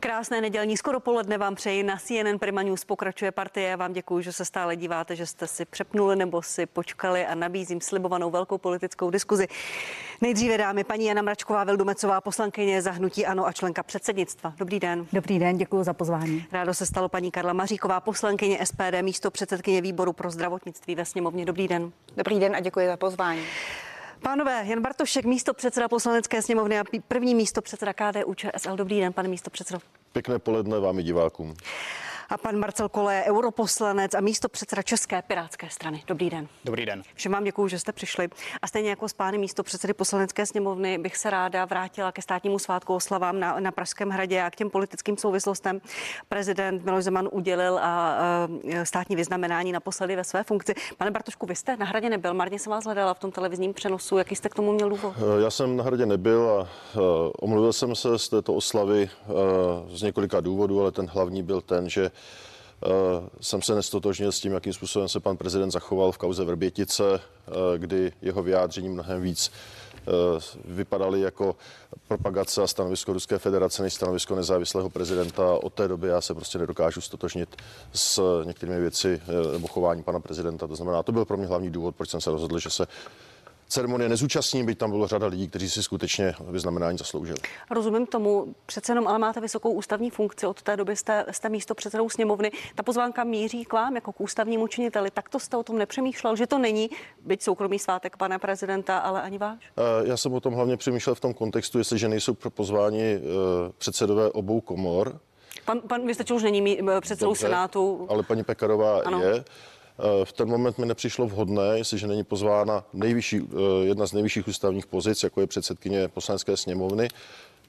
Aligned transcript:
Krásné 0.00 0.40
nedělní 0.40 0.76
skoro 0.76 1.00
poledne 1.00 1.38
vám 1.38 1.54
přeji. 1.54 1.82
Na 1.82 1.96
CNN 1.96 2.38
Prima 2.40 2.62
News 2.62 2.84
pokračuje 2.84 3.32
partie. 3.32 3.76
Vám 3.76 3.92
děkuji, 3.92 4.20
že 4.20 4.32
se 4.32 4.44
stále 4.44 4.76
díváte, 4.76 5.16
že 5.16 5.26
jste 5.26 5.46
si 5.46 5.64
přepnuli 5.64 6.16
nebo 6.16 6.42
si 6.42 6.66
počkali 6.66 7.26
a 7.26 7.34
nabízím 7.34 7.80
slibovanou 7.80 8.30
velkou 8.30 8.58
politickou 8.58 9.10
diskuzi. 9.10 9.46
Nejdříve 10.20 10.58
dámy 10.58 10.84
paní 10.84 11.04
Jana 11.04 11.22
Mračková, 11.22 11.64
Vildomecová, 11.64 12.20
poslankyně 12.20 12.82
zahnutí 12.82 13.26
Ano 13.26 13.46
a 13.46 13.52
členka 13.52 13.82
předsednictva. 13.82 14.52
Dobrý 14.58 14.80
den. 14.80 15.06
Dobrý 15.12 15.38
den, 15.38 15.58
děkuji 15.58 15.84
za 15.84 15.92
pozvání. 15.92 16.46
Rádo 16.52 16.74
se 16.74 16.86
stalo 16.86 17.08
paní 17.08 17.30
Karla 17.30 17.52
Maříková, 17.52 18.00
poslankyně 18.00 18.66
SPD, 18.66 19.02
místo 19.02 19.30
předsedkyně 19.30 19.80
výboru 19.80 20.12
pro 20.12 20.30
zdravotnictví 20.30 20.94
ve 20.94 21.04
sněmovně. 21.04 21.44
Dobrý 21.44 21.68
den. 21.68 21.92
Dobrý 22.16 22.40
den 22.40 22.56
a 22.56 22.60
děkuji 22.60 22.86
za 22.86 22.96
pozvání. 22.96 23.42
Pánové, 24.22 24.62
Jan 24.66 24.82
Bartošek, 24.82 25.24
místo 25.24 25.54
předseda 25.54 25.88
poslanecké 25.88 26.42
sněmovny 26.42 26.78
a 26.78 26.84
první 27.08 27.34
místo 27.34 27.62
předseda 27.62 27.92
KDU 27.92 28.34
ČSL. 28.34 28.76
Dobrý 28.76 29.00
den, 29.00 29.12
pane 29.12 29.28
místo 29.28 29.50
předsedo. 29.50 29.78
Pěkné 30.12 30.38
poledne 30.38 30.80
vám 30.80 30.98
i 30.98 31.02
divákům 31.02 31.54
a 32.28 32.38
pan 32.38 32.56
Marcel 32.56 32.88
Kole, 32.88 33.22
europoslanec 33.26 34.14
a 34.14 34.20
místo 34.20 34.48
předseda 34.48 34.82
České 34.82 35.22
pirátské 35.22 35.70
strany. 35.70 36.02
Dobrý 36.06 36.30
den. 36.30 36.48
Dobrý 36.64 36.86
den. 36.86 37.02
Všem 37.14 37.32
vám 37.32 37.44
děkuji, 37.44 37.68
že 37.68 37.78
jste 37.78 37.92
přišli. 37.92 38.28
A 38.62 38.66
stejně 38.66 38.90
jako 38.90 39.08
s 39.08 39.12
pány 39.12 39.38
místo 39.38 39.62
předsedy 39.62 39.94
poslanecké 39.94 40.46
sněmovny 40.46 40.98
bych 40.98 41.16
se 41.16 41.30
ráda 41.30 41.64
vrátila 41.64 42.12
ke 42.12 42.22
státnímu 42.22 42.58
svátku 42.58 42.94
oslavám 42.94 43.40
na, 43.40 43.60
na 43.60 43.70
Pražském 43.70 44.10
hradě 44.10 44.42
a 44.42 44.50
k 44.50 44.56
těm 44.56 44.70
politickým 44.70 45.16
souvislostem. 45.16 45.80
Prezident 46.28 46.84
Miloš 46.84 47.04
Zeman 47.04 47.28
udělil 47.32 47.78
a, 47.78 47.82
a 47.82 48.48
státní 48.84 49.16
vyznamenání 49.16 49.72
naposledy 49.72 50.16
ve 50.16 50.24
své 50.24 50.44
funkci. 50.44 50.74
Pane 50.98 51.10
Bartošku, 51.10 51.46
vy 51.46 51.56
jste 51.56 51.76
na 51.76 51.86
hradě 51.86 52.10
nebyl, 52.10 52.34
marně 52.34 52.58
jsem 52.58 52.70
vás 52.70 52.84
hledala 52.84 53.14
v 53.14 53.18
tom 53.18 53.32
televizním 53.32 53.74
přenosu. 53.74 54.18
Jaký 54.18 54.36
jste 54.36 54.48
k 54.48 54.54
tomu 54.54 54.72
měl 54.72 54.88
důvod? 54.88 55.14
Eh, 55.16 55.42
já 55.42 55.50
jsem 55.50 55.76
na 55.76 55.84
hradě 55.84 56.06
nebyl 56.06 56.50
a 56.50 56.60
uh, 56.60 57.30
omluvil 57.40 57.72
jsem 57.72 57.94
se 57.94 58.18
z 58.18 58.28
této 58.28 58.54
oslavy 58.54 59.10
z 59.88 60.02
několika 60.02 60.40
důvodů, 60.40 60.80
ale 60.80 60.92
ten 60.92 61.06
hlavní 61.06 61.42
byl 61.42 61.60
ten, 61.60 61.88
že 61.88 62.10
jsem 63.40 63.62
se 63.62 63.74
nestotožnil 63.74 64.32
s 64.32 64.40
tím, 64.40 64.52
jakým 64.52 64.72
způsobem 64.72 65.08
se 65.08 65.20
pan 65.20 65.36
prezident 65.36 65.70
zachoval 65.70 66.12
v 66.12 66.18
kauze 66.18 66.44
Vrbětice, 66.44 67.04
eh, 67.14 67.78
kdy 67.78 68.12
jeho 68.22 68.42
vyjádření 68.42 68.88
mnohem 68.88 69.22
víc 69.22 69.52
eh, 69.94 70.00
vypadaly 70.64 71.20
jako 71.20 71.56
propagace 72.08 72.62
a 72.62 72.66
stanovisko 72.66 73.12
Ruské 73.12 73.38
federace 73.38 73.82
než 73.82 73.94
stanovisko 73.94 74.34
nezávislého 74.34 74.90
prezidenta. 74.90 75.54
Od 75.62 75.74
té 75.74 75.88
doby 75.88 76.08
já 76.08 76.20
se 76.20 76.34
prostě 76.34 76.58
nedokážu 76.58 77.00
stotožnit 77.00 77.56
s 77.92 78.42
některými 78.44 78.80
věci 78.80 79.22
nebo 79.52 79.68
chování 79.68 80.02
pana 80.02 80.20
prezidenta. 80.20 80.66
To 80.66 80.76
znamená, 80.76 81.02
to 81.02 81.12
byl 81.12 81.24
pro 81.24 81.36
mě 81.36 81.46
hlavní 81.46 81.70
důvod, 81.70 81.96
proč 81.96 82.10
jsem 82.10 82.20
se 82.20 82.30
rozhodl, 82.30 82.58
že 82.58 82.70
se 82.70 82.86
ceremonie 83.68 84.08
nezúčastním, 84.08 84.66
byť 84.66 84.78
tam 84.78 84.90
bylo 84.90 85.06
řada 85.06 85.26
lidí, 85.26 85.48
kteří 85.48 85.70
si 85.70 85.82
skutečně 85.82 86.34
vyznamenání 86.50 86.98
zasloužili. 86.98 87.38
Rozumím 87.70 88.06
tomu, 88.06 88.54
přece 88.66 88.92
jenom 88.92 89.08
ale 89.08 89.18
máte 89.18 89.40
vysokou 89.40 89.70
ústavní 89.70 90.10
funkci, 90.10 90.46
od 90.46 90.62
té 90.62 90.76
doby 90.76 90.96
jste, 90.96 91.26
jste 91.30 91.48
místo 91.48 91.74
předsedou 91.74 92.08
sněmovny. 92.08 92.50
Ta 92.74 92.82
pozvánka 92.82 93.24
míří 93.24 93.64
k 93.64 93.72
vám 93.72 93.94
jako 93.94 94.12
k 94.12 94.20
ústavnímu 94.20 94.66
činiteli. 94.66 95.10
Tak 95.10 95.28
to 95.28 95.38
jste 95.38 95.56
o 95.56 95.62
tom 95.62 95.78
nepřemýšlel, 95.78 96.36
že 96.36 96.46
to 96.46 96.58
není, 96.58 96.90
byť 97.24 97.42
soukromý 97.42 97.78
svátek 97.78 98.16
pana 98.16 98.38
prezidenta, 98.38 98.98
ale 98.98 99.22
ani 99.22 99.38
váš? 99.38 99.72
Já 100.04 100.16
jsem 100.16 100.34
o 100.34 100.40
tom 100.40 100.54
hlavně 100.54 100.76
přemýšlel 100.76 101.14
v 101.14 101.20
tom 101.20 101.34
kontextu, 101.34 101.78
jestliže 101.78 102.08
nejsou 102.08 102.34
pozváni 102.34 103.02
eh, 103.02 103.20
předsedové 103.78 104.30
obou 104.30 104.60
komor, 104.60 105.20
Pan, 105.64 105.80
pan 105.80 106.06
Vystačil 106.06 106.36
už 106.36 106.42
není 106.42 106.78
předsedou 107.00 107.30
Dobře, 107.30 107.40
Senátu. 107.40 108.06
Ale 108.10 108.22
paní 108.22 108.44
Pekarová 108.44 109.00
ano. 109.04 109.22
je. 109.22 109.44
Eh, 109.98 110.24
v 110.24 110.32
ten 110.32 110.48
moment 110.48 110.78
mi 110.78 110.86
nepřišlo 110.86 111.26
vhodné, 111.26 111.78
jestliže 111.78 112.06
není 112.06 112.24
pozvána 112.24 112.84
nejvyšší, 112.92 113.40
eh, 113.40 113.84
jedna 113.84 114.06
z 114.06 114.12
nejvyšších 114.12 114.48
ústavních 114.48 114.86
pozic, 114.86 115.22
jako 115.22 115.40
je 115.40 115.46
předsedkyně 115.46 116.08
poslanecké 116.08 116.56
sněmovny, 116.56 117.08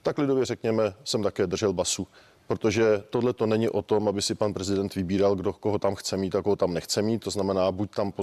tak 0.02 0.18
lidově 0.18 0.46
řekněme, 0.46 0.94
jsem 1.04 1.24
také 1.24 1.48
držel 1.48 1.74
basu 1.74 2.08
protože 2.50 3.04
tohle 3.10 3.34
to 3.34 3.46
není 3.46 3.70
o 3.70 3.82
tom, 3.82 4.08
aby 4.08 4.22
si 4.22 4.36
pan 4.36 4.54
prezident 4.54 4.96
vybíral, 4.96 5.36
kdo 5.36 5.54
koho 5.54 5.80
tam 5.80 5.96
chce 5.96 6.18
mít 6.18 6.36
a 6.36 6.42
koho 6.42 6.56
tam 6.56 6.74
nechce 6.74 7.02
mít. 7.02 7.24
To 7.24 7.30
znamená, 7.30 7.72
buď 7.72 7.96
tam 7.96 8.14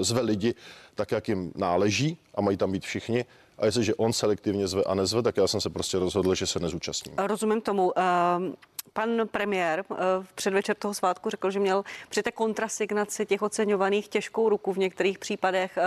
zve 0.00 0.20
lidi 0.20 0.54
tak, 0.94 1.12
jak 1.12 1.28
jim 1.28 1.52
náleží 1.54 2.18
a 2.34 2.40
mají 2.40 2.56
tam 2.56 2.72
být 2.72 2.84
všichni, 2.84 3.24
a 3.58 3.66
jestliže 3.66 3.94
on 3.94 4.12
selektivně 4.12 4.68
zve 4.68 4.84
a 4.84 4.94
nezve, 4.94 5.22
tak 5.22 5.36
já 5.36 5.46
jsem 5.46 5.60
se 5.60 5.70
prostě 5.70 5.98
rozhodl, 5.98 6.34
že 6.34 6.46
se 6.46 6.60
nezúčastním. 6.60 7.16
Rozumím 7.18 7.60
tomu. 7.60 7.92
Uh... 7.96 8.54
Pan 8.92 9.28
premiér 9.30 9.84
eh, 9.90 9.94
v 10.22 10.32
předvečer 10.32 10.76
toho 10.76 10.94
svátku 10.94 11.30
řekl, 11.30 11.50
že 11.50 11.60
měl 11.60 11.84
při 12.08 12.22
té 12.22 12.32
kontrasignaci 12.32 13.26
těch 13.26 13.42
oceňovaných 13.42 14.08
těžkou 14.08 14.48
ruku 14.48 14.72
v 14.72 14.78
některých 14.78 15.18
případech. 15.18 15.78
Eh, 15.78 15.82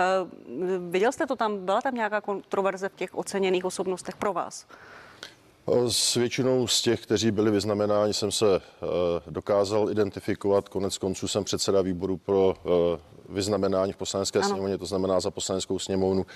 viděl 0.90 1.12
jste 1.12 1.26
to 1.26 1.36
tam? 1.36 1.64
Byla 1.64 1.80
tam 1.80 1.94
nějaká 1.94 2.20
kontroverze 2.20 2.88
v 2.88 2.94
těch 2.94 3.14
oceněných 3.14 3.64
osobnostech 3.64 4.16
pro 4.16 4.32
vás? 4.32 4.66
S 5.88 6.14
většinou 6.14 6.66
z 6.66 6.82
těch, 6.82 7.02
kteří 7.02 7.30
byli 7.30 7.50
vyznamenáni, 7.50 8.14
jsem 8.14 8.32
se 8.32 8.46
eh, 8.56 8.90
dokázal 9.30 9.90
identifikovat. 9.90 10.68
Konec 10.68 10.98
konců 10.98 11.28
jsem 11.28 11.44
předseda 11.44 11.82
výboru 11.82 12.16
pro 12.16 12.54
vyznamenání 13.28 13.92
v 13.92 13.96
poslanecké 13.96 14.42
sněmovně, 14.42 14.78
to 14.78 14.86
znamená 14.86 15.20
za 15.20 15.30
poslaneckou 15.30 15.78
sněmovnu 15.78 16.26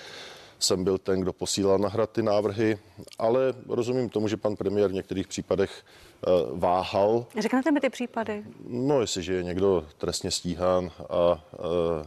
jsem 0.63 0.83
byl 0.83 0.97
ten, 0.97 1.21
kdo 1.21 1.33
posílal 1.33 1.77
na 1.77 1.89
hrad 1.89 2.09
ty 2.09 2.23
návrhy, 2.23 2.79
ale 3.19 3.53
rozumím 3.69 4.09
tomu, 4.09 4.27
že 4.27 4.37
pan 4.37 4.55
premiér 4.55 4.89
v 4.89 4.93
některých 4.93 5.27
případech 5.27 5.71
eh, 5.81 6.29
váhal. 6.51 7.25
Řeknete 7.39 7.71
mi 7.71 7.79
ty 7.79 7.89
případy? 7.89 8.43
No, 8.67 9.01
jestliže 9.01 9.33
je 9.33 9.43
někdo 9.43 9.85
trestně 9.97 10.31
stíhán 10.31 10.91
a, 11.09 11.43
eh, 11.53 11.57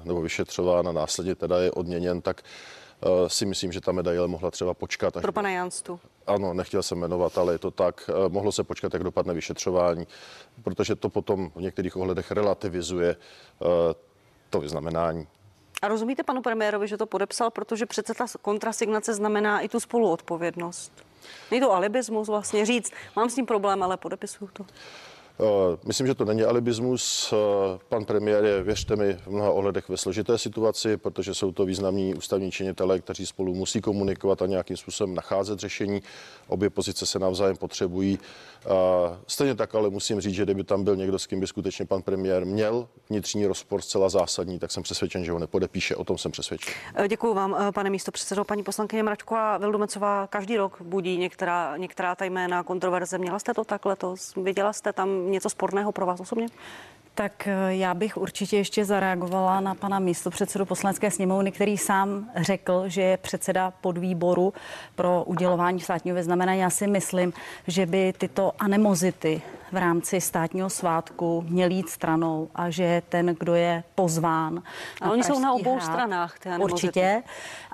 nebo 0.05 0.23
vyšetřován 0.23 0.89
a 0.89 0.93
následně 0.93 1.35
teda 1.35 1.59
je 1.59 1.71
odměněn, 1.71 2.21
tak 2.21 2.43
eh, 2.43 3.07
si 3.29 3.47
myslím, 3.47 3.73
že 3.73 3.81
ta 3.81 3.93
medaile 3.93 4.29
mohla 4.29 4.51
třeba 4.51 4.75
počkat. 4.75 5.17
Až 5.17 5.23
Pro 5.23 5.33
pana 5.33 5.51
Janstu. 5.51 6.01
Ano, 6.27 6.55
nechtěl 6.55 6.83
jsem 6.83 6.99
jmenovat, 6.99 7.39
ale 7.39 7.55
je 7.55 7.59
to 7.59 7.71
tak. 7.71 8.11
Mohlo 8.29 8.53
se 8.53 8.65
počkat, 8.65 8.93
jak 8.93 9.05
dopadne 9.05 9.35
vyšetřování, 9.35 10.07
protože 10.63 10.95
to 10.95 11.09
potom 11.09 11.51
v 11.57 11.61
některých 11.61 11.97
ohledech 11.97 12.31
relativizuje 12.31 13.17
to 14.51 14.61
vyznamenání. 14.61 15.27
A 15.87 15.89
rozumíte 15.89 16.23
panu 16.23 16.43
premiérovi, 16.43 16.89
že 16.89 16.97
to 16.97 17.07
podepsal, 17.07 17.51
protože 17.51 17.87
přece 17.87 18.15
ta 18.15 18.27
kontrasignace 18.43 19.15
znamená 19.15 19.61
i 19.61 19.69
tu 19.69 19.81
spoluodpovědnost. 19.81 20.93
Není 21.51 21.61
to 21.61 21.73
alibismus 21.73 22.29
vlastně 22.29 22.67
říct, 22.67 22.93
mám 23.17 23.31
s 23.31 23.35
tím 23.35 23.47
problém, 23.47 23.83
ale 23.83 23.97
podepisuju 23.97 24.51
to. 24.53 24.67
Eh, 25.41 25.77
myslím, 25.87 26.07
že 26.07 26.15
to 26.15 26.25
není 26.25 26.43
alibismus. 26.43 27.33
Eh, 27.33 27.79
pan 27.89 28.05
premiér 28.05 28.45
je, 28.45 28.63
věřte 28.63 28.97
mi, 28.97 29.15
v 29.15 29.27
mnoha 29.27 29.51
ohledech 29.51 29.89
ve 29.89 29.97
složité 29.97 30.39
situaci, 30.39 30.97
protože 30.97 31.35
jsou 31.35 31.53
to 31.53 31.65
významní 31.65 32.15
ústavní 32.15 32.51
činitelé, 32.51 32.99
kteří 32.99 33.27
spolu 33.27 33.55
musí 33.55 33.81
komunikovat 33.81 34.43
a 34.43 34.47
nějakým 34.47 34.77
způsobem 34.77 35.15
nacházet 35.15 35.59
řešení. 35.59 36.03
Obě 36.49 36.71
pozice 36.71 37.07
se 37.07 37.19
navzájem 37.19 37.57
potřebují. 37.57 38.19
Eh, 38.65 38.69
stejně 39.27 39.55
tak 39.55 39.75
ale 39.75 39.91
musím 39.91 40.21
říct, 40.21 40.35
že 40.35 40.43
kdyby 40.43 40.65
tam 40.65 40.85
byl 40.85 40.97
někdo, 40.97 41.19
s 41.19 41.27
kým 41.27 41.41
by 41.41 41.47
skutečně 41.47 41.87
pan 41.87 42.03
premiér 42.03 42.47
měl 42.47 42.89
vnitřní 43.11 43.47
rozpor 43.47 43.83
zcela 43.83 44.09
zásadní, 44.09 44.59
tak 44.59 44.71
jsem 44.71 44.83
přesvědčen, 44.83 45.25
že 45.25 45.33
ho 45.33 45.39
nepodepíše. 45.39 45.97
O 45.97 46.05
tom 46.05 46.19
jsem 46.19 46.33
přesvědčen. 46.33 46.75
Děkuji 47.09 47.35
vám, 47.35 47.73
pane 47.75 47.91
místo 47.91 48.13
předsedo. 48.13 48.45
Paní 48.45 48.63
poslankyně 48.63 49.03
Mračková 49.03 49.59
Vildumecová 49.59 50.27
každý 50.27 50.57
rok 50.57 50.83
budí 50.83 51.19
některá, 51.19 51.77
některá 51.77 52.15
ta 52.15 52.25
jména 52.25 52.63
kontroverze. 52.63 53.19
Měla 53.19 53.39
jste 53.39 53.55
to 53.55 53.65
tak 53.65 53.87
letos? 53.87 54.35
Viděla 54.37 54.73
jste 54.73 54.93
tam 54.93 55.26
něco 55.31 55.51
sporného 55.51 55.93
pro 55.93 56.07
vás 56.07 56.21
osobně? 56.21 56.47
Tak 57.15 57.47
eh, 57.47 57.75
já 57.75 57.95
bych 57.95 58.17
určitě 58.17 58.57
ještě 58.57 58.85
zareagovala 58.85 59.61
na 59.61 59.75
pana 59.75 59.99
místopředsedu 59.99 60.65
poslanecké 60.65 61.11
sněmovny, 61.11 61.53
který 61.53 61.79
sám 61.79 62.31
řekl, 62.37 62.85
že 62.87 63.03
je 63.03 63.17
předseda 63.17 63.71
podvýboru 63.71 64.55
pro 64.95 65.25
udělování 65.25 65.81
státního 65.81 66.15
vyznamenání. 66.15 66.61
Já 66.61 66.71
si 66.71 66.87
myslím, 66.87 67.33
že 67.67 67.87
by 67.87 68.13
tyto 68.19 68.53
anemozity 68.59 69.43
v 69.73 69.77
rámci 69.77 70.21
státního 70.21 70.71
svátku 70.71 71.45
měly 71.49 71.75
jít 71.75 71.89
stranou 71.89 72.49
a 72.55 72.71
že 72.71 73.03
ten, 73.09 73.37
kdo 73.41 73.55
je 73.55 73.85
pozván. 73.95 74.63
A 75.01 75.11
oni 75.11 75.25
jsou 75.25 75.41
na 75.41 75.53
obou 75.53 75.75
hrad, 75.75 75.85
stranách. 75.85 76.35
Určitě 76.61 77.23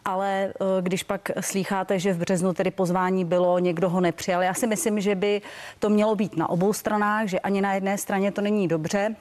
ale 0.05 0.45
eh, 0.45 0.83
když 0.83 1.03
pak 1.03 1.31
slýcháte, 1.41 1.99
že 1.99 2.13
v 2.13 2.19
březnu 2.19 2.55
tedy 2.55 2.71
pozvání 2.71 3.25
bylo, 3.25 3.59
někdo 3.59 3.89
ho 3.89 4.01
nepřijal, 4.01 4.43
já 4.43 4.55
si 4.55 4.67
myslím, 4.67 5.01
že 5.01 5.15
by 5.15 5.43
to 5.79 5.89
mělo 5.89 6.15
být 6.17 6.37
na 6.37 6.51
obou 6.51 6.73
stranách, 6.73 7.27
že 7.27 7.41
ani 7.41 7.61
na 7.61 7.75
jedné 7.75 7.99
straně 7.99 8.33
to 8.33 8.41
není 8.41 8.69
dobře. 8.69 9.17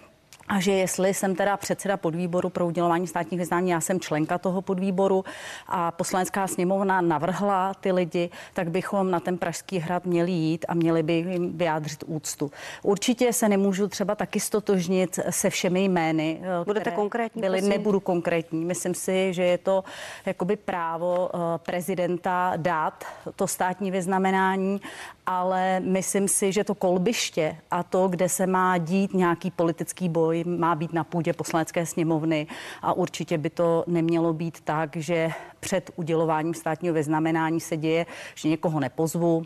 A 0.51 0.59
že 0.59 0.71
jestli 0.71 1.13
jsem 1.13 1.36
teda 1.36 1.57
předseda 1.57 1.98
podvýboru 1.98 2.50
pro 2.50 2.68
udělování 2.68 3.07
státních 3.07 3.39
vyznání, 3.39 3.69
já 3.69 3.81
jsem 3.81 4.00
členka 4.00 4.38
toho 4.38 4.62
podvýboru 4.62 5.25
a 5.68 5.92
poslanecká 5.92 6.48
sněmovna 6.48 7.01
navrhla 7.01 7.74
ty 7.74 7.92
lidi, 7.92 8.30
tak 8.53 8.69
bychom 8.69 9.12
na 9.12 9.19
ten 9.19 9.38
Pražský 9.38 9.80
hrad 9.80 10.06
měli 10.06 10.31
jít 10.31 10.65
a 10.68 10.74
měli 10.74 11.03
by 11.03 11.13
jim 11.13 11.57
vyjádřit 11.57 12.03
úctu. 12.07 12.51
Určitě 12.83 13.33
se 13.33 13.50
nemůžu 13.50 13.88
třeba 13.88 14.15
taky 14.15 14.39
stotožnit 14.39 15.19
se 15.30 15.50
všemi 15.50 15.86
jmény. 15.86 16.42
Eh, 16.44 16.65
Budete 16.65 16.92
konkrétní? 16.92 17.42
Byly, 17.42 17.62
nebudu 17.62 18.00
konkrétní. 18.00 18.65
Myslím 18.65 18.94
si, 18.94 19.33
že 19.33 19.44
je 19.44 19.57
to 19.57 19.83
jakoby 20.25 20.56
právo 20.56 21.30
eh, 21.33 21.38
prezidenta 21.57 22.53
dát 22.57 23.03
to 23.36 23.48
státní 23.48 23.92
vyznamenání 23.92 24.81
ale 25.25 25.80
myslím 25.80 26.27
si, 26.27 26.51
že 26.51 26.63
to 26.63 26.75
kolbiště 26.75 27.57
a 27.71 27.83
to, 27.83 28.07
kde 28.07 28.30
se 28.30 28.48
má 28.48 28.77
dít 28.77 29.13
nějaký 29.13 29.51
politický 29.51 30.09
boj, 30.09 30.41
má 30.44 30.76
být 30.76 30.94
na 30.94 31.04
půdě 31.04 31.34
poslanecké 31.34 31.86
sněmovny 31.86 32.48
a 32.82 32.94
určitě 32.94 33.38
by 33.38 33.50
to 33.50 33.84
nemělo 33.88 34.34
být 34.34 34.62
tak, 34.62 34.96
že 34.96 35.30
před 35.60 35.92
udělováním 35.96 36.54
státního 36.54 36.94
vyznamenání 36.94 37.60
se 37.60 37.78
děje, 37.78 38.06
že 38.36 38.50
někoho 38.50 38.80
nepozvu, 38.80 39.46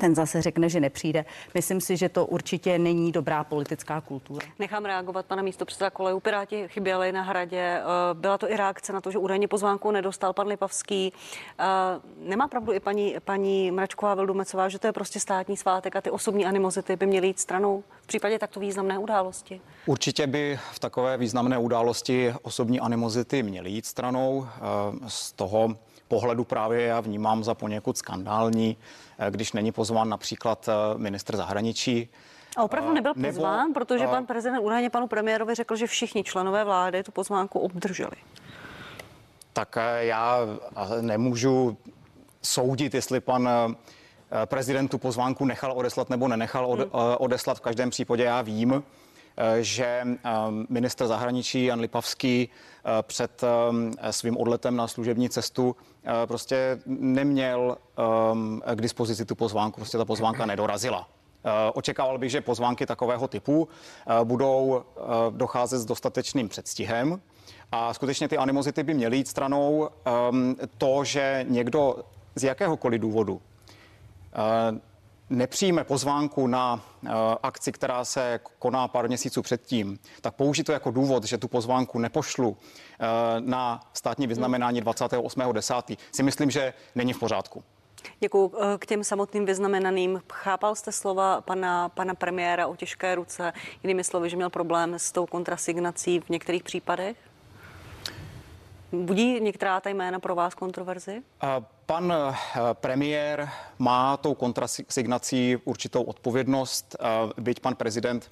ten 0.00 0.14
zase 0.14 0.42
řekne, 0.42 0.68
že 0.68 0.80
nepřijde. 0.80 1.24
Myslím 1.54 1.80
si, 1.80 1.96
že 1.96 2.08
to 2.08 2.26
určitě 2.26 2.78
není 2.78 3.12
dobrá 3.12 3.44
politická 3.44 4.00
kultura. 4.00 4.46
Nechám 4.58 4.84
reagovat 4.84 5.26
pana 5.26 5.42
místo 5.42 5.64
předseda 5.64 5.90
koleju. 5.90 6.20
Piráti 6.20 6.68
chyběli 6.68 7.12
na 7.12 7.22
hradě. 7.22 7.58
Eh, 7.60 7.84
byla 8.14 8.38
to 8.38 8.50
i 8.50 8.56
reakce 8.56 8.92
na 8.92 9.00
to, 9.00 9.10
že 9.10 9.18
údajně 9.18 9.48
pozvánku 9.48 9.90
nedostal 9.90 10.32
pan 10.32 10.46
Lipavský. 10.46 11.12
Eh, 11.58 11.64
nemá 12.16 12.48
pravdu 12.48 12.72
i 12.72 12.80
paní, 12.80 13.16
paní 13.24 13.70
Mračková 13.70 14.14
Vildumecová, 14.14 14.68
že 14.68 14.78
to 14.78 14.86
je 14.86 14.92
prostě 14.92 15.20
státní 15.20 15.56
svátek 15.56 15.96
a 15.96 16.00
ty 16.00 16.10
osobní 16.10 16.46
animozity 16.46 16.96
by 16.96 17.06
měly 17.06 17.26
jít 17.26 17.40
stranou 17.40 17.84
v 18.02 18.06
případě 18.06 18.38
takto 18.38 18.60
významné 18.60 18.98
události? 18.98 19.60
Určitě 19.86 20.26
by 20.26 20.58
v 20.72 20.78
takové 20.78 21.16
významné 21.16 21.58
události 21.58 22.34
osobní 22.42 22.80
animozity 22.80 23.42
měly 23.42 23.70
jít 23.70 23.86
stranou. 23.86 24.46
Eh, 24.56 24.60
z 25.08 25.32
toho 25.32 25.76
pohledu 26.10 26.44
právě 26.44 26.82
já 26.82 27.00
vnímám 27.00 27.44
za 27.44 27.54
poněkud 27.54 27.98
skandální, 27.98 28.76
eh, 29.18 29.30
když 29.30 29.52
není 29.52 29.72
pozván 29.72 30.08
například 30.08 30.68
eh, 30.68 30.98
ministr 30.98 31.36
zahraničí. 31.36 32.08
A 32.56 32.62
opravdu 32.62 32.92
nebyl 32.92 33.14
pozván, 33.14 33.68
Nebo, 33.68 33.74
protože 33.74 34.06
pan 34.06 34.26
prezident 34.26 34.60
údajně 34.60 34.90
panu 34.90 35.06
premiérovi 35.06 35.54
řekl, 35.54 35.76
že 35.76 35.86
všichni 35.86 36.24
členové 36.24 36.64
vlády 36.64 37.02
tu 37.02 37.12
pozvánku 37.12 37.58
obdrželi. 37.58 38.16
Tak 39.52 39.78
já 39.98 40.38
nemůžu 41.00 41.76
soudit, 42.42 42.94
jestli 42.94 43.20
pan 43.20 43.48
prezident 44.44 44.88
tu 44.88 44.98
pozvánku 44.98 45.44
nechal 45.44 45.72
odeslat 45.72 46.10
nebo 46.10 46.28
nenechal 46.28 46.72
hmm. 46.72 46.84
odeslat. 47.18 47.56
V 47.56 47.60
každém 47.60 47.90
případě 47.90 48.24
já 48.24 48.42
vím, 48.42 48.82
Eh, 48.82 48.99
že 49.60 49.84
eh, 50.04 50.30
ministr 50.68 51.06
zahraničí 51.06 51.64
Jan 51.64 51.80
Lipavský 51.80 52.48
eh, 52.48 53.02
před 53.02 53.44
svým 54.10 54.36
odletem 54.36 54.76
na 54.76 54.88
služební 54.88 55.28
cestu 55.28 55.76
prostě 56.26 56.80
neměl 56.86 57.78
k 58.74 58.80
dispozici 58.80 59.24
tu 59.24 59.34
pozvánku, 59.34 59.80
prostě 59.80 59.98
ta 59.98 60.04
pozvánka 60.04 60.46
nedorazila. 60.46 61.08
Očekával 61.74 62.18
bych, 62.18 62.30
že 62.30 62.40
pozvánky 62.40 62.86
takového 62.86 63.28
typu 63.28 63.68
budou 64.24 64.82
docházet 65.30 65.78
s 65.78 65.84
dostatečným 65.84 66.48
předstihem 66.48 67.20
a 67.72 67.94
skutečně 67.94 68.28
ty 68.28 68.36
animozity 68.36 68.82
by 68.82 68.94
měly 68.94 69.16
jít 69.16 69.28
stranou. 69.28 69.88
To, 70.78 71.04
že 71.04 71.44
někdo 71.48 71.96
z 72.34 72.44
jakéhokoliv 72.44 73.00
důvodu 73.00 73.40
nepřijme 75.30 75.84
pozvánku 75.84 76.46
na 76.46 76.74
uh, 76.74 77.10
akci, 77.42 77.72
která 77.72 78.04
se 78.04 78.40
koná 78.58 78.88
pár 78.88 79.08
měsíců 79.08 79.42
předtím, 79.42 79.98
tak 80.20 80.34
použít 80.34 80.64
to 80.64 80.72
jako 80.72 80.90
důvod, 80.90 81.24
že 81.24 81.38
tu 81.38 81.48
pozvánku 81.48 81.98
nepošlu 81.98 82.48
uh, 82.48 82.56
na 83.40 83.80
státní 83.92 84.26
vyznamenání 84.26 84.82
28.10. 84.82 85.96
si 86.12 86.22
myslím, 86.22 86.50
že 86.50 86.74
není 86.94 87.12
v 87.12 87.18
pořádku. 87.18 87.64
Děkuji. 88.20 88.52
Eh, 88.60 88.78
k 88.78 88.86
těm 88.86 89.04
samotným 89.04 89.46
vyznamenaným. 89.46 90.22
Chápal 90.32 90.74
jste 90.74 90.92
slova 90.92 91.40
pana, 91.40 91.88
pana 91.88 92.14
premiéra 92.14 92.66
o 92.66 92.76
těžké 92.76 93.14
ruce, 93.14 93.52
jinými 93.82 94.04
slovy, 94.04 94.30
že 94.30 94.36
měl 94.36 94.50
problém 94.50 94.94
s 94.94 95.12
tou 95.12 95.26
kontrasignací 95.26 96.20
v 96.20 96.28
některých 96.28 96.62
případech? 96.62 97.16
Budí 98.92 99.40
některá 99.40 99.80
ta 99.80 99.90
jména 99.90 100.20
pro 100.20 100.34
vás 100.34 100.54
kontroverzi? 100.54 101.22
Pan 101.86 102.12
eh, 102.12 102.34
premiér 102.72 103.48
má 103.78 104.16
tou 104.16 104.34
kontrasignací 104.34 105.56
určitou 105.64 106.02
odpovědnost, 106.02 106.96
byť 107.36 107.60
pan 107.60 107.74
prezident 107.74 108.30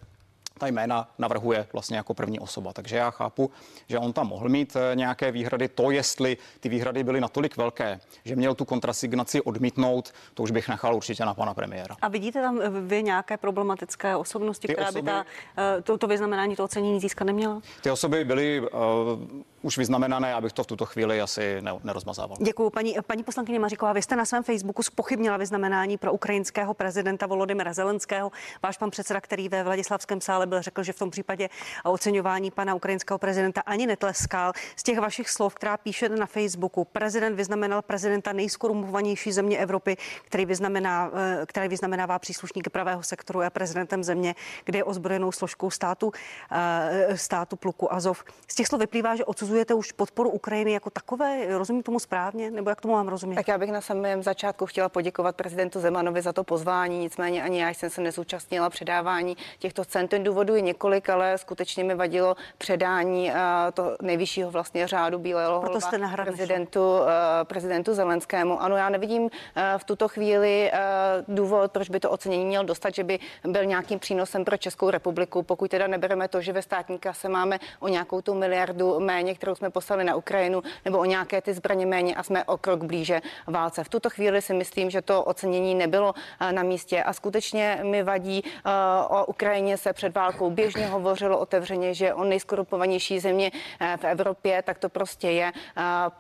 ta 0.58 0.66
jména 0.66 1.08
navrhuje 1.18 1.66
vlastně 1.72 1.96
jako 1.96 2.14
první 2.14 2.40
osoba. 2.40 2.72
Takže 2.72 2.96
já 2.96 3.10
chápu, 3.10 3.50
že 3.88 3.98
on 3.98 4.12
tam 4.12 4.28
mohl 4.28 4.48
mít 4.48 4.76
eh, 4.76 4.96
nějaké 4.96 5.32
výhrady. 5.32 5.68
To, 5.68 5.90
jestli 5.90 6.36
ty 6.60 6.68
výhrady 6.68 7.04
byly 7.04 7.20
natolik 7.20 7.56
velké, 7.56 8.00
že 8.24 8.36
měl 8.36 8.54
tu 8.54 8.64
kontrasignaci 8.64 9.42
odmítnout, 9.42 10.12
to 10.34 10.42
už 10.42 10.50
bych 10.50 10.68
nechal 10.68 10.94
určitě 10.94 11.24
na 11.24 11.34
pana 11.34 11.54
premiéra. 11.54 11.96
A 12.02 12.08
vidíte 12.08 12.42
tam 12.42 12.60
eh, 12.62 12.70
vy 12.70 13.02
nějaké 13.02 13.36
problematické 13.36 14.16
osobnosti, 14.16 14.68
ty 14.68 14.74
která 14.74 14.88
osoby, 14.88 15.02
by 15.02 15.10
ta, 15.10 15.24
to, 15.82 15.98
to 15.98 16.06
vyznamenání, 16.06 16.56
to 16.56 16.64
ocenění 16.64 17.00
získat 17.00 17.24
neměla? 17.24 17.60
Ty 17.82 17.90
osoby 17.90 18.24
byly 18.24 18.60
uh, 18.60 18.68
už 19.62 19.78
vyznamenané, 19.78 20.34
abych 20.34 20.52
to 20.52 20.62
v 20.62 20.66
tuto 20.66 20.86
chvíli 20.86 21.20
asi 21.20 21.60
ne, 21.60 21.72
nerozmazával. 21.84 22.36
Děkuji. 22.40 22.70
Paní, 22.70 22.96
paní 23.06 23.22
poslankyně 23.22 23.58
Maříková, 23.58 23.92
vy 23.92 24.02
jste 24.02 24.16
na 24.16 24.24
svém 24.24 24.42
Facebooku 24.42 24.82
spochybnila 24.82 25.36
vyznamenání 25.36 25.98
pro 25.98 26.12
ukrajinského 26.12 26.74
prezidenta 26.74 27.26
Volodymyra 27.26 27.72
Zelenského. 27.72 28.32
Váš 28.62 28.78
pan 28.78 28.90
předseda, 28.90 29.20
který 29.20 29.48
ve 29.48 29.64
Vladislavském 29.64 30.20
sále 30.20 30.46
byl, 30.48 30.62
řekl, 30.62 30.82
že 30.82 30.92
v 30.92 30.98
tom 30.98 31.10
případě 31.10 31.48
oceňování 31.84 32.50
pana 32.50 32.74
ukrajinského 32.74 33.18
prezidenta 33.18 33.60
ani 33.60 33.86
netleskal. 33.86 34.52
Z 34.76 34.82
těch 34.82 34.98
vašich 34.98 35.30
slov, 35.30 35.54
která 35.54 35.76
píšete 35.76 36.16
na 36.16 36.26
Facebooku, 36.26 36.84
prezident 36.84 37.34
vyznamenal 37.34 37.82
prezidenta 37.82 38.32
nejskorumpovanější 38.32 39.32
země 39.32 39.58
Evropy, 39.58 39.96
který, 40.24 40.46
vyznamená, 40.46 41.10
eh, 41.14 41.46
který 41.46 41.68
vyznamenává 41.68 42.18
příslušníky 42.18 42.70
pravého 42.70 43.02
sektoru 43.02 43.42
a 43.42 43.50
prezidentem 43.50 44.04
země, 44.04 44.34
kde 44.64 44.78
je 44.78 44.84
ozbrojenou 44.84 45.32
složkou 45.32 45.70
státu, 45.70 46.12
eh, 46.50 47.16
státu 47.16 47.56
pluku 47.56 47.92
Azov. 47.92 48.24
Z 48.48 48.54
těch 48.54 48.66
slov 48.66 48.80
vyplývá, 48.80 49.16
že 49.16 49.24
odsuzuje 49.24 49.58
odsuzujete 49.58 49.74
už 49.74 49.92
podporu 49.92 50.30
Ukrajiny 50.30 50.72
jako 50.72 50.90
takové? 50.90 51.58
Rozumím 51.58 51.82
tomu 51.82 51.98
správně? 51.98 52.50
Nebo 52.50 52.70
jak 52.70 52.80
tomu 52.80 52.94
mám 52.94 53.08
rozumět? 53.08 53.36
Tak 53.36 53.48
já 53.48 53.58
bych 53.58 53.72
na 53.72 53.80
samém 53.80 54.22
začátku 54.22 54.66
chtěla 54.66 54.88
poděkovat 54.88 55.36
prezidentu 55.36 55.80
Zemanovi 55.80 56.22
za 56.22 56.32
to 56.32 56.44
pozvání, 56.44 56.98
nicméně 56.98 57.42
ani 57.42 57.60
já 57.60 57.70
jsem 57.70 57.90
se 57.90 58.00
nezúčastnila 58.00 58.70
předávání 58.70 59.36
těchto 59.58 59.84
cen. 59.84 60.08
Ten 60.08 60.22
důvodů 60.38 60.54
je 60.54 60.60
několik, 60.60 61.10
ale 61.10 61.38
skutečně 61.38 61.84
mi 61.84 61.94
vadilo 61.94 62.36
předání 62.58 63.30
uh, 63.30 63.36
to 63.74 63.96
nejvyššího 64.02 64.50
vlastně 64.50 64.86
řádu 64.86 65.18
Bílého 65.18 65.60
Proto 65.60 65.80
jste 65.80 65.98
prezidentu, 66.16 66.80
uh, 66.80 67.06
prezidentu 67.44 67.94
Zelenskému. 67.94 68.62
Ano, 68.62 68.76
já 68.76 68.88
nevidím 68.88 69.22
uh, 69.22 69.30
v 69.76 69.84
tuto 69.84 70.08
chvíli 70.08 70.72
důvod, 71.28 71.72
proč 71.72 71.90
by 71.90 72.00
to 72.00 72.10
ocenění 72.10 72.44
měl 72.44 72.64
dostat, 72.64 72.94
že 72.94 73.04
by 73.04 73.18
byl 73.44 73.64
nějakým 73.64 73.98
přínosem 73.98 74.44
pro 74.44 74.56
Českou 74.56 74.90
republiku, 74.90 75.42
pokud 75.42 75.70
teda 75.70 75.86
nebereme 75.86 76.28
to, 76.28 76.40
že 76.40 76.52
ve 76.52 76.62
státní 76.62 76.98
kase 76.98 77.28
máme 77.28 77.58
o 77.80 77.88
nějakou 77.88 78.20
tu 78.20 78.34
miliardu 78.34 79.00
méně, 79.00 79.34
kterou 79.34 79.54
jsme 79.54 79.70
poslali 79.70 80.04
na 80.04 80.14
Ukrajinu, 80.14 80.62
nebo 80.84 80.98
o 80.98 81.04
nějaké 81.04 81.42
ty 81.42 81.54
zbraně 81.54 81.86
méně 81.86 82.14
a 82.14 82.22
jsme 82.22 82.44
o 82.44 82.56
krok 82.56 82.84
blíže 82.84 83.20
válce. 83.46 83.84
V 83.84 83.88
tuto 83.88 84.10
chvíli 84.10 84.42
si 84.42 84.54
myslím, 84.54 84.90
že 84.90 85.02
to 85.02 85.24
ocenění 85.24 85.74
nebylo 85.74 86.14
eh, 86.40 86.52
na 86.52 86.62
místě 86.62 87.02
a 87.02 87.12
skutečně 87.12 87.80
mi 87.82 88.02
vadí 88.02 88.44
eh, 88.44 88.70
o 89.08 89.24
Ukrajině 89.26 89.76
se 89.76 89.92
před 89.92 90.14
válkou 90.14 90.27
běžně 90.50 90.86
hovořilo 90.86 91.38
otevřeně, 91.38 91.94
že 91.94 92.14
on 92.14 92.28
nejskorupovanější 92.28 93.20
země 93.20 93.50
eh, 93.80 93.96
v 93.96 94.04
Evropě, 94.04 94.62
tak 94.62 94.78
to 94.78 94.88
prostě 94.88 95.30
je. 95.30 95.52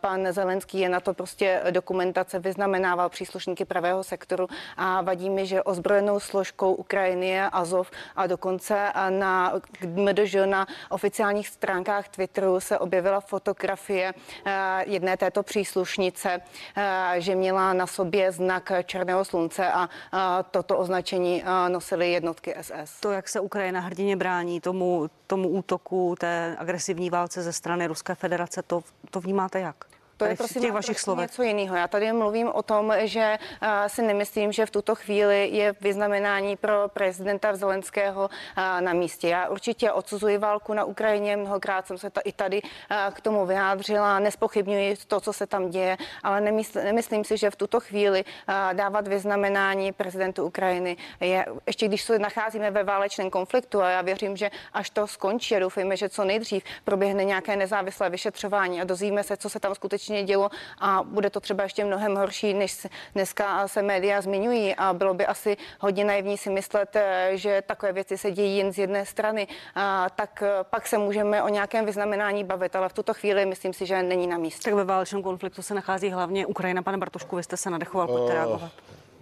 Pan 0.00 0.32
Zelenský 0.32 0.78
je 0.78 0.88
na 0.88 1.00
to 1.00 1.14
prostě 1.14 1.62
dokumentace 1.70 2.38
vyznamenával 2.38 3.08
příslušníky 3.08 3.64
pravého 3.64 4.04
sektoru 4.04 4.46
a 4.76 5.00
vadí 5.00 5.30
mi, 5.30 5.46
že 5.46 5.62
ozbrojenou 5.62 6.20
složkou 6.20 6.74
Ukrajiny 6.74 7.28
je 7.28 7.50
Azov 7.52 7.90
a 8.16 8.26
dokonce 8.26 8.92
na 9.10 9.52
MDŽ 9.86 10.36
na 10.46 10.66
oficiálních 10.90 11.48
stránkách 11.48 12.08
Twitteru 12.08 12.60
se 12.60 12.78
objevil 12.78 12.98
objevila 12.98 13.20
fotografie 13.20 14.14
eh, 14.44 14.84
jedné 14.86 15.16
této 15.16 15.42
příslušnice, 15.42 16.40
eh, 16.76 17.14
že 17.18 17.34
měla 17.34 17.72
na 17.72 17.86
sobě 17.86 18.32
znak 18.32 18.72
černého 18.84 19.24
slunce 19.24 19.72
a 19.72 19.88
eh, 19.88 20.18
toto 20.50 20.78
označení 20.78 21.44
nosily 21.68 22.12
jednotky 22.12 22.54
SS. 22.60 23.00
To, 23.00 23.12
jak 23.12 23.28
se 23.28 23.40
Ukrajina 23.40 23.80
hrdině 23.98 24.16
brání 24.16 24.60
tomu, 24.60 25.10
tomu 25.26 25.48
útoku, 25.48 26.14
té 26.20 26.56
agresivní 26.58 27.10
válce 27.10 27.42
ze 27.42 27.52
strany 27.52 27.86
Ruské 27.86 28.14
federace, 28.14 28.62
to, 28.62 28.82
to 29.10 29.20
vnímáte 29.20 29.60
jak? 29.60 29.84
To 30.18 30.24
je 30.24 30.36
prosím 30.36 30.62
těch 30.62 30.72
vašich 30.72 31.00
slov. 31.00 31.18
něco 31.18 31.42
jiného. 31.42 31.76
Já 31.76 31.88
tady 31.88 32.12
mluvím 32.12 32.48
o 32.48 32.62
tom, 32.62 32.92
že 32.98 33.38
uh, 33.62 33.68
si 33.86 34.02
nemyslím, 34.02 34.52
že 34.52 34.66
v 34.66 34.70
tuto 34.70 34.94
chvíli 34.94 35.48
je 35.52 35.74
vyznamenání 35.80 36.56
pro 36.56 36.88
prezidenta 36.88 37.56
Zelenského 37.56 38.24
uh, 38.24 38.80
na 38.80 38.92
místě. 38.92 39.28
Já 39.28 39.48
určitě 39.48 39.92
odsuzuji 39.92 40.38
válku 40.38 40.74
na 40.74 40.84
Ukrajině, 40.84 41.36
mnohokrát 41.36 41.86
jsem 41.86 41.98
se 41.98 42.10
to 42.10 42.20
i 42.24 42.32
tady 42.32 42.62
uh, 42.62 42.68
k 43.14 43.20
tomu 43.20 43.46
vyjádřila, 43.46 44.18
nespochybňuji 44.18 44.96
to, 45.08 45.20
co 45.20 45.32
se 45.32 45.46
tam 45.46 45.70
děje, 45.70 45.96
ale 46.22 46.40
nemysl, 46.40 46.80
nemyslím 46.84 47.24
si, 47.24 47.36
že 47.36 47.50
v 47.50 47.56
tuto 47.56 47.80
chvíli 47.80 48.24
dávat 48.72 49.08
vyznamenání 49.08 49.92
prezidentu 49.92 50.44
Ukrajiny 50.44 50.96
je, 51.20 51.46
ještě 51.66 51.88
když 51.88 52.02
se 52.02 52.18
nacházíme 52.18 52.70
ve 52.70 52.84
válečném 52.84 53.30
konfliktu 53.30 53.82
a 53.82 53.90
já 53.90 54.02
věřím, 54.02 54.36
že 54.36 54.50
až 54.72 54.90
to 54.90 55.06
skončí 55.06 55.56
a 55.56 55.58
doufejme, 55.58 55.96
že 55.96 56.08
co 56.08 56.24
nejdřív 56.24 56.64
proběhne 56.84 57.24
nějaké 57.24 57.56
nezávislé 57.56 58.10
vyšetřování 58.10 58.80
a 58.80 58.84
dozvíme 58.84 59.22
se, 59.22 59.36
co 59.36 59.48
se 59.50 59.60
tam 59.60 59.74
skutečně 59.74 60.07
skutečně 60.08 60.24
dělo 60.24 60.50
a 60.78 61.02
bude 61.02 61.30
to 61.30 61.40
třeba 61.40 61.62
ještě 61.62 61.84
mnohem 61.84 62.16
horší, 62.16 62.54
než 62.54 62.86
dneska 63.14 63.68
se 63.68 63.82
média 63.82 64.20
zmiňují 64.20 64.74
a 64.74 64.92
bylo 64.92 65.14
by 65.14 65.26
asi 65.26 65.56
hodně 65.80 66.04
naivní 66.04 66.38
si 66.38 66.50
myslet, 66.50 66.96
eh, 66.96 67.30
že 67.34 67.62
takové 67.66 67.92
věci 67.92 68.18
se 68.18 68.30
dějí 68.30 68.56
jen 68.56 68.72
z 68.72 68.78
jedné 68.78 69.06
strany, 69.06 69.48
a 69.74 70.08
tak 70.16 70.42
eh, 70.42 70.64
pak 70.70 70.86
se 70.86 70.98
můžeme 70.98 71.42
o 71.42 71.48
nějakém 71.48 71.84
vyznamenání 71.84 72.44
bavit, 72.44 72.76
ale 72.76 72.88
v 72.88 72.92
tuto 72.92 73.14
chvíli 73.14 73.46
myslím 73.46 73.72
si, 73.72 73.86
že 73.86 74.02
není 74.02 74.26
na 74.26 74.38
místě. 74.38 74.70
Tak 74.70 74.74
ve 74.74 74.84
válečném 74.84 75.22
konfliktu 75.22 75.62
se 75.62 75.74
nachází 75.74 76.10
hlavně 76.10 76.46
Ukrajina. 76.46 76.82
Pane 76.82 76.98
Bartošku, 76.98 77.36
vy 77.36 77.42
jste 77.42 77.56
se 77.56 77.70
nadechoval, 77.70 78.06
pojďte 78.06 78.32
uh... 78.32 78.32
reagovat. 78.32 78.72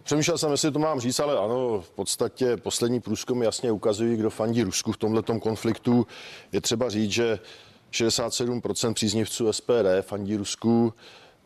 Přemýšlel 0.07 0.39
jsem, 0.39 0.51
jestli 0.51 0.71
to 0.73 0.79
mám 0.79 1.01
říct, 1.01 1.21
ale 1.21 1.39
ano, 1.39 1.81
v 1.81 1.91
podstatě 1.91 2.57
poslední 2.57 3.01
průzkumy 3.01 3.45
jasně 3.45 3.73
ukazují, 3.73 4.17
kdo 4.17 4.31
fandí 4.31 4.63
Rusku 4.63 4.93
v 4.93 4.97
tomto 4.97 5.41
konfliktu. 5.41 6.07
Je 6.53 6.61
třeba 6.61 6.89
říct, 6.89 7.11
že 7.11 7.39
67% 7.91 8.95
příznivců 8.95 9.53
SPD 9.53 9.87
fandí 10.01 10.37
Rusku, 10.37 10.93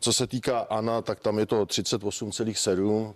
Co 0.03 0.13
se 0.13 0.27
týká 0.27 0.59
ANA, 0.59 1.01
tak 1.01 1.19
tam 1.19 1.39
je 1.39 1.45
to 1.45 1.65
38,7 1.65 3.13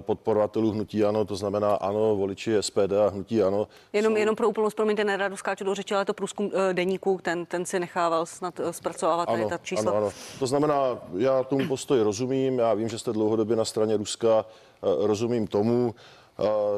podporovatelů 0.00 0.70
hnutí 0.70 1.04
ano, 1.04 1.24
to 1.24 1.36
znamená 1.36 1.74
ano, 1.74 2.16
voliči 2.16 2.56
SPD 2.60 2.92
a 3.06 3.08
hnutí 3.08 3.42
ano. 3.42 3.68
Jenom, 3.92 4.12
jsou... 4.12 4.18
jenom 4.18 4.36
pro 4.36 4.48
úplnost, 4.48 4.74
promiňte, 4.74 5.04
neradu 5.04 5.36
skáču 5.36 5.64
do 5.64 5.74
řeči, 5.74 5.94
ale 5.94 6.04
to 6.04 6.14
průzkum 6.14 6.50
deníku, 6.72 7.20
ten, 7.22 7.46
ten 7.46 7.66
si 7.66 7.80
nechával 7.80 8.26
snad 8.26 8.60
zpracovávat 8.70 9.28
tady 9.28 9.46
ta 9.46 9.58
čísla. 9.58 9.92
Ano, 9.92 10.00
ano. 10.00 10.10
To 10.38 10.46
znamená, 10.46 10.98
já 11.16 11.42
tomu 11.42 11.68
postoji 11.68 12.02
rozumím, 12.02 12.58
já 12.58 12.74
vím, 12.74 12.88
že 12.88 12.98
jste 12.98 13.12
dlouhodobě 13.12 13.56
na 13.56 13.64
straně 13.64 13.96
Ruska, 13.96 14.44
rozumím 14.82 15.46
tomu. 15.46 15.94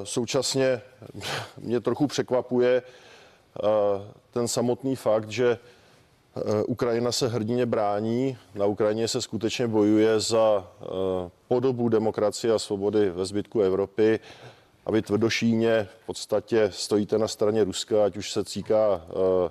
Současně 0.04 0.82
mě 1.58 1.80
trochu 1.80 2.06
překvapuje 2.06 2.82
ten 4.30 4.48
samotný 4.48 4.96
fakt, 4.96 5.30
že 5.30 5.58
Eh, 5.58 5.79
Ukrajina 6.66 7.12
se 7.12 7.28
hrdině 7.28 7.66
brání, 7.66 8.38
na 8.54 8.66
Ukrajině 8.66 9.08
se 9.08 9.22
skutečně 9.22 9.66
bojuje 9.66 10.20
za 10.20 10.70
eh, 10.82 10.84
podobu 11.48 11.88
demokracie 11.88 12.52
a 12.52 12.58
svobody 12.58 13.10
ve 13.10 13.26
zbytku 13.26 13.60
Evropy 13.60 14.20
a 14.86 14.90
vy 14.90 15.02
tvrdošíně 15.02 15.88
v 16.02 16.06
podstatě 16.06 16.70
stojíte 16.72 17.18
na 17.18 17.28
straně 17.28 17.64
Ruska, 17.64 18.04
ať 18.04 18.16
už 18.16 18.32
se 18.32 18.44
týká 18.44 19.02
eh, 19.08 19.50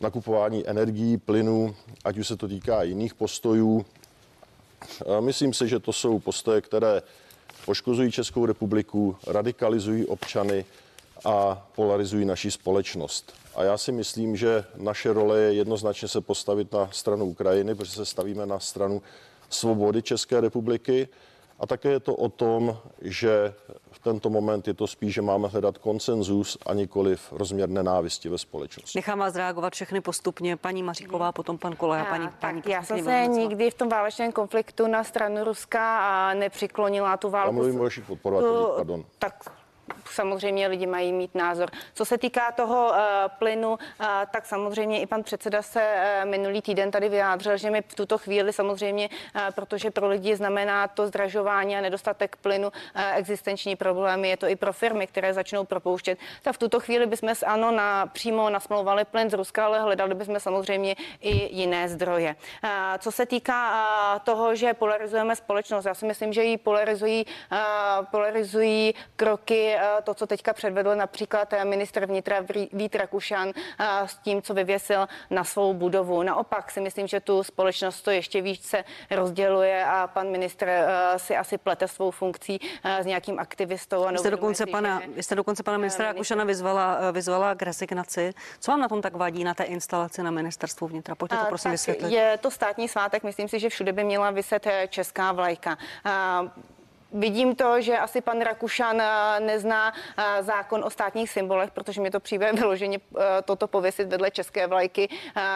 nakupování 0.00 0.68
energií, 0.68 1.16
plynu, 1.16 1.74
ať 2.04 2.18
už 2.18 2.28
se 2.28 2.36
to 2.36 2.48
týká 2.48 2.82
jiných 2.82 3.14
postojů. 3.14 3.84
Myslím 5.20 5.54
si, 5.54 5.68
že 5.68 5.78
to 5.78 5.92
jsou 5.92 6.18
postoje, 6.18 6.60
které 6.60 7.02
poškozují 7.64 8.12
Českou 8.12 8.46
republiku, 8.46 9.16
radikalizují 9.26 10.06
občany 10.06 10.64
a 11.24 11.66
polarizují 11.74 12.24
naši 12.24 12.50
společnost. 12.50 13.32
A 13.54 13.64
já 13.64 13.78
si 13.78 13.92
myslím, 13.92 14.36
že 14.36 14.64
naše 14.76 15.12
role 15.12 15.38
je 15.38 15.52
jednoznačně 15.52 16.08
se 16.08 16.20
postavit 16.20 16.72
na 16.72 16.88
stranu 16.90 17.24
Ukrajiny, 17.24 17.74
protože 17.74 17.92
se 17.92 18.06
stavíme 18.06 18.46
na 18.46 18.58
stranu 18.58 19.02
svobody 19.48 20.02
České 20.02 20.40
republiky. 20.40 21.08
A 21.60 21.66
také 21.66 21.88
je 21.88 22.00
to 22.00 22.14
o 22.14 22.28
tom, 22.28 22.78
že 23.00 23.54
v 23.90 23.98
tento 23.98 24.30
moment 24.30 24.68
je 24.68 24.74
to 24.74 24.86
spíš, 24.86 25.14
že 25.14 25.22
máme 25.22 25.48
hledat 25.48 25.78
konsenzus 25.78 26.58
a 26.66 26.74
nikoliv 26.74 27.32
rozměr 27.32 27.68
nenávisti 27.68 28.28
ve 28.28 28.38
společnosti. 28.38 28.98
Nechám 28.98 29.18
vás 29.18 29.34
reagovat 29.34 29.72
všechny 29.72 30.00
postupně. 30.00 30.56
Paní 30.56 30.82
Maříková, 30.82 31.32
potom 31.32 31.58
pan 31.58 31.76
Koleja, 31.76 32.04
paní, 32.04 32.28
paní 32.40 32.62
Já 32.66 32.82
jsem 32.82 33.04
se 33.04 33.26
nikdy 33.26 33.70
v 33.70 33.74
tom 33.74 33.88
válečném 33.88 34.32
konfliktu 34.32 34.86
na 34.86 35.04
stranu 35.04 35.44
Ruska 35.44 35.98
a 35.98 36.34
nepřiklonila 36.34 37.16
tu 37.16 37.30
válku. 37.30 37.48
Já 37.48 37.52
mluvím 37.52 37.80
o 37.80 37.82
vašich 37.82 38.04
podporovatelích, 38.04 38.76
pardon. 38.76 39.04
Tak 39.18 39.61
samozřejmě 40.04 40.66
lidi 40.66 40.86
mají 40.86 41.12
mít 41.12 41.34
názor. 41.34 41.70
Co 41.94 42.04
se 42.04 42.18
týká 42.18 42.52
toho 42.52 42.88
uh, 42.90 42.96
plynu, 43.38 43.70
uh, 43.70 44.06
tak 44.30 44.46
samozřejmě 44.46 45.00
i 45.00 45.06
pan 45.06 45.22
předseda 45.22 45.62
se 45.62 45.94
uh, 46.24 46.30
minulý 46.30 46.62
týden 46.62 46.90
tady 46.90 47.08
vyjádřil, 47.08 47.56
že 47.56 47.70
mi 47.70 47.82
v 47.88 47.94
tuto 47.94 48.18
chvíli 48.18 48.52
samozřejmě, 48.52 49.08
protože 49.54 49.90
pro 49.90 50.08
lidi 50.08 50.36
znamená 50.36 50.88
to 50.88 51.06
zdražování 51.06 51.76
a 51.76 51.80
nedostatek 51.80 52.36
plynu 52.36 52.72
existenční 53.14 53.76
problémy, 53.76 54.28
je 54.28 54.36
to 54.36 54.46
i 54.46 54.56
pro 54.56 54.72
firmy, 54.72 55.06
které 55.06 55.34
začnou 55.34 55.64
propouštět. 55.64 56.18
Tak 56.42 56.54
v 56.54 56.58
tuto 56.58 56.80
chvíli 56.80 57.06
bychom 57.06 57.34
ano 57.46 57.70
na, 57.70 58.06
přímo 58.06 58.50
nasmlouvali 58.50 59.04
plyn 59.04 59.30
z 59.30 59.34
Ruska, 59.34 59.64
ale 59.64 59.80
hledali 59.80 60.14
bychom 60.14 60.40
samozřejmě 60.40 60.96
i 61.20 61.56
jiné 61.56 61.88
zdroje. 61.88 62.36
Co 62.98 63.12
se 63.12 63.26
týká 63.26 64.18
toho, 64.24 64.54
že 64.54 64.74
polarizujeme 64.74 65.36
společnost, 65.36 65.84
já 65.84 65.94
si 65.94 66.06
myslím, 66.06 66.32
že 66.32 66.44
ji 66.44 66.58
polarizují, 66.58 67.26
polarizují 68.10 68.94
kroky 69.16 69.76
to, 70.02 70.14
co 70.14 70.26
teďka 70.26 70.52
předvedl 70.52 70.96
například 70.96 71.52
eh, 71.52 71.64
ministr 71.64 72.06
vnitra 72.06 72.36
Vít 72.72 72.94
Rakušan 72.94 73.48
eh, 73.48 74.08
s 74.08 74.14
tím, 74.14 74.42
co 74.42 74.54
vyvěsil 74.54 75.08
na 75.30 75.44
svou 75.44 75.74
budovu. 75.74 76.22
Naopak 76.22 76.70
si 76.70 76.80
myslím, 76.80 77.06
že 77.06 77.20
tu 77.20 77.42
společnost 77.42 78.02
to 78.02 78.10
ještě 78.10 78.42
více 78.42 78.84
rozděluje 79.10 79.84
a 79.84 80.06
pan 80.06 80.28
ministr 80.28 80.68
eh, 80.68 81.18
si 81.18 81.36
asi 81.36 81.58
plete 81.58 81.88
svou 81.88 82.10
funkcí 82.10 82.60
s 82.84 83.06
nějakým 83.06 83.38
aktivistou. 83.38 84.06
A 84.06 84.12
jste 84.12 84.30
dokonce, 84.30 84.66
pana, 84.66 85.02
jste 85.16 85.34
dokonce 85.34 85.62
pana 85.62 85.78
ministra 85.78 86.06
Rakušana 86.06 86.44
vyzvala, 86.44 87.10
vyzvala 87.12 87.54
k 87.54 87.62
rezignaci. 87.62 88.32
Co 88.60 88.70
vám 88.70 88.80
na 88.80 88.88
tom 88.88 89.02
tak 89.02 89.16
vadí, 89.16 89.44
na 89.44 89.54
té 89.54 89.64
instalaci 89.64 90.22
na 90.22 90.30
ministerstvu 90.30 90.86
vnitra? 90.88 91.14
Pojďte 91.14 91.36
to 91.36 91.44
prosím 91.46 91.70
vysvětlit. 91.70 92.12
Je 92.12 92.38
to 92.40 92.50
státní 92.50 92.88
svátek, 92.88 93.22
myslím 93.22 93.48
si, 93.48 93.60
že 93.60 93.68
všude 93.68 93.92
by 93.92 94.04
měla 94.04 94.30
vyset 94.30 94.66
česká 94.88 95.32
vlajka. 95.32 95.78
Vidím 97.12 97.54
to, 97.54 97.80
že 97.80 97.98
asi 97.98 98.20
pan 98.20 98.40
Rakušan 98.40 99.00
eh, 99.00 99.40
nezná 99.40 99.92
eh, 100.16 100.42
zákon 100.42 100.84
o 100.84 100.90
státních 100.90 101.30
symbolech, 101.30 101.70
protože 101.70 102.00
mi 102.00 102.10
to 102.10 102.20
přijde 102.20 102.52
vyloženě 102.60 102.98
eh, 102.98 103.42
toto 103.44 103.68
pověsit 103.68 104.08
vedle 104.08 104.30
české 104.30 104.66
vlajky 104.66 105.08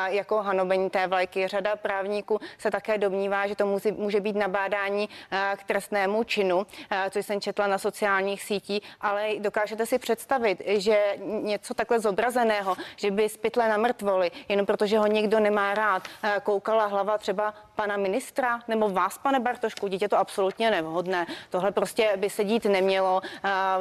jako 0.07 0.43
hanobení 0.43 0.91
té 0.91 1.07
vlajky. 1.07 1.49
Řada 1.49 1.77
právníků 1.77 2.41
se 2.59 2.71
také 2.71 2.99
domnívá, 2.99 3.47
že 3.47 3.57
to 3.57 3.79
může 3.97 4.21
být 4.21 4.37
nabádání 4.37 5.09
k 5.57 5.65
trestnému 5.65 6.25
činu, 6.25 6.67
což 7.11 7.27
jsem 7.27 7.41
četla 7.41 7.67
na 7.67 7.79
sociálních 7.79 8.43
sítích, 8.43 8.83
ale 9.01 9.29
dokážete 9.39 9.87
si 9.87 9.99
představit, 9.99 10.63
že 10.67 11.17
něco 11.25 11.75
takhle 11.75 12.01
zobrazeného, 12.01 12.77
že 12.97 13.11
by 13.11 13.29
spytle 13.29 13.69
na 13.69 13.77
mrtvoli, 13.77 14.31
jenom 14.49 14.67
protože 14.67 14.99
ho 14.99 15.07
někdo 15.07 15.41
nemá 15.41 15.75
rád, 15.75 16.03
koukala 16.43 16.87
hlava 16.87 17.19
třeba 17.19 17.55
pana 17.76 17.97
ministra 17.97 18.61
nebo 18.68 18.88
vás, 18.88 19.18
pane 19.18 19.40
Bartošku, 19.40 19.88
dítě 19.88 20.09
to 20.09 20.18
absolutně 20.18 20.71
nevhodné. 20.71 21.26
Tohle 21.50 21.73
prostě 21.73 22.12
by 22.16 22.30
se 22.30 22.45
dít 22.45 22.64
nemělo. 22.64 23.21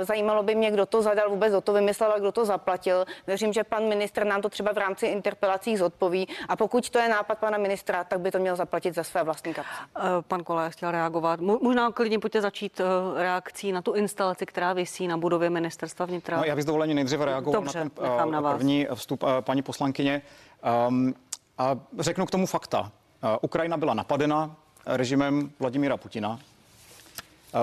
Zajímalo 0.02 0.44
by 0.44 0.56
mě, 0.56 0.72
kdo 0.72 0.86
to 0.86 1.02
zadal, 1.02 1.30
vůbec 1.30 1.54
o 1.54 1.62
to 1.62 1.74
vymyslel 1.74 2.12
a 2.14 2.20
kdo 2.20 2.32
to 2.32 2.46
zaplatil. 2.46 3.06
Věřím, 3.28 3.54
že 3.54 3.64
pan 3.64 3.84
ministr 3.88 4.26
nám 4.26 4.42
to 4.42 4.50
třeba 4.50 4.74
v 4.74 4.78
rámci 4.78 5.06
interpelací 5.06 5.78
zodpoví. 5.78 6.28
A 6.48 6.56
pokud 6.56 6.90
to 6.90 7.00
je 7.00 7.10
nápad 7.10 7.40
pana 7.40 7.58
ministra, 7.58 8.04
tak 8.04 8.20
by 8.20 8.32
to 8.32 8.40
měl 8.40 8.56
zaplatit 8.56 8.96
za 8.96 9.04
své 9.04 9.24
vlastní 9.24 9.54
kapsy. 9.54 9.72
Eh, 9.98 10.02
pan 10.28 10.44
Kolé 10.44 10.70
chtěl 10.70 10.92
reagovat. 10.92 11.40
Možná 11.40 11.92
klidně 11.92 12.20
pojďte 12.20 12.42
začít 12.42 12.80
eh, 12.80 13.24
reakcí 13.24 13.72
na 13.72 13.82
tu 13.82 13.94
instalaci, 13.94 14.46
která 14.46 14.74
vysí 14.74 15.08
na 15.08 15.18
budově 15.18 15.50
ministerstva 15.50 16.06
vnitra. 16.06 16.38
No, 16.38 16.44
já 16.44 16.56
bych 16.56 16.64
s 16.64 16.66
dovolením 16.66 16.96
nejdříve 16.96 17.26
reagoval 17.26 17.62
Dobře, 17.62 17.84
na 17.84 18.18
ten 18.18 18.32
na 18.32 18.42
vás. 18.42 18.56
první 18.56 18.88
vstup 18.94 19.24
paní 19.42 19.62
poslankyně. 19.62 20.22
Um, 20.88 21.14
a 21.58 21.80
řeknu 22.00 22.26
k 22.26 22.32
tomu 22.32 22.46
fakta. 22.46 22.92
Ukrajina 23.42 23.78
byla 23.78 23.94
napadena 23.94 24.56
režimem 24.86 25.52
Vladimíra 25.60 25.98
Putina. 25.98 26.40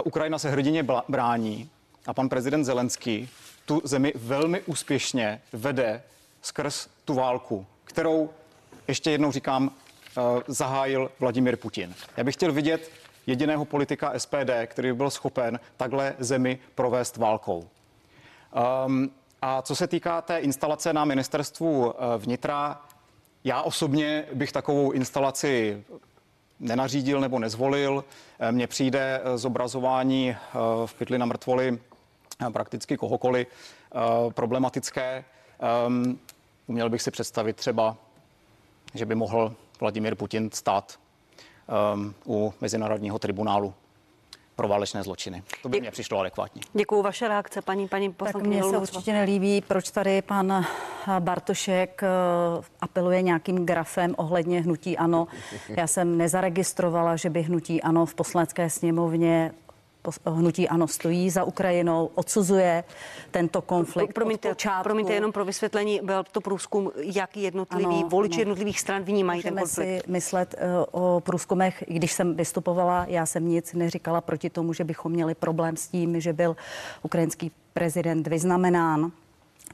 Ukrajina 0.04 0.38
se 0.38 0.50
hrdině 0.50 0.86
brání 1.08 1.70
a 2.06 2.14
pan 2.14 2.28
prezident 2.28 2.64
Zelenský 2.64 3.28
tu 3.64 3.80
zemi 3.84 4.12
velmi 4.16 4.62
úspěšně 4.62 5.42
vede 5.52 6.02
skrz 6.42 6.88
tu 7.04 7.14
válku, 7.14 7.66
kterou, 7.84 8.30
ještě 8.88 9.10
jednou 9.10 9.32
říkám, 9.32 9.70
eh, 9.70 10.20
zahájil 10.46 11.10
Vladimír 11.20 11.56
Putin. 11.56 11.94
Já 12.16 12.24
bych 12.24 12.34
chtěl 12.34 12.52
vidět 12.52 12.90
jediného 13.26 13.64
politika 13.64 14.12
SPD, 14.12 14.66
který 14.66 14.88
by 14.88 14.94
byl 14.94 15.10
schopen 15.10 15.60
takhle 15.76 16.14
zemi 16.18 16.58
provést 16.74 17.16
válkou. 17.16 17.68
Um, 18.86 19.10
a 19.42 19.62
co 19.62 19.76
se 19.76 19.86
týká 19.86 20.22
té 20.22 20.38
instalace 20.38 20.92
na 20.92 21.04
ministerstvu 21.04 21.94
eh, 21.94 22.18
vnitra, 22.18 22.80
já 23.44 23.62
osobně 23.62 24.24
bych 24.34 24.52
takovou 24.52 24.90
instalaci 24.90 25.84
nenařídil 26.60 27.20
nebo 27.20 27.38
nezvolil. 27.38 28.04
Eh, 28.38 28.52
mně 28.52 28.66
přijde 28.66 29.20
eh, 29.24 29.38
zobrazování 29.38 30.30
eh, 30.30 30.36
v 30.86 30.94
pytli 30.94 31.18
na 31.18 31.26
mrtvoli 31.26 31.78
prakticky 32.52 32.96
kohokoliv 32.96 33.48
problematické. 34.34 35.24
Ehm, 35.60 36.18
uměl 36.66 36.90
bych 36.90 37.02
si 37.02 37.10
představit 37.10 37.56
třeba, 37.56 37.96
že 38.94 39.06
by 39.06 39.14
mohl 39.14 39.54
Vladimír 39.80 40.14
Putin 40.14 40.50
stát 40.52 40.98
ehm, 41.68 42.14
u 42.26 42.54
Mezinárodního 42.60 43.18
tribunálu 43.18 43.74
pro 44.56 44.68
válečné 44.68 45.02
zločiny. 45.02 45.42
To 45.62 45.68
by 45.68 45.80
mě 45.80 45.90
přišlo 45.90 46.18
adekvátní. 46.18 46.62
Děkuji. 46.72 47.02
Vaše 47.02 47.28
reakce, 47.28 47.62
paní, 47.62 47.88
paní 47.88 48.12
poslankyně. 48.12 48.56
Tak 48.56 48.64
mně 48.64 48.70
se 48.70 48.78
určitě 48.78 49.12
nelíbí, 49.12 49.60
proč 49.60 49.90
tady 49.90 50.22
pan 50.22 50.66
Bartošek 51.18 52.02
eh, 52.02 52.06
apeluje 52.80 53.22
nějakým 53.22 53.66
grafem 53.66 54.14
ohledně 54.18 54.60
hnutí 54.60 54.98
ANO. 54.98 55.28
Já 55.68 55.86
jsem 55.86 56.18
nezaregistrovala, 56.18 57.16
že 57.16 57.30
by 57.30 57.42
hnutí 57.42 57.82
ANO 57.82 58.06
v 58.06 58.14
poslanecké 58.14 58.70
sněmovně 58.70 59.52
hnutí 60.26 60.68
ano 60.68 60.88
stojí 60.88 61.30
za 61.30 61.44
Ukrajinou, 61.44 62.10
odsuzuje 62.14 62.84
tento 63.30 63.62
konflikt. 63.62 64.12
Promiňte, 64.12 64.54
promiňte 64.82 65.12
jenom 65.12 65.32
pro 65.32 65.44
vysvětlení, 65.44 66.00
byl 66.02 66.24
to 66.32 66.40
průzkum, 66.40 66.90
jak 66.96 67.36
jednotliví 67.36 67.84
ano, 67.84 68.08
voliči 68.08 68.34
ano. 68.34 68.40
jednotlivých 68.40 68.80
stran 68.80 69.02
vnímají 69.02 69.38
Můžeme 69.38 69.54
ten 69.54 69.62
konflikt. 69.62 70.04
si 70.04 70.10
myslet 70.10 70.54
uh, 70.92 71.02
o 71.02 71.20
průzkumech, 71.20 71.84
když 71.88 72.12
jsem 72.12 72.34
vystupovala, 72.34 73.04
já 73.08 73.26
jsem 73.26 73.48
nic 73.48 73.72
neříkala 73.72 74.20
proti 74.20 74.50
tomu, 74.50 74.72
že 74.72 74.84
bychom 74.84 75.12
měli 75.12 75.34
problém 75.34 75.76
s 75.76 75.88
tím, 75.88 76.20
že 76.20 76.32
byl 76.32 76.56
ukrajinský 77.02 77.52
prezident 77.72 78.26
vyznamenán. 78.26 79.12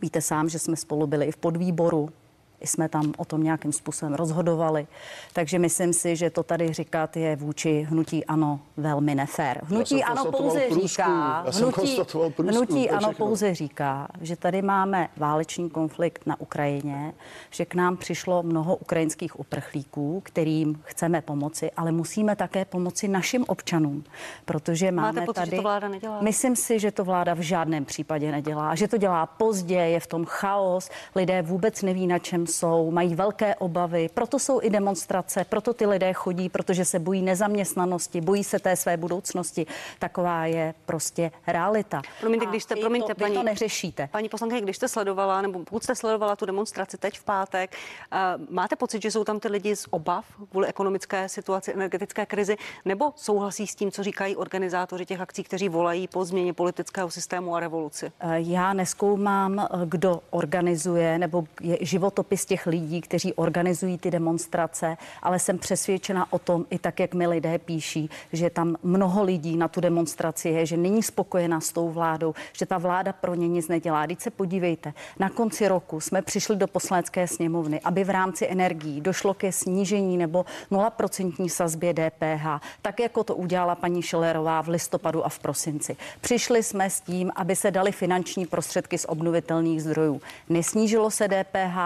Víte 0.03 0.21
sám, 0.21 0.49
že 0.49 0.59
jsme 0.59 0.77
spolu 0.77 1.07
byli 1.07 1.27
i 1.27 1.33
v 1.33 1.37
podvýboru 1.37 2.11
jsme 2.61 2.89
tam 2.89 3.13
o 3.17 3.25
tom 3.25 3.43
nějakým 3.43 3.73
způsobem 3.73 4.15
rozhodovali. 4.15 4.87
Takže 5.33 5.59
myslím 5.59 5.93
si, 5.93 6.17
že 6.17 6.31
to 6.31 6.43
tady 6.43 6.73
říkat 6.73 7.17
je 7.17 7.37
vůči 7.37 7.87
hnutí 7.91 8.25
ano 8.25 8.61
velmi 8.77 9.15
nefér. 9.15 9.61
Hnutí 9.65 10.05
ano 10.05 10.25
pouze 10.25 10.61
průzkum. 10.61 10.89
říká, 10.89 11.41
hnutí, 11.41 12.01
hnutí 12.39 12.91
ano 12.91 13.13
pouze 13.13 13.55
říká, 13.55 14.09
že 14.21 14.37
tady 14.37 14.63
máme 14.63 15.09
válečný 15.17 15.71
konflikt 15.71 16.27
na 16.27 16.41
Ukrajině, 16.41 17.13
že 17.51 17.65
k 17.65 17.75
nám 17.75 17.97
přišlo 17.97 18.43
mnoho 18.43 18.77
ukrajinských 18.77 19.41
uprchlíků, 19.41 20.21
kterým 20.25 20.81
chceme 20.85 21.21
pomoci, 21.21 21.71
ale 21.77 21.93
musíme 21.93 22.37
také 22.37 22.65
pomoci 22.65 23.09
našim 23.09 23.45
občanům, 23.49 24.05
protože 24.45 24.93
máme 24.93 25.13
Máte 25.13 25.27
pocit, 25.27 25.41
tady... 25.41 25.51
Že 25.51 25.57
to 25.57 25.63
vláda 25.63 25.89
nedělá? 25.89 26.21
Myslím 26.21 26.57
si, 26.57 26.79
že 26.79 26.93
to 26.93 27.05
vláda 27.05 27.35
v 27.35 27.41
žádném 27.41 27.85
případě 27.85 28.33
nedělá, 28.33 28.75
že 28.75 28.89
to 28.89 28.97
dělá 28.97 29.27
pozdě, 29.27 29.75
je 29.75 30.01
v 30.01 30.07
tom 30.07 30.25
chaos, 30.25 30.91
lidé 31.15 31.43
vůbec 31.43 31.83
neví, 31.83 32.07
na 32.07 32.19
čem 32.19 32.47
jsou, 32.49 32.91
mají 32.91 33.15
velké 33.15 33.55
obavy, 33.55 34.11
proto 34.15 34.39
jsou 34.39 34.61
i 34.63 34.71
demonstrace, 34.71 35.45
proto 35.45 35.75
ty 35.75 35.87
lidé 35.87 36.13
chodí, 36.13 36.49
protože 36.49 36.85
se 36.85 36.99
bojí 36.99 37.23
nezaměstnanosti, 37.23 38.21
bojí 38.21 38.45
se 38.45 38.59
té 38.59 38.77
své 38.77 38.97
budoucnosti. 38.97 39.67
Taková 39.99 40.47
je 40.47 40.75
prostě 40.87 41.31
realita. 41.47 42.03
Promiňte, 42.21 42.47
když 42.47 42.63
jste, 42.63 42.77
promiňte, 42.77 43.15
to, 43.15 43.21
paní, 43.21 43.35
to 43.35 43.43
neřešíte. 43.43 44.09
Paní 44.13 44.29
poslankyně, 44.29 44.61
když 44.61 44.77
jste 44.77 44.89
sledovala, 44.89 45.43
nebo 45.43 45.59
pokud 45.59 45.83
jste 45.83 45.95
sledovala 45.95 46.37
tu 46.37 46.47
demonstraci 46.47 46.99
teď 46.99 47.19
v 47.19 47.25
pátek, 47.25 47.77
uh, 48.13 48.19
máte 48.51 48.77
pocit, 48.77 49.03
že 49.03 49.11
jsou 49.11 49.25
tam 49.25 49.41
ty 49.41 49.49
lidi 49.49 49.77
z 49.77 49.87
obav 49.91 50.25
kvůli 50.51 50.67
ekonomické 50.67 51.29
situaci, 51.29 51.73
energetické 51.73 52.27
krizi, 52.27 52.57
nebo 52.85 53.13
souhlasí 53.17 53.67
s 53.67 53.75
tím, 53.75 53.91
co 53.91 54.03
říkají 54.03 54.37
organizátoři 54.37 55.07
těch 55.07 55.21
akcí, 55.21 55.43
kteří 55.43 55.69
volají 55.69 56.09
po 56.09 56.25
změně 56.25 56.53
politického 56.53 57.11
systému 57.11 57.57
a 57.57 57.61
revoluci? 57.61 58.13
Eh, 58.21 58.41
já 58.41 58.73
neskoumám, 58.73 59.59
eh, 59.59 59.67
kdo 59.85 60.21
organizuje 60.31 61.19
nebo 61.19 61.45
je 61.61 61.79
životopis 61.81 62.38
těch 62.45 62.67
lidí, 62.67 63.01
kteří 63.01 63.35
organizují 63.35 63.99
ty 63.99 64.11
demonstrace, 64.11 64.97
ale 65.23 65.39
jsem 65.39 65.59
přesvědčena 65.59 66.33
o 66.33 66.39
tom, 66.39 66.67
i 66.71 66.79
tak, 66.79 67.01
jak 67.01 67.15
mi 67.15 67.27
lidé 67.27 67.59
píší, 67.59 68.11
že 68.33 68.51
tam 68.51 68.77
mnoho 68.83 69.23
lidí 69.25 69.57
na 69.57 69.69
tu 69.69 69.81
demonstraci 69.81 70.49
je, 70.49 70.67
že 70.67 70.77
není 70.77 71.03
spokojená 71.03 71.61
s 71.61 71.73
tou 71.73 71.89
vládou, 71.89 72.35
že 72.53 72.67
ta 72.67 72.79
vláda 72.79 73.13
pro 73.13 73.35
ně 73.35 73.49
nic 73.49 73.69
nedělá. 73.69 74.07
Teď 74.07 74.21
se 74.21 74.31
podívejte, 74.31 74.93
na 75.19 75.31
konci 75.31 75.69
roku 75.69 76.01
jsme 76.01 76.23
přišli 76.23 76.57
do 76.57 76.67
poslanecké 76.67 77.29
sněmovny, 77.29 77.81
aby 77.81 78.05
v 78.05 78.11
rámci 78.11 78.49
energií 78.49 79.01
došlo 79.01 79.35
ke 79.35 79.53
snížení 79.53 80.17
nebo 80.17 80.45
0% 80.71 81.49
sazbě 81.49 81.95
DPH, 81.95 82.47
tak 82.83 83.01
jako 83.01 83.25
to 83.25 83.35
udělala 83.35 83.75
paní 83.75 84.03
Šelerová 84.03 84.63
v 84.63 84.69
listopadu 84.69 85.27
a 85.27 85.29
v 85.29 85.39
prosinci. 85.39 85.97
Přišli 86.21 86.63
jsme 86.63 86.91
s 86.91 87.01
tím, 87.01 87.33
aby 87.37 87.57
se 87.57 87.71
dali 87.71 87.93
finanční 87.93 88.47
prostředky 88.47 88.99
z 88.99 89.05
obnovitelných 89.05 89.83
zdrojů. 89.83 90.21
Nesnížilo 90.49 91.11
se 91.11 91.29
DPH, 91.29 91.77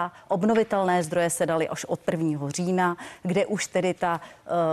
obnovitelné 0.43 1.03
zdroje 1.03 1.29
se 1.29 1.45
dali 1.45 1.67
až 1.67 1.85
od 1.85 1.99
1. 2.11 2.49
října, 2.49 2.97
kde 3.23 3.45
už 3.45 3.67
tedy 3.67 3.93
ta, 3.93 4.21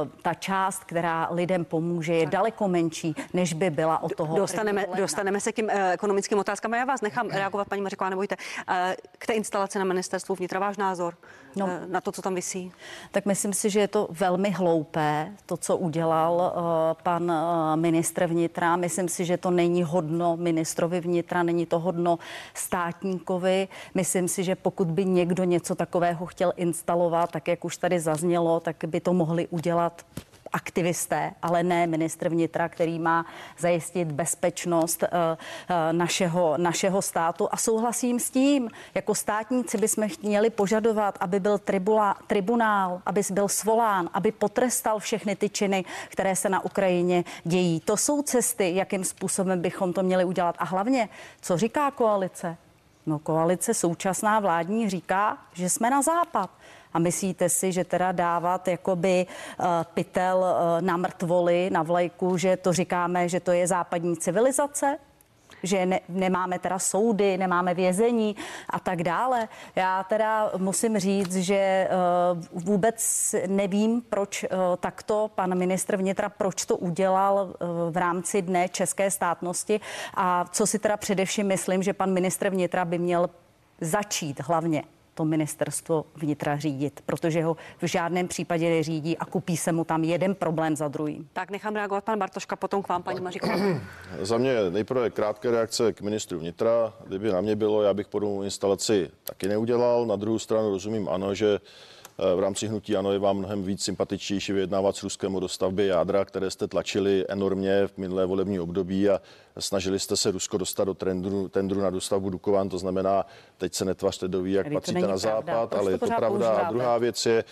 uh, 0.02 0.08
ta 0.22 0.34
část, 0.34 0.84
která 0.84 1.28
lidem 1.30 1.64
pomůže, 1.64 2.14
je 2.14 2.26
daleko 2.26 2.68
menší, 2.68 3.14
než 3.32 3.52
by 3.52 3.70
byla 3.70 4.02
od 4.02 4.14
toho. 4.14 4.36
Dostaneme, 4.36 4.86
dostaneme 4.96 5.40
se 5.40 5.52
k 5.52 5.56
tím 5.56 5.64
uh, 5.64 5.72
ekonomickým 5.92 6.38
otázkám. 6.38 6.74
Já 6.74 6.84
vás 6.84 7.00
nechám 7.00 7.28
reagovat, 7.32 7.68
paní 7.68 7.82
Mařiková, 7.82 8.10
nebojte. 8.10 8.36
Uh, 8.36 8.74
k 9.18 9.26
té 9.26 9.32
instalaci 9.32 9.78
na 9.78 9.84
ministerstvu 9.84 10.34
vnitra, 10.34 10.60
váš 10.60 10.76
názor 10.76 11.14
no, 11.56 11.66
uh, 11.66 11.72
na 11.86 12.00
to, 12.00 12.12
co 12.12 12.22
tam 12.22 12.34
vysí? 12.34 12.72
Tak 13.10 13.26
myslím 13.26 13.52
si, 13.52 13.70
že 13.70 13.80
je 13.80 13.88
to 13.88 14.08
velmi 14.10 14.50
hloupé, 14.50 15.32
to, 15.46 15.56
co 15.56 15.76
udělal 15.76 16.52
uh, 16.56 17.02
pan 17.02 17.30
uh, 17.30 17.76
ministr 17.76 18.26
vnitra. 18.26 18.76
Myslím 18.76 19.08
si, 19.08 19.24
že 19.24 19.36
to 19.36 19.50
není 19.50 19.82
hodno 19.82 20.36
ministrovi 20.36 21.00
vnitra, 21.00 21.42
není 21.42 21.66
to 21.66 21.78
hodno 21.78 22.18
státníkovi. 22.54 23.68
Myslím 23.94 24.28
si, 24.28 24.44
že 24.44 24.54
pokud 24.54 24.90
by 24.90 25.04
někdo 25.04 25.44
něco 25.44 25.74
takového 25.74 26.26
chtěl 26.26 26.52
instalovat, 26.56 27.30
tak 27.30 27.48
jak 27.48 27.64
už 27.64 27.76
tady 27.76 28.00
zaznělo, 28.00 28.60
tak 28.60 28.76
by 28.86 29.00
to 29.00 29.12
mohli 29.12 29.48
udělat 29.48 30.04
aktivisté, 30.52 31.32
ale 31.42 31.62
ne 31.62 31.86
ministr 31.86 32.28
vnitra, 32.28 32.68
který 32.68 32.98
má 32.98 33.26
zajistit 33.58 34.12
bezpečnost 34.12 35.02
uh, 35.02 35.08
uh, 35.08 35.92
našeho, 35.92 36.54
našeho 36.56 37.02
státu. 37.02 37.48
A 37.50 37.56
souhlasím 37.56 38.20
s 38.20 38.30
tím, 38.30 38.70
jako 38.94 39.14
státníci 39.14 39.78
bychom 39.78 40.08
měli 40.22 40.50
požadovat, 40.50 41.18
aby 41.20 41.40
byl 41.40 41.58
tribula, 41.58 42.16
tribunál, 42.26 43.02
aby 43.06 43.22
byl 43.30 43.48
svolán, 43.48 44.10
aby 44.12 44.32
potrestal 44.32 44.98
všechny 44.98 45.36
ty 45.36 45.48
činy, 45.48 45.84
které 46.08 46.36
se 46.36 46.48
na 46.48 46.64
Ukrajině 46.64 47.24
dějí. 47.44 47.80
To 47.80 47.96
jsou 47.96 48.22
cesty, 48.22 48.74
jakým 48.74 49.04
způsobem 49.04 49.60
bychom 49.62 49.92
to 49.92 50.02
měli 50.02 50.24
udělat. 50.24 50.56
A 50.58 50.64
hlavně, 50.64 51.08
co 51.40 51.56
říká 51.56 51.90
koalice? 51.90 52.56
No 53.06 53.18
koalice 53.18 53.74
současná 53.74 54.40
vládní 54.40 54.90
říká, 54.90 55.38
že 55.52 55.68
jsme 55.68 55.90
na 55.90 56.02
západ. 56.02 56.50
A 56.92 56.98
myslíte 56.98 57.48
si, 57.48 57.72
že 57.72 57.84
teda 57.84 58.12
dávat 58.12 58.68
jakoby 58.68 59.26
uh, 59.26 59.66
pytel 59.94 60.38
uh, 60.38 60.86
na 60.86 60.96
mrtvoli, 60.96 61.70
na 61.72 61.82
vlajku, 61.82 62.36
že 62.36 62.56
to 62.56 62.72
říkáme, 62.72 63.28
že 63.28 63.40
to 63.40 63.52
je 63.52 63.66
západní 63.66 64.16
civilizace? 64.16 64.98
že 65.62 65.86
ne, 65.86 66.00
nemáme 66.08 66.58
teda 66.58 66.78
soudy, 66.78 67.38
nemáme 67.38 67.74
vězení 67.74 68.36
a 68.70 68.78
tak 68.80 69.02
dále. 69.02 69.48
Já 69.76 70.02
teda 70.02 70.50
musím 70.56 70.98
říct, 70.98 71.36
že 71.36 71.88
uh, 71.90 72.62
vůbec 72.62 73.34
nevím, 73.46 74.02
proč 74.02 74.44
uh, 74.44 74.48
takto 74.80 75.30
pan 75.34 75.58
ministr 75.58 75.96
vnitra, 75.96 76.28
proč 76.28 76.64
to 76.64 76.76
udělal 76.76 77.34
uh, 77.34 77.68
v 77.90 77.96
rámci 77.96 78.42
dne 78.42 78.68
české 78.68 79.10
státnosti 79.10 79.80
a 80.14 80.44
co 80.50 80.66
si 80.66 80.78
teda 80.78 80.96
především 80.96 81.46
myslím, 81.46 81.82
že 81.82 81.92
pan 81.92 82.12
ministr 82.12 82.50
vnitra 82.50 82.84
by 82.84 82.98
měl 82.98 83.30
začít 83.80 84.40
hlavně 84.40 84.84
to 85.14 85.24
ministerstvo 85.24 86.04
vnitra 86.16 86.56
řídit, 86.56 87.00
protože 87.06 87.42
ho 87.42 87.56
v 87.78 87.86
žádném 87.86 88.28
případě 88.28 88.70
neřídí 88.70 89.18
a 89.18 89.24
kupí 89.24 89.56
se 89.56 89.72
mu 89.72 89.84
tam 89.84 90.04
jeden 90.04 90.34
problém 90.34 90.76
za 90.76 90.88
druhým. 90.88 91.28
Tak 91.32 91.50
nechám 91.50 91.74
reagovat 91.74 92.04
pan 92.04 92.18
Bartoška, 92.18 92.56
potom 92.56 92.82
k 92.82 92.88
vám, 92.88 93.02
paní 93.02 93.20
Maříková. 93.20 93.54
Za 94.20 94.38
mě 94.38 94.70
nejprve 94.70 95.10
krátké 95.10 95.50
reakce 95.50 95.92
k 95.92 96.00
ministru 96.00 96.38
vnitra. 96.38 96.92
Kdyby 97.06 97.32
na 97.32 97.40
mě 97.40 97.56
bylo, 97.56 97.82
já 97.82 97.94
bych 97.94 98.08
podobnou 98.08 98.42
instalaci 98.42 99.10
taky 99.24 99.48
neudělal. 99.48 100.06
Na 100.06 100.16
druhou 100.16 100.38
stranu 100.38 100.70
rozumím, 100.70 101.08
ano, 101.08 101.34
že 101.34 101.60
v 102.36 102.40
rámci 102.40 102.66
hnutí 102.68 102.96
ano 102.96 103.12
je 103.12 103.18
vám 103.18 103.36
mnohem 103.36 103.62
víc 103.62 103.84
sympatičtější 103.84 104.52
vyjednávat 104.52 104.96
s 104.96 105.02
Ruskem 105.02 105.34
o 105.34 105.40
dostavbě 105.40 105.86
jádra, 105.86 106.24
které 106.24 106.50
jste 106.50 106.68
tlačili 106.68 107.24
enormně 107.28 107.86
v 107.86 107.98
minulé 107.98 108.26
volební 108.26 108.60
období 108.60 109.08
a 109.08 109.20
snažili 109.58 109.98
jste 109.98 110.16
se 110.16 110.30
Rusko 110.30 110.58
dostat 110.58 110.84
do 110.84 110.94
tendru, 110.94 111.48
tendru 111.48 111.80
na 111.80 111.90
dostavbu 111.90 112.30
Dukovan. 112.30 112.68
To 112.68 112.78
znamená, 112.78 113.26
teď 113.58 113.74
se 113.74 113.84
netvařte 113.84 114.28
do 114.28 114.42
ví, 114.42 114.52
jak 114.52 114.66
Tady 114.66 114.74
patříte 114.74 115.00
na 115.00 115.06
pravda. 115.06 115.16
západ, 115.18 115.70
Proč 115.70 115.80
ale 115.80 115.92
je 115.92 115.98
to 115.98 116.06
pravda. 116.06 116.50
A 116.50 116.70
druhá 116.70 116.98
věc 116.98 117.26
je, 117.26 117.44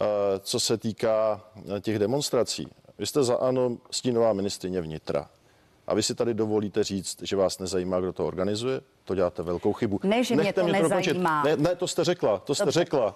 eh, 0.00 0.04
co 0.40 0.60
se 0.60 0.78
týká 0.78 1.40
eh, 1.76 1.80
těch 1.80 1.98
demonstrací. 1.98 2.68
Vy 2.98 3.06
jste 3.06 3.22
za 3.24 3.36
ano 3.36 3.76
stínová 3.90 4.32
ministrině 4.32 4.80
vnitra. 4.80 5.28
A 5.86 5.94
vy 5.94 6.02
si 6.02 6.14
tady 6.14 6.34
dovolíte 6.34 6.84
říct, 6.84 7.22
že 7.22 7.36
vás 7.36 7.58
nezajímá, 7.58 8.00
kdo 8.00 8.12
to 8.12 8.26
organizuje? 8.26 8.80
To 9.04 9.14
děláte 9.14 9.42
velkou 9.42 9.72
chybu. 9.72 10.00
Ne, 10.04 10.24
že 10.24 10.36
Nechte 10.36 10.62
mě 10.62 10.72
to 10.72 10.80
mě 10.80 10.88
nezajímá. 10.88 11.42
Ne, 11.42 11.56
ne, 11.56 11.76
to 11.76 11.88
jste 11.88 12.04
řekla, 12.04 12.38
to 12.38 12.54
jste 12.54 12.64
Dobře. 12.64 12.80
řekla. 12.80 13.14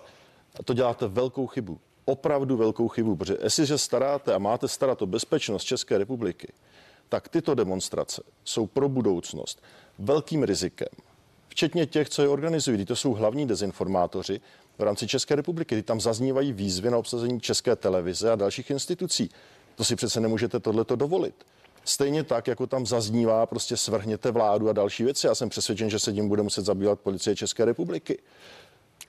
A 0.54 0.62
to 0.62 0.74
děláte 0.74 1.08
velkou 1.08 1.46
chybu. 1.46 1.80
Opravdu 2.04 2.56
velkou 2.56 2.88
chybu, 2.88 3.16
protože 3.16 3.36
jestliže 3.42 3.78
staráte 3.78 4.34
a 4.34 4.38
máte 4.38 4.68
starat 4.68 5.02
o 5.02 5.06
bezpečnost 5.06 5.64
České 5.64 5.98
republiky, 5.98 6.52
tak 7.08 7.28
tyto 7.28 7.54
demonstrace 7.54 8.22
jsou 8.44 8.66
pro 8.66 8.88
budoucnost 8.88 9.62
velkým 9.98 10.42
rizikem. 10.42 10.88
Včetně 11.48 11.86
těch, 11.86 12.08
co 12.08 12.22
je 12.22 12.28
organizují. 12.28 12.84
To 12.84 12.96
jsou 12.96 13.12
hlavní 13.12 13.46
dezinformátoři 13.46 14.40
v 14.78 14.82
rámci 14.82 15.06
České 15.06 15.34
republiky. 15.34 15.74
Ty 15.74 15.82
tam 15.82 16.00
zaznívají 16.00 16.52
výzvy 16.52 16.90
na 16.90 16.98
obsazení 16.98 17.40
České 17.40 17.76
televize 17.76 18.32
a 18.32 18.36
dalších 18.36 18.70
institucí. 18.70 19.30
To 19.74 19.84
si 19.84 19.96
přece 19.96 20.20
nemůžete 20.20 20.60
tohleto 20.60 20.96
dovolit. 20.96 21.34
Stejně 21.84 22.24
tak, 22.24 22.46
jako 22.46 22.66
tam 22.66 22.86
zaznívá, 22.86 23.46
prostě 23.46 23.76
svrhněte 23.76 24.30
vládu 24.30 24.68
a 24.68 24.72
další 24.72 25.04
věci. 25.04 25.26
Já 25.26 25.34
jsem 25.34 25.48
přesvědčen, 25.48 25.90
že 25.90 25.98
se 25.98 26.12
tím 26.12 26.28
bude 26.28 26.42
muset 26.42 26.64
zabývat 26.64 27.00
policie 27.00 27.36
České 27.36 27.64
republiky. 27.64 28.18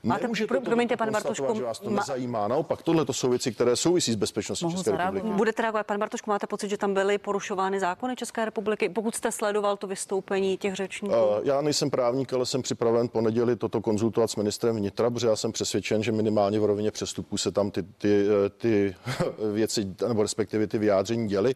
Máte, 0.06 0.22
Nemůžete 0.22 0.48
pro, 0.48 0.60
promiňte, 0.60 0.96
pane 0.96 1.10
Bartošku. 1.12 1.54
Že 1.54 1.62
vás 1.62 1.78
to 1.78 1.90
ma... 1.90 2.00
nezajímá. 2.00 2.48
Naopak, 2.48 2.82
tohle 2.82 3.04
to 3.04 3.12
jsou 3.12 3.30
věci, 3.30 3.52
které 3.52 3.76
souvisí 3.76 4.12
s 4.12 4.16
bezpečností 4.16 4.64
Mohu 4.64 4.76
České 4.76 4.90
zareagovat. 4.90 5.14
republiky. 5.14 5.36
Budete 5.38 5.62
reagovat, 5.62 5.86
pane 5.86 5.98
Bartošku, 5.98 6.30
máte 6.30 6.46
pocit, 6.46 6.68
že 6.68 6.76
tam 6.78 6.94
byly 6.94 7.18
porušovány 7.18 7.80
zákony 7.80 8.16
České 8.16 8.44
republiky? 8.44 8.88
Pokud 8.88 9.14
jste 9.14 9.32
sledoval 9.32 9.76
to 9.76 9.86
vystoupení 9.86 10.56
těch 10.56 10.74
řečníků? 10.74 11.14
Uh, 11.14 11.20
já 11.42 11.60
nejsem 11.60 11.90
právník, 11.90 12.32
ale 12.32 12.46
jsem 12.46 12.62
připraven 12.62 13.08
po 13.08 13.20
neděli 13.20 13.56
toto 13.56 13.80
konzultovat 13.80 14.30
s 14.30 14.36
ministrem 14.36 14.76
vnitra, 14.76 15.10
protože 15.10 15.26
já 15.26 15.36
jsem 15.36 15.52
přesvědčen, 15.52 16.02
že 16.02 16.12
minimálně 16.12 16.60
v 16.60 16.64
rovině 16.64 16.90
přestupů 16.90 17.36
se 17.38 17.52
tam 17.52 17.70
ty, 17.70 17.82
ty, 17.82 18.26
ty 18.56 18.94
věci, 19.52 19.94
nebo 20.08 20.22
respektive 20.22 20.66
ty 20.66 20.78
vyjádření 20.78 21.28
děly. 21.28 21.54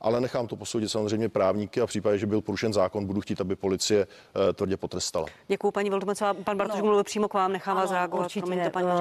Ale 0.00 0.20
nechám 0.20 0.46
to 0.46 0.56
posoudit 0.56 0.88
samozřejmě 0.88 1.28
právníky 1.28 1.80
a 1.80 1.86
v 1.86 1.88
případě, 1.88 2.18
že 2.18 2.26
byl 2.26 2.40
porušen 2.40 2.72
zákon, 2.72 3.06
budu 3.06 3.20
chtít, 3.20 3.40
aby 3.40 3.56
policie 3.56 4.06
eh, 4.06 4.52
tvrdě 4.52 4.76
potrestala. 4.76 5.26
Děkuji, 5.48 5.70
paní 5.70 5.90
Voltomecová. 5.90 6.34
Pan 6.34 6.56
Bartoš 6.56 6.78
no. 6.78 6.84
mluvil 6.84 7.04
přímo 7.04 7.28
k 7.28 7.34
vám, 7.34 7.52
nechám 7.52 7.76
vás 7.76 7.90
reagovat. 7.90 8.24
Určitě. 8.24 8.40
Promiňte, 8.40 8.70
paní 8.70 8.86
uh, 8.86 8.92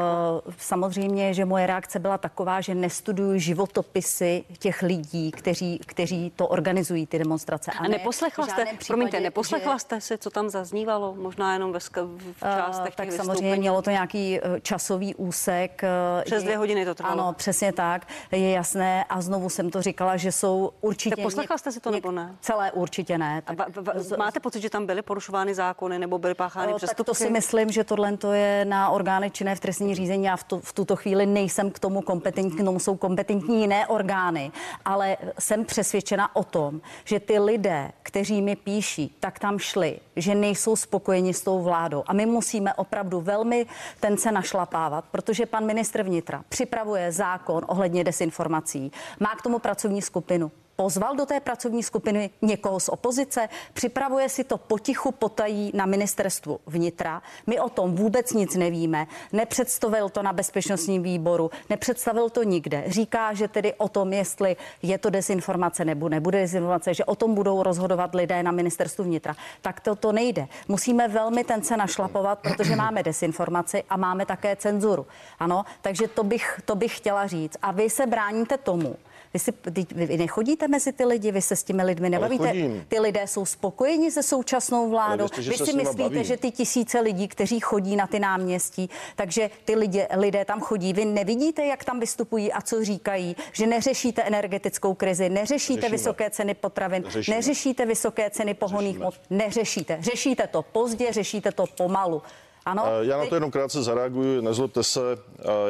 samozřejmě, 0.57 1.33
že 1.33 1.45
moje 1.45 1.67
reakce 1.67 1.99
byla 1.99 2.17
taková, 2.17 2.61
že 2.61 2.75
nestuduju 2.75 3.39
životopisy 3.39 4.43
těch 4.59 4.81
lidí, 4.81 5.31
kteří, 5.31 5.79
kteří 5.85 6.31
to 6.35 6.47
organizují, 6.47 7.07
ty 7.07 7.19
demonstrace. 7.19 7.71
A, 7.71 7.83
a 7.83 7.87
neposlechla 7.87 8.47
jste, 8.47 8.65
případě, 8.65 8.87
promiňte, 8.87 9.19
neposlechla 9.19 9.73
že... 9.73 9.79
jste 9.79 10.01
si, 10.01 10.17
co 10.17 10.29
tam 10.29 10.49
zaznívalo, 10.49 11.15
možná 11.15 11.53
jenom 11.53 11.71
ve, 11.71 11.79
v 11.79 12.39
částech 12.41 12.93
uh, 12.93 12.95
Tak 12.95 13.11
samozřejmě 13.11 13.55
mělo 13.55 13.81
to 13.81 13.89
nějaký 13.89 14.39
časový 14.61 15.15
úsek. 15.15 15.81
Přes 16.25 16.43
dvě 16.43 16.57
hodiny 16.57 16.85
to 16.85 16.95
trvalo. 16.95 17.21
Ano, 17.21 17.33
přesně 17.33 17.73
tak, 17.73 18.07
je 18.31 18.51
jasné 18.51 19.03
a 19.03 19.21
znovu 19.21 19.49
jsem 19.49 19.69
to 19.69 19.81
říkala, 19.81 20.17
že 20.17 20.31
jsou 20.31 20.71
určitě... 20.85 21.15
Tak 21.15 21.23
poslechla 21.23 21.57
jste 21.57 21.71
si 21.71 21.79
to 21.79 21.91
nebo 21.91 22.11
ne? 22.11 22.35
Celé 22.41 22.71
určitě 22.71 23.17
ne. 23.17 23.41
Tak... 23.41 23.59
A 23.59 23.65
va, 23.81 23.81
va, 23.93 24.17
máte 24.17 24.39
pocit, 24.39 24.61
že 24.61 24.69
tam 24.69 24.85
byly 24.85 25.01
porušovány 25.01 25.55
zákony 25.55 25.99
nebo 25.99 26.19
byly 26.19 26.33
páchány 26.33 26.71
no, 26.71 26.77
přestupky? 26.77 26.97
Tak 26.97 27.05
to 27.05 27.13
si 27.13 27.29
myslím, 27.29 27.71
že 27.71 27.83
tohle 27.83 28.17
to 28.17 28.33
je 28.33 28.65
na 28.65 28.89
orgány 28.89 29.31
činné 29.31 29.55
v 29.55 29.59
trestní 29.59 29.95
řízení. 29.95 30.23
Já 30.23 30.35
v, 30.35 30.43
tu, 30.43 30.59
v 30.59 30.73
tuto 30.73 30.95
chvíli 30.95 31.25
nejsem 31.25 31.71
k 31.71 31.79
tomu 31.79 32.01
kompetentní, 32.01 32.57
k 32.57 32.65
tomu 32.65 32.79
jsou 32.79 32.95
kompetentní 32.95 33.61
jiné 33.61 33.87
orgány, 33.87 34.51
ale 34.85 35.17
jsem 35.39 35.65
přesvědčena 35.65 36.35
o 36.35 36.43
tom, 36.43 36.81
že 37.03 37.19
ty 37.19 37.39
lidé, 37.39 37.91
kteří 38.03 38.41
mi 38.41 38.55
píší, 38.55 39.15
tak 39.19 39.39
tam 39.39 39.59
šli, 39.59 39.99
že 40.15 40.35
nejsou 40.35 40.75
spokojeni 40.75 41.33
s 41.33 41.41
tou 41.41 41.63
vládou. 41.63 42.03
A 42.07 42.13
my 42.13 42.25
musíme 42.25 42.73
opravdu 42.73 43.21
velmi 43.21 43.65
ten 43.99 44.17
se 44.17 44.31
našlapávat, 44.31 45.05
protože 45.11 45.45
pan 45.45 45.65
ministr 45.65 46.03
vnitra 46.03 46.43
připravuje 46.49 47.11
zákon 47.11 47.65
ohledně 47.67 48.03
desinformací, 48.03 48.91
má 49.19 49.35
k 49.35 49.41
tomu 49.41 49.59
pracovní 49.59 50.01
skupinu 50.01 50.51
pozval 50.75 51.15
do 51.15 51.25
té 51.25 51.39
pracovní 51.39 51.83
skupiny 51.83 52.29
někoho 52.41 52.79
z 52.79 52.89
opozice, 52.89 53.49
připravuje 53.73 54.29
si 54.29 54.43
to 54.43 54.57
potichu 54.57 55.11
potají 55.11 55.71
na 55.73 55.85
ministerstvu 55.85 56.59
vnitra. 56.67 57.21
My 57.47 57.59
o 57.59 57.69
tom 57.69 57.95
vůbec 57.95 58.33
nic 58.33 58.55
nevíme, 58.55 59.07
nepředstavil 59.33 60.09
to 60.09 60.23
na 60.23 60.33
bezpečnostním 60.33 61.03
výboru, 61.03 61.51
nepředstavil 61.69 62.29
to 62.29 62.43
nikde. 62.43 62.83
Říká, 62.87 63.33
že 63.33 63.47
tedy 63.47 63.73
o 63.73 63.89
tom, 63.89 64.13
jestli 64.13 64.55
je 64.81 64.97
to 64.97 65.09
dezinformace 65.09 65.85
nebo 65.85 66.09
nebude 66.09 66.39
dezinformace, 66.39 66.93
že 66.93 67.05
o 67.05 67.15
tom 67.15 67.35
budou 67.35 67.63
rozhodovat 67.63 68.15
lidé 68.15 68.43
na 68.43 68.51
ministerstvu 68.51 69.03
vnitra. 69.03 69.35
Tak 69.61 69.79
to, 69.79 69.95
to 69.95 70.11
nejde. 70.11 70.47
Musíme 70.67 71.07
velmi 71.07 71.43
ten 71.43 71.63
se 71.63 71.77
našlapovat, 71.77 72.39
protože 72.39 72.75
máme 72.85 73.03
desinformaci 73.03 73.83
a 73.89 73.97
máme 73.97 74.25
také 74.25 74.55
cenzuru. 74.55 75.05
Ano, 75.39 75.65
takže 75.81 76.07
to 76.07 76.23
bych, 76.23 76.59
to 76.65 76.75
bych 76.75 76.97
chtěla 76.97 77.27
říct. 77.27 77.57
A 77.61 77.71
vy 77.71 77.89
se 77.89 78.07
bráníte 78.07 78.57
tomu, 78.57 78.95
vy, 79.35 79.39
si, 79.39 79.53
vy 79.95 80.17
nechodíte 80.17 80.67
mezi 80.67 80.93
ty 80.93 81.05
lidi, 81.05 81.31
vy 81.31 81.41
se 81.41 81.55
s 81.55 81.63
těmi 81.63 81.83
lidmi 81.83 82.09
nebavíte. 82.09 82.53
Ty 82.87 82.99
lidé 82.99 83.27
jsou 83.27 83.45
spokojeni 83.45 84.11
se 84.11 84.23
současnou 84.23 84.89
vládou. 84.89 85.27
Věřte, 85.37 85.63
vy 85.63 85.71
si 85.71 85.77
myslíte, 85.77 86.03
baví. 86.03 86.23
že 86.23 86.37
ty 86.37 86.51
tisíce 86.51 86.99
lidí, 86.99 87.27
kteří 87.27 87.59
chodí 87.59 87.95
na 87.95 88.07
ty 88.07 88.19
náměstí, 88.19 88.89
takže 89.15 89.49
ty 89.65 89.75
lidé, 89.75 90.07
lidé 90.17 90.45
tam 90.45 90.61
chodí. 90.61 90.93
Vy 90.93 91.05
nevidíte, 91.05 91.65
jak 91.65 91.83
tam 91.83 91.99
vystupují 91.99 92.51
a 92.53 92.61
co 92.61 92.83
říkají, 92.85 93.35
že 93.53 93.67
neřešíte 93.67 94.21
energetickou 94.21 94.93
krizi, 94.93 95.29
neřešíte 95.29 95.81
Řešíme. 95.81 95.97
vysoké 95.97 96.29
ceny 96.29 96.53
potravin, 96.53 97.03
Řešíme. 97.07 97.37
neřešíte 97.37 97.85
vysoké 97.85 98.29
ceny 98.29 98.53
pohoných 98.53 98.99
mod, 98.99 99.13
neřešíte. 99.29 99.97
Řešíte 100.01 100.47
to 100.47 100.61
pozdě, 100.61 101.13
řešíte 101.13 101.51
to 101.51 101.65
pomalu. 101.77 102.21
Ano? 102.65 102.83
Já 103.01 103.17
na 103.17 103.25
to 103.25 103.35
jenom 103.35 103.51
krátce 103.51 103.83
zareaguji, 103.83 104.41
nezlobte 104.41 104.83
se, 104.83 104.99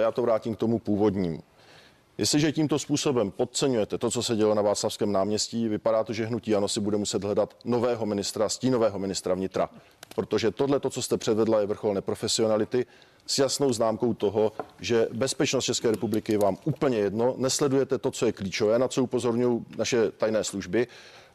já 0.01 0.11
to 0.11 0.21
vrátím 0.21 0.55
k 0.55 0.59
tomu 0.59 0.79
původnímu. 0.79 1.39
Jestliže 2.17 2.51
tímto 2.51 2.79
způsobem 2.79 3.31
podceňujete 3.31 3.97
to, 3.97 4.11
co 4.11 4.23
se 4.23 4.35
dělo 4.35 4.55
na 4.55 4.61
Václavském 4.61 5.11
náměstí, 5.11 5.67
vypadá 5.67 6.03
to, 6.03 6.13
že 6.13 6.25
hnutí 6.25 6.55
ano 6.55 6.67
si 6.67 6.79
bude 6.79 6.97
muset 6.97 7.23
hledat 7.23 7.55
nového 7.63 8.05
ministra, 8.05 8.49
stínového 8.49 8.99
ministra 8.99 9.33
vnitra. 9.33 9.69
Protože 10.15 10.51
tohle, 10.51 10.79
to, 10.79 10.89
co 10.89 11.01
jste 11.01 11.17
předvedla, 11.17 11.59
je 11.59 11.65
vrchol 11.65 11.93
neprofesionality 11.93 12.85
s 13.25 13.39
jasnou 13.39 13.73
známkou 13.73 14.13
toho, 14.13 14.51
že 14.79 15.07
bezpečnost 15.13 15.65
České 15.65 15.91
republiky 15.91 16.37
vám 16.37 16.57
úplně 16.65 16.97
jedno, 16.97 17.35
nesledujete 17.37 17.97
to, 17.97 18.11
co 18.11 18.25
je 18.25 18.31
klíčové, 18.31 18.79
na 18.79 18.87
co 18.87 19.03
upozorňují 19.03 19.65
naše 19.77 20.11
tajné 20.11 20.43
služby 20.43 20.87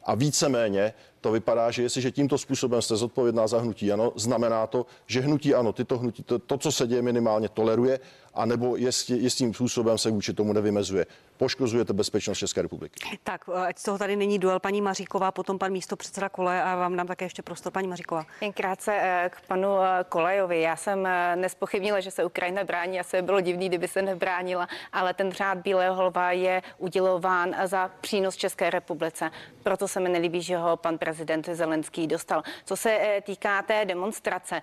a 0.03 0.15
víceméně 0.15 0.93
to 1.21 1.31
vypadá, 1.31 1.71
že 1.71 1.83
jestliže 1.83 2.11
tímto 2.11 2.37
způsobem 2.37 2.81
jste 2.81 2.95
zodpovědná 2.95 3.47
za 3.47 3.59
hnutí 3.59 3.91
ano, 3.91 4.11
znamená 4.15 4.67
to, 4.67 4.85
že 5.07 5.21
hnutí 5.21 5.53
ano, 5.55 5.73
tyto 5.73 5.97
hnutí, 5.97 6.23
to, 6.23 6.39
to 6.39 6.57
co 6.57 6.71
se 6.71 6.87
děje 6.87 7.01
minimálně 7.01 7.49
toleruje, 7.49 7.99
anebo 8.33 8.75
jestli, 8.75 9.17
jestli 9.17 9.53
způsobem 9.53 9.97
se 9.97 10.11
vůči 10.11 10.33
tomu 10.33 10.53
nevymezuje. 10.53 11.05
Poškozujete 11.37 11.93
bezpečnost 11.93 12.37
České 12.37 12.61
republiky. 12.61 13.17
Tak, 13.23 13.49
ať 13.49 13.77
z 13.77 13.83
toho 13.83 13.97
tady 13.97 14.15
není 14.15 14.39
duel 14.39 14.59
paní 14.59 14.81
Maříková, 14.81 15.31
potom 15.31 15.59
pan 15.59 15.71
místo 15.71 15.95
předseda 15.95 16.29
Kole 16.29 16.63
a 16.63 16.75
vám 16.75 16.95
dám 16.95 17.07
také 17.07 17.25
ještě 17.25 17.41
prostor 17.41 17.71
paní 17.71 17.87
Maříková. 17.87 18.25
Jen 18.41 18.53
krátce 18.53 18.93
eh, 19.01 19.29
k 19.33 19.47
panu 19.47 19.67
eh, 19.81 20.05
Kolejovi. 20.09 20.61
Já 20.61 20.75
jsem 20.75 21.05
eh, 21.05 21.35
nespochybnila, 21.35 21.99
že 21.99 22.11
se 22.11 22.23
Ukrajina 22.23 22.63
brání, 22.63 22.99
asi 22.99 23.21
bylo 23.21 23.41
divný, 23.41 23.69
kdyby 23.69 23.87
se 23.87 24.01
nebránila, 24.01 24.67
ale 24.93 25.13
ten 25.13 25.31
řád 25.31 25.57
Bílého 25.57 25.95
holva 25.95 26.31
je 26.31 26.61
udělován 26.77 27.55
za 27.65 27.91
přínos 28.01 28.35
České 28.35 28.69
republice. 28.69 29.31
Proto 29.63 29.87
se 29.87 29.99
mi 29.99 30.09
nelíbí, 30.09 30.41
že 30.41 30.57
ho 30.57 30.77
pan 30.77 30.97
prezident 30.97 31.10
Zelenský 31.55 32.07
dostal. 32.07 32.43
Co 32.65 32.75
se 32.75 33.21
týká 33.23 33.61
té 33.61 33.85
demonstrace, 33.85 34.61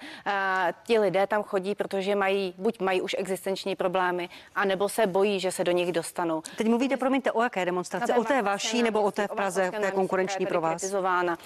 ti 0.86 0.98
lidé 0.98 1.26
tam 1.26 1.42
chodí, 1.42 1.74
protože 1.74 2.14
mají, 2.14 2.54
buď 2.58 2.80
mají 2.80 3.00
už 3.00 3.16
existenční 3.18 3.76
problémy, 3.76 4.28
anebo 4.54 4.88
se 4.88 5.06
bojí, 5.06 5.40
že 5.40 5.52
se 5.52 5.64
do 5.64 5.72
nich 5.72 5.92
dostanou. 5.92 6.42
Teď 6.56 6.66
mluvíte, 6.68 6.96
promiňte, 6.96 7.32
o 7.32 7.42
jaké 7.42 7.64
demonstraci? 7.64 8.12
O 8.12 8.24
té 8.24 8.42
vaší 8.42 8.82
nebo 8.82 9.02
o 9.02 9.10
té 9.10 9.26
v 9.26 9.30
Praze, 9.30 9.70
té 9.70 9.90
konkurenční 9.90 10.46
pro 10.46 10.60
vás? 10.60 10.72
Kritizována. 10.72 11.38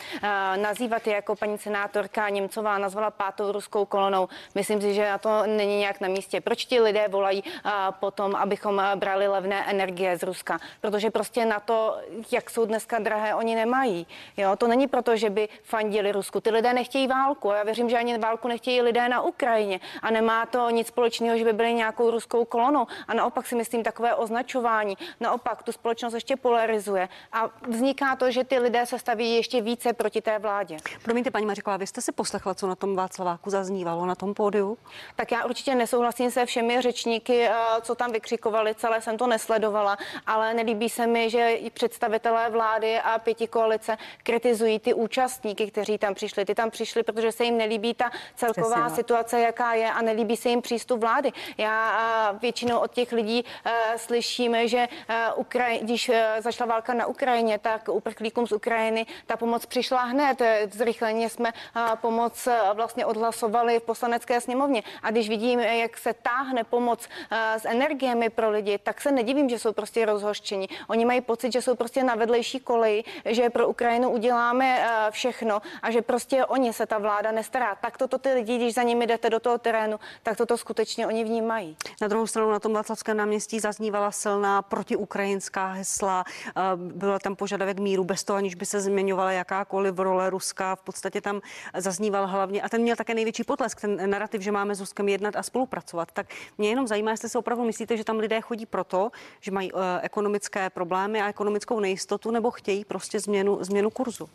Nazývat 0.57 1.07
je 1.07 1.15
jako 1.15 1.37
paní 1.37 1.59
senátorka 1.59 2.29
Němcová 2.29 2.79
nazvala 2.79 3.11
pátou 3.11 3.53
ruskou 3.53 3.85
kolonou. 3.85 4.29
Myslím 4.55 4.81
si, 4.81 4.95
že 4.95 5.11
na 5.11 5.19
to 5.19 5.43
není 5.47 5.79
nějak 5.79 6.01
na 6.01 6.09
místě. 6.09 6.41
Proč 6.41 6.65
ti 6.65 6.81
lidé 6.81 7.09
volají 7.09 7.45
potom, 7.91 8.35
abychom 8.35 8.83
brali 8.95 9.29
levné 9.29 9.71
energie 9.71 10.19
z 10.19 10.23
Ruska? 10.23 10.59
Protože 10.81 11.11
prostě 11.11 11.45
na 11.45 11.61
to, 11.61 11.99
jak 12.33 12.51
jsou 12.51 12.65
dneska 12.65 12.99
drahé, 12.99 13.35
oni 13.35 13.55
nemají. 13.55 14.07
Jo, 14.37 14.57
to 14.57 14.67
není 14.67 14.89
proto, 14.93 15.17
že 15.17 15.31
by 15.31 15.49
fandili 15.63 16.13
Rusku. 16.13 16.41
Ty 16.41 16.51
lidé 16.51 16.73
nechtějí 16.73 17.07
válku. 17.07 17.49
Já 17.49 17.63
věřím, 17.63 17.89
že 17.89 17.99
ani 17.99 18.19
válku 18.19 18.49
nechtějí 18.49 18.83
lidé 18.83 19.09
na 19.09 19.23
Ukrajině. 19.23 19.81
A 20.03 20.11
nemá 20.11 20.47
to 20.47 20.71
nic 20.71 20.87
společného, 20.87 21.39
že 21.39 21.45
by 21.45 21.53
byli 21.53 21.75
nějakou 21.75 22.11
ruskou 22.11 22.45
kolonou. 22.45 22.87
A 23.09 23.15
naopak 23.15 23.47
si 23.47 23.55
myslím, 23.57 23.83
takové 23.83 24.15
označování 24.15 24.99
naopak 25.21 25.63
tu 25.63 25.73
společnost 25.73 26.15
ještě 26.15 26.37
polarizuje. 26.37 27.09
A 27.33 27.51
vzniká 27.69 28.17
to, 28.17 28.31
že 28.31 28.45
ty 28.45 28.59
lidé 28.59 28.87
se 28.87 28.99
staví 28.99 29.37
ještě 29.37 29.61
více 29.61 29.93
proti 29.93 30.21
té 30.21 30.39
vládě. 30.39 30.77
Promiňte, 31.03 31.31
paní 31.31 31.47
Mařiková, 31.47 31.77
vy 31.77 31.87
jste 31.87 32.01
si 32.01 32.13
poslechla, 32.13 32.55
co 32.55 32.67
na 32.67 32.75
tom 32.75 32.97
Václaváku 32.97 33.51
zaznívalo 33.51 34.07
na 34.07 34.15
tom 34.15 34.35
pódiu? 34.35 34.79
Tak 35.17 35.33
já 35.33 35.45
určitě 35.45 35.75
nesouhlasím 35.75 36.31
se 36.31 36.47
všemi 36.47 36.81
řečníky, 36.83 37.49
eh, 37.49 37.55
co 37.83 37.95
tam 37.95 38.13
vykřikovali, 38.13 38.75
celé 38.75 39.01
jsem 39.01 39.19
to 39.19 39.27
nesledovala, 39.27 39.97
ale 40.27 40.55
nelíbí 40.55 40.89
se 40.89 41.07
mi, 41.07 41.31
že 41.31 41.51
i 41.51 41.71
představitelé 41.71 42.51
vlády 42.51 42.99
a 43.01 43.19
pěti 43.19 43.47
koalice 43.47 43.97
kritizují 44.23 44.82
ty 44.83 44.95
účastníky, 44.95 45.71
kteří 45.71 45.99
tam 45.99 46.15
přišli. 46.15 46.45
Ty 46.45 46.55
tam 46.55 46.71
přišli, 46.71 47.03
protože 47.03 47.33
se 47.33 47.45
jim 47.45 47.59
nelíbí 47.59 47.95
ta 47.95 48.11
celková 48.37 48.77
Přesně. 48.77 48.97
situace, 48.97 49.41
jaká 49.41 49.75
je 49.75 49.91
a 49.91 50.03
nelíbí 50.03 50.37
se 50.37 50.49
jim 50.49 50.63
přístup 50.63 51.01
vlády. 51.01 51.33
Já 51.59 52.39
většinou 52.41 52.79
od 52.79 52.91
těch 52.93 53.13
lidí 53.13 53.45
uh, 53.45 53.73
slyším, 53.97 54.57
že 54.69 54.89
uh, 55.37 55.43
Ukraj- 55.45 55.79
když 55.83 56.09
uh, 56.09 56.15
začala 56.39 56.71
válka 56.71 56.95
na 56.95 57.07
Ukrajině, 57.07 57.59
tak 57.59 57.89
uprchlíkům 57.89 58.47
z 58.47 58.53
Ukrajiny 58.53 59.07
ta 59.27 59.37
pomoc 59.37 59.67
přišla 59.67 60.03
hned. 60.03 60.43
Zrychleně 60.73 61.29
jsme 61.29 61.53
uh, 61.77 61.97
pomoc 61.97 62.47
uh, 62.47 62.77
vlastně 62.77 63.07
odhlasovali 63.07 63.81
v 63.81 63.83
poslanecké 63.83 64.41
sněmovně. 64.41 64.83
A 65.03 65.11
když 65.11 65.29
vidím, 65.29 65.61
jak 65.61 65.97
se 65.99 66.15
táhne 66.15 66.65
pomoc 66.65 67.09
uh, 67.33 67.39
s 67.61 67.65
energiemi 67.65 68.31
pro 68.31 68.51
lidi, 68.51 68.79
tak 68.79 69.01
se 69.01 69.13
nedivím, 69.13 69.49
že 69.49 69.59
jsou 69.59 69.73
prostě 69.73 70.07
rozhoštění. 70.07 70.69
Oni 70.89 71.05
mají 71.05 71.21
pocit, 71.21 71.53
že 71.53 71.63
jsou 71.63 71.75
prostě 71.75 72.05
na 72.05 72.15
vedlejší 72.15 72.61
koleji, 72.61 73.05
že 73.25 73.51
pro 73.51 73.69
Ukrajinu 73.69 74.11
uděláme 74.11 74.72
uh, 74.79 75.11
všechno 75.11 75.63
a 75.83 75.91
že 75.91 76.03
prostě 76.03 76.45
o 76.47 76.57
ně 76.57 76.73
se 76.73 76.87
ta 76.87 76.99
vláda 76.99 77.33
nestará. 77.33 77.75
Tak 77.75 77.99
toto 77.99 78.19
ty 78.19 78.33
lidi, 78.33 78.57
když 78.57 78.75
za 78.75 78.83
nimi 78.83 79.07
jdete 79.07 79.31
do 79.31 79.41
toho 79.41 79.59
terénu, 79.59 80.01
tak 80.23 80.37
toto 80.37 80.59
skutečně 80.59 81.07
oni 81.07 81.25
vnímají. 81.25 81.77
Na 82.01 82.09
druhou 82.09 82.27
stranu 82.27 82.51
na 82.51 82.61
tom 82.61 82.73
Václavském 82.73 83.17
náměstí 83.17 83.61
zaznívala 83.61 84.11
silná 84.11 84.63
protiukrajinská 84.63 85.73
hesla, 85.73 86.25
eh, 86.49 86.61
byl 86.77 87.19
tam 87.19 87.37
požadavek 87.37 87.79
míru 87.79 88.05
bez 88.05 88.25
toho, 88.25 88.37
aniž 88.37 88.55
by 88.55 88.67
se 88.67 88.81
zmiňovala 88.81 89.33
jakákoliv 89.33 89.99
role 89.99 90.31
Ruska. 90.31 90.77
V 90.77 90.83
podstatě 90.83 91.21
tam 91.21 91.41
zazníval 91.77 92.27
hlavně, 92.27 92.63
a 92.63 92.69
ten 92.69 92.83
měl 92.83 92.97
také 92.97 93.15
největší 93.15 93.45
potlesk, 93.45 93.81
ten 93.81 94.11
narrativ, 94.11 94.43
že 94.43 94.53
máme 94.53 94.75
s 94.75 94.81
Ruskem 94.81 95.09
jednat 95.09 95.37
a 95.37 95.43
spolupracovat. 95.43 96.13
Tak 96.13 96.27
mě 96.59 96.69
jenom 96.69 96.87
zajímá, 96.87 97.11
jestli 97.11 97.29
se 97.29 97.39
opravdu 97.39 97.65
myslíte, 97.65 97.97
že 97.97 98.05
tam 98.05 98.19
lidé 98.19 98.41
chodí 98.41 98.67
proto, 98.67 99.11
že 99.41 99.51
mají 99.51 99.73
uh, 99.73 99.81
ekonomické 100.03 100.71
problémy 100.71 101.23
a 101.23 101.29
ekonomickou 101.29 101.81
nejistotu, 101.81 102.31
nebo 102.31 102.51
chtějí 102.51 102.85
prostě 102.85 103.21
změnu, 103.21 103.65
změnu 103.65 103.91
kurzu. 103.91 104.29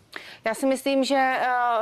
Já 0.46 0.54
si 0.54 0.66
myslím, 0.66 1.04
že 1.04 1.34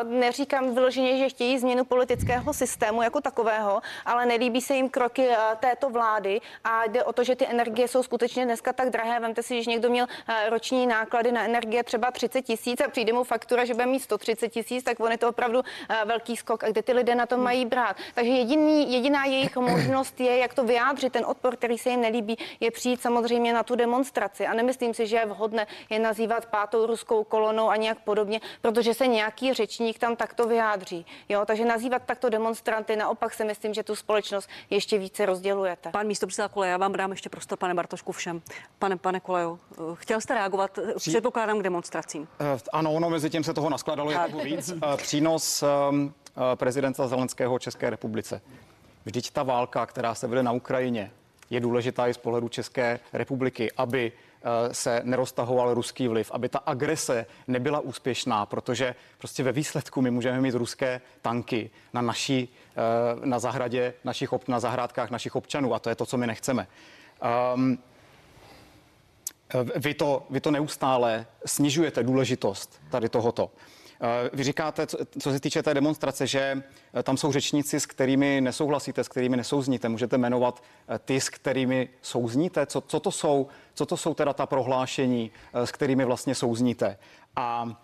uh, 0.04 0.12
neříkám 0.12 0.76
vyloženě, 0.76 1.18
že 1.18 1.30
chtějí 1.30 1.60
změnu 1.60 1.86
politického 1.86 2.54
systému 2.54 3.02
jako 3.02 3.22
takového, 3.22 3.82
ale 4.06 4.26
nelíbí 4.26 4.62
se 4.62 4.76
jim 4.76 4.90
kroky 4.90 5.28
uh, 5.28 5.36
této 5.60 5.90
vlády 5.90 6.42
a 6.64 6.86
jde 6.86 7.04
o 7.04 7.14
to, 7.14 7.24
že 7.24 7.36
ty 7.36 7.48
energie 7.48 7.88
jsou 7.88 8.04
skutečně 8.04 8.46
dneska 8.46 8.74
tak 8.74 8.90
drahé. 8.90 9.20
Vemte 9.20 9.44
si, 9.44 9.64
že 9.64 9.72
někdo 9.72 9.90
měl 9.90 10.06
uh, 10.06 10.36
roční 10.50 10.88
náklady 10.88 11.32
na 11.32 11.44
energie 11.44 11.84
třeba 11.84 12.12
30 12.12 12.42
tisíc 12.42 12.82
a 12.82 12.90
přijde 12.90 13.14
mu 13.14 13.24
faktura, 13.24 13.66
že 13.66 13.74
bude 13.74 13.86
mít 13.86 14.00
130 14.00 14.50
tisíc, 14.50 14.84
tak 14.84 15.00
on 15.00 15.12
je 15.12 15.18
to 15.18 15.30
opravdu 15.30 15.62
velký 16.06 16.38
skok. 16.38 16.64
A 16.64 16.70
kde 16.70 16.84
ty 16.84 16.94
lidé 16.94 17.16
na 17.16 17.26
to 17.26 17.38
mají 17.38 17.66
brát? 17.66 17.98
Takže 18.14 18.32
jediný, 18.32 18.94
jediná 18.94 19.26
jejich 19.26 19.56
možnost 19.56 20.20
je, 20.20 20.38
jak 20.38 20.54
to 20.54 20.64
vyjádřit, 20.64 21.14
ten 21.14 21.26
odpor, 21.26 21.56
který 21.56 21.78
se 21.78 21.90
jim 21.90 22.02
nelíbí, 22.02 22.38
je 22.60 22.72
přijít 22.72 23.02
samozřejmě 23.02 23.54
na 23.54 23.64
tu 23.64 23.76
demonstraci. 23.76 24.48
A 24.48 24.54
nemyslím 24.54 24.94
si, 24.94 25.08
že 25.08 25.16
je 25.16 25.26
vhodné 25.26 25.68
je 25.90 26.00
nazývat 26.00 26.46
pátou 26.46 26.86
ruskou 26.86 27.24
kolonou 27.24 27.70
a 27.70 27.76
nějak 27.76 27.98
podobně, 28.00 28.35
protože 28.62 28.94
se 28.94 29.08
nějaký 29.08 29.54
řečník 29.54 30.00
tam 30.00 30.16
takto 30.16 30.48
vyjádří. 30.48 31.06
Jo, 31.30 31.44
takže 31.46 31.66
nazývat 31.66 32.02
takto 32.06 32.30
demonstranty, 32.30 32.96
naopak 32.96 33.34
si 33.34 33.46
myslím, 33.46 33.74
že 33.74 33.84
tu 33.84 33.96
společnost 33.96 34.50
ještě 34.70 34.98
více 34.98 35.26
rozdělujete. 35.26 35.90
Pan 35.90 36.08
místo 36.08 36.28
předseda 36.28 36.48
Koleje, 36.48 36.72
já 36.72 36.78
vám 36.78 36.94
dám 36.94 37.12
ještě 37.12 37.30
prostor, 37.30 37.58
pane 37.58 37.74
Bartošku, 37.74 38.12
všem. 38.12 38.42
Pane, 38.80 38.98
pane 38.98 39.20
Kolejo, 39.20 39.60
chtěl 39.94 40.22
jste 40.22 40.34
reagovat, 40.34 40.80
Při... 40.96 41.10
předpokládám, 41.10 41.60
k 41.60 41.64
demonstracím. 41.64 42.28
Eh, 42.40 42.60
ano, 42.74 42.94
ono 42.94 43.10
mezi 43.10 43.30
tím 43.30 43.44
se 43.44 43.54
toho 43.54 43.70
naskladalo 43.70 44.12
jako 44.12 44.38
víc. 44.38 44.70
Eh, 44.72 44.98
přínos 44.98 45.64
eh, 45.64 45.68
prezidenta 46.56 47.08
Zelenského 47.08 47.60
České 47.60 47.90
republice. 47.90 48.42
Vždyť 49.06 49.32
ta 49.32 49.44
válka, 49.44 49.86
která 49.86 50.16
se 50.16 50.28
vede 50.28 50.44
na 50.44 50.52
Ukrajině, 50.52 51.12
je 51.50 51.60
důležitá 51.60 52.08
i 52.08 52.14
z 52.14 52.18
pohledu 52.18 52.50
České 52.50 53.00
republiky, 53.14 53.72
aby 53.78 54.12
eh, 54.16 54.25
se 54.72 55.02
neroztahoval 55.04 55.74
ruský 55.74 56.08
vliv, 56.08 56.32
aby 56.32 56.50
ta 56.50 56.60
agrese 56.60 57.26
nebyla 57.48 57.80
úspěšná, 57.80 58.46
protože 58.46 58.96
prostě 59.18 59.44
ve 59.44 59.52
výsledku 59.52 60.02
my 60.02 60.12
můžeme 60.12 60.42
mít 60.42 60.56
ruské 60.56 61.02
tanky 61.22 61.70
na 61.94 62.02
naší, 62.02 62.54
eh, 62.72 63.26
na 63.26 63.40
zahradě 63.40 63.94
našich, 64.04 64.30
na 64.48 64.60
zahrádkách 64.60 65.10
našich 65.10 65.36
občanů 65.36 65.74
a 65.74 65.80
to 65.80 65.90
je 65.90 65.96
to, 65.96 66.06
co 66.06 66.18
my 66.18 66.28
nechceme. 66.28 66.68
Um, 67.56 67.78
vy 69.76 69.94
to, 69.94 70.26
vy 70.30 70.42
to 70.42 70.52
neustále 70.52 71.26
snižujete 71.46 72.04
důležitost 72.04 72.82
tady 72.92 73.10
tohoto. 73.10 73.52
Eh, 74.02 74.30
vy 74.34 74.44
říkáte, 74.44 74.88
co, 74.88 75.32
se 75.32 75.40
týče 75.40 75.64
té 75.64 75.74
demonstrace, 75.74 76.28
že 76.28 76.64
eh, 76.94 77.04
tam 77.04 77.18
jsou 77.18 77.32
řečníci, 77.32 77.80
s 77.80 77.86
kterými 77.86 78.42
nesouhlasíte, 78.42 79.04
s 79.04 79.08
kterými 79.08 79.38
nesouzníte. 79.38 79.90
Můžete 79.90 80.18
jmenovat 80.18 80.64
eh, 80.88 81.00
ty, 81.00 81.22
s 81.22 81.30
kterými 81.30 81.90
souzníte? 82.02 82.66
Co, 82.66 82.82
co, 82.82 83.00
to 83.00 83.12
jsou, 83.12 83.48
co 83.74 83.86
to 83.86 83.98
jsou 83.98 84.14
teda 84.14 84.34
ta 84.34 84.46
prohlášení, 84.46 85.32
s 85.54 85.72
kterými 85.72 86.06
vlastně 86.06 86.36
souzníte? 86.36 86.98
A 87.36 87.82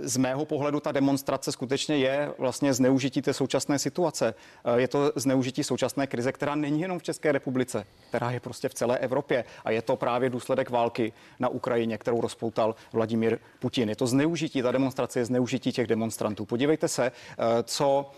z 0.00 0.16
mého 0.16 0.44
pohledu 0.44 0.80
ta 0.80 0.92
demonstrace 0.92 1.52
skutečně 1.52 1.96
je 1.96 2.32
vlastně 2.38 2.74
zneužití 2.74 3.22
té 3.22 3.32
současné 3.32 3.78
situace. 3.78 4.34
Eh, 4.64 4.80
je 4.80 4.88
to 4.88 5.12
zneužití 5.16 5.64
současné 5.64 6.06
krize, 6.06 6.32
která 6.32 6.54
není 6.54 6.80
jenom 6.80 6.98
v 6.98 7.02
České 7.02 7.32
republice, 7.32 7.86
která 8.08 8.30
je 8.30 8.40
prostě 8.40 8.68
v 8.68 8.74
celé 8.74 8.98
Evropě. 8.98 9.44
A 9.64 9.70
je 9.70 9.82
to 9.82 9.96
právě 9.96 10.30
důsledek 10.30 10.70
války 10.70 11.12
na 11.38 11.48
Ukrajině, 11.48 11.98
kterou 11.98 12.20
rozpoutal 12.20 12.74
Vladimír 12.92 13.38
Putin. 13.58 13.88
Je 13.88 13.96
to 13.96 14.06
zneužití, 14.06 14.62
ta 14.62 14.72
demonstrace 14.72 15.18
je 15.18 15.24
zneužití 15.24 15.72
těch 15.72 15.86
demonstrantů. 15.86 16.46
Podívejte 16.46 16.88
se, 16.88 17.06
eh, 17.06 17.44
co 17.62 18.10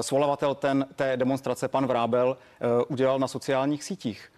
svolavatel 0.00 0.54
ten, 0.54 0.86
té 0.96 1.16
demonstrace, 1.16 1.68
pan 1.68 1.86
Vrábel, 1.86 2.36
udělal 2.88 3.18
na 3.18 3.28
sociálních 3.28 3.84
sítích. 3.84 4.32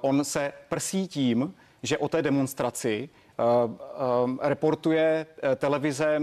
On 0.00 0.24
se 0.24 0.52
prsí 0.68 1.08
tím, 1.08 1.54
že 1.82 1.98
o 1.98 2.08
té 2.08 2.22
demonstraci 2.22 3.08
Eh, 3.23 3.23
eh, 3.23 3.23
reportuje 4.40 5.26
eh, 5.26 5.56
televize, 5.56 6.20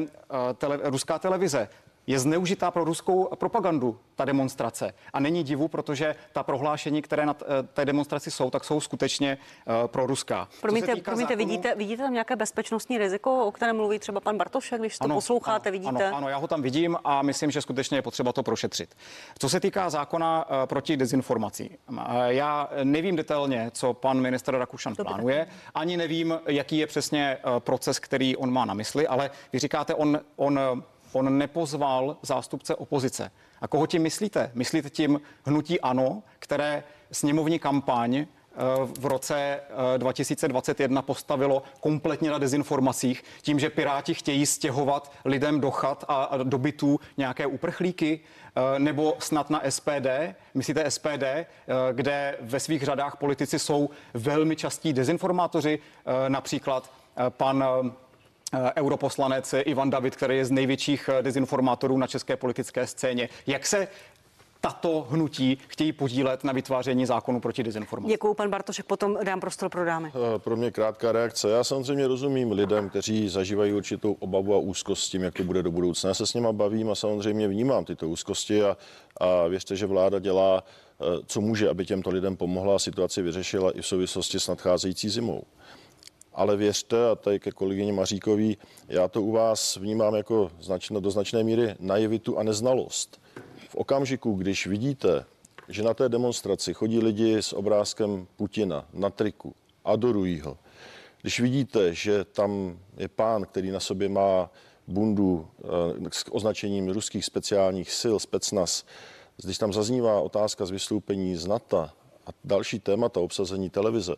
tele, 0.57 0.79
ruská 0.83 1.19
televize 1.19 1.67
je 2.07 2.19
zneužitá 2.19 2.71
pro 2.71 2.83
ruskou 2.83 3.29
propagandu, 3.35 3.99
ta 4.15 4.25
demonstrace. 4.25 4.93
A 5.13 5.19
není 5.19 5.43
divu, 5.43 5.67
protože 5.67 6.15
ta 6.33 6.43
prohlášení, 6.43 7.01
které 7.01 7.25
na 7.25 7.35
té 7.73 7.85
demonstraci 7.85 8.31
jsou, 8.31 8.49
tak 8.49 8.63
jsou 8.63 8.81
skutečně 8.81 9.37
uh, 9.65 9.87
pro 9.87 10.05
ruská. 10.05 10.47
Promiňte, 10.61 10.95
promiňte 10.95 11.33
zákonu... 11.33 11.47
vidíte, 11.47 11.75
vidíte 11.75 12.03
tam 12.03 12.13
nějaké 12.13 12.35
bezpečnostní 12.35 12.97
riziko, 12.97 13.45
o 13.45 13.51
kterém 13.51 13.75
mluví 13.75 13.99
třeba 13.99 14.19
pan 14.19 14.37
Bartošek, 14.37 14.79
když 14.79 14.97
to 14.97 15.05
ano, 15.05 15.15
posloucháte, 15.15 15.69
ano, 15.69 15.79
vidíte? 15.79 16.07
Ano, 16.07 16.17
ano, 16.17 16.29
já 16.29 16.37
ho 16.37 16.47
tam 16.47 16.61
vidím 16.61 16.97
a 17.03 17.21
myslím, 17.21 17.51
že 17.51 17.61
skutečně 17.61 17.97
je 17.97 18.01
potřeba 18.01 18.33
to 18.33 18.43
prošetřit. 18.43 18.95
Co 19.39 19.49
se 19.49 19.59
týká 19.59 19.89
zákona 19.89 20.45
uh, 20.49 20.65
proti 20.65 20.97
dezinformací, 20.97 21.77
uh, 21.89 21.97
já 22.25 22.69
nevím 22.83 23.15
detailně, 23.15 23.71
co 23.73 23.93
pan 23.93 24.21
minister 24.21 24.57
Rakušan 24.57 24.93
Dobře. 24.97 25.03
plánuje, 25.03 25.47
ani 25.75 25.97
nevím, 25.97 26.39
jaký 26.47 26.77
je 26.77 26.87
přesně 26.87 27.37
proces, 27.59 27.99
který 27.99 28.37
on 28.37 28.53
má 28.53 28.65
na 28.65 28.73
mysli, 28.73 29.07
ale 29.07 29.31
vy 29.53 29.59
říkáte, 29.59 29.95
on, 29.95 30.19
on 30.35 30.59
on 31.13 31.37
nepozval 31.37 32.17
zástupce 32.21 32.75
opozice. 32.75 33.31
A 33.61 33.67
koho 33.67 33.87
tím 33.87 34.01
myslíte? 34.01 34.51
Myslíte 34.53 34.89
tím 34.89 35.21
hnutí 35.45 35.81
ANO, 35.81 36.23
které 36.39 36.83
sněmovní 37.11 37.59
kampaň 37.59 38.15
eh, 38.15 38.25
v 38.99 39.05
roce 39.05 39.59
2021 39.97 41.01
eh, 41.01 41.03
postavilo 41.03 41.63
kompletně 41.79 42.29
na 42.29 42.37
dezinformacích 42.37 43.23
tím, 43.41 43.59
že 43.59 43.69
Piráti 43.69 44.13
chtějí 44.13 44.45
stěhovat 44.45 45.11
lidem 45.25 45.59
do 45.59 45.71
chat 45.71 46.05
a 46.07 46.37
do 46.43 46.57
bytů 46.57 46.99
nějaké 47.17 47.45
uprchlíky, 47.45 48.19
eh, 48.55 48.79
nebo 48.79 49.15
snad 49.19 49.49
na 49.49 49.61
SPD, 49.69 50.35
myslíte 50.53 50.91
SPD, 50.91 51.45
kde 51.91 52.37
ve 52.41 52.59
svých 52.59 52.83
řadách 52.83 53.15
politici 53.15 53.59
jsou 53.59 53.89
velmi 54.13 54.55
častí 54.55 54.93
dezinformátoři, 54.93 55.79
například 56.27 56.91
pan 57.29 57.63
europoslanec 58.75 59.55
Ivan 59.65 59.89
David, 59.89 60.15
který 60.15 60.37
je 60.37 60.45
z 60.45 60.51
největších 60.51 61.09
eh, 61.09 61.23
dezinformátorů 61.23 61.97
na 61.97 62.07
české 62.07 62.37
politické 62.37 62.87
scéně. 62.87 63.29
Jak 63.47 63.65
se 63.65 63.87
tato 64.61 65.07
hnutí 65.09 65.57
chtějí 65.67 65.91
podílet 65.91 66.43
na 66.43 66.53
vytváření 66.53 67.05
zákonu 67.05 67.39
proti 67.39 67.63
dezinformaci. 67.63 68.13
Děkuji, 68.13 68.33
pan 68.33 68.49
Bartošek, 68.49 68.85
potom 68.85 69.17
dám 69.23 69.39
prostor 69.39 69.69
pro 69.69 69.85
dámy. 69.85 70.11
Eh, 70.15 70.39
pro 70.39 70.55
mě 70.55 70.71
krátká 70.71 71.11
reakce. 71.11 71.49
Já 71.49 71.63
samozřejmě 71.63 72.07
rozumím 72.07 72.51
lidem, 72.51 72.89
kteří 72.89 73.29
zažívají 73.29 73.73
určitou 73.73 74.13
obavu 74.13 74.55
a 74.55 74.57
úzkost 74.57 75.03
s 75.03 75.09
tím, 75.09 75.23
jak 75.23 75.33
to 75.33 75.43
bude 75.43 75.63
do 75.63 75.71
budoucna. 75.71 76.07
Já 76.07 76.13
se 76.13 76.27
s 76.27 76.33
nima 76.33 76.51
bavím 76.51 76.89
a 76.89 76.95
samozřejmě 76.95 77.47
vnímám 77.47 77.85
tyto 77.85 78.09
úzkosti 78.09 78.63
a, 78.63 78.77
a 79.17 79.47
věřte, 79.47 79.75
že 79.75 79.85
vláda 79.85 80.19
dělá, 80.19 80.63
co 81.25 81.41
může, 81.41 81.69
aby 81.69 81.85
těmto 81.85 82.09
lidem 82.09 82.37
pomohla 82.37 82.75
a 82.75 82.79
situaci 82.79 83.21
vyřešila 83.21 83.71
i 83.71 83.81
v 83.81 83.87
souvislosti 83.87 84.39
s 84.39 84.47
nadcházející 84.47 85.09
zimou 85.09 85.43
ale 86.33 86.57
věřte, 86.57 87.09
a 87.09 87.15
tady 87.15 87.39
ke 87.39 87.51
kolegyni 87.51 87.91
Maříkový, 87.91 88.57
já 88.87 89.07
to 89.07 89.21
u 89.21 89.31
vás 89.31 89.75
vnímám 89.75 90.15
jako 90.15 90.51
značno, 90.59 90.99
do 90.99 91.11
značné 91.11 91.43
míry 91.43 91.75
naivitu 91.79 92.37
a 92.37 92.43
neznalost. 92.43 93.21
V 93.69 93.75
okamžiku, 93.75 94.33
když 94.33 94.67
vidíte, 94.67 95.25
že 95.67 95.83
na 95.83 95.93
té 95.93 96.09
demonstraci 96.09 96.73
chodí 96.73 96.99
lidi 96.99 97.37
s 97.37 97.53
obrázkem 97.53 98.27
Putina 98.35 98.87
na 98.93 99.09
triku, 99.09 99.55
adorují 99.85 100.39
ho, 100.39 100.57
když 101.21 101.39
vidíte, 101.39 101.93
že 101.93 102.25
tam 102.25 102.79
je 102.97 103.07
pán, 103.07 103.43
který 103.43 103.71
na 103.71 103.79
sobě 103.79 104.09
má 104.09 104.49
bundu 104.87 105.47
eh, 105.59 105.67
s 106.11 106.25
označením 106.31 106.89
ruských 106.89 107.25
speciálních 107.25 107.91
sil, 108.01 108.15
specnas, 108.19 108.85
když 109.43 109.57
tam 109.57 109.73
zaznívá 109.73 110.19
otázka 110.19 110.65
z 110.65 110.71
vystoupení 110.71 111.35
z 111.35 111.47
NATO 111.47 111.77
a 112.25 112.29
další 112.43 112.79
témata 112.79 113.19
obsazení 113.19 113.69
televize, 113.69 114.15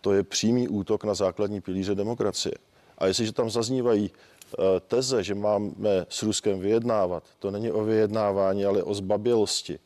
to 0.00 0.12
je 0.12 0.22
přímý 0.22 0.68
útok 0.68 1.04
na 1.04 1.14
základní 1.14 1.60
pilíře 1.60 1.94
demokracie. 1.94 2.54
A 2.98 3.06
jestliže 3.06 3.32
tam 3.32 3.50
zaznívají 3.50 4.10
eh, 4.10 4.62
teze, 4.80 5.22
že 5.22 5.34
máme 5.34 6.06
s 6.08 6.22
Ruskem 6.22 6.60
vyjednávat, 6.60 7.22
to 7.38 7.50
není 7.50 7.70
o 7.70 7.84
vyjednávání, 7.84 8.64
ale 8.64 8.82
o 8.82 8.94
zbabělosti. 8.94 9.78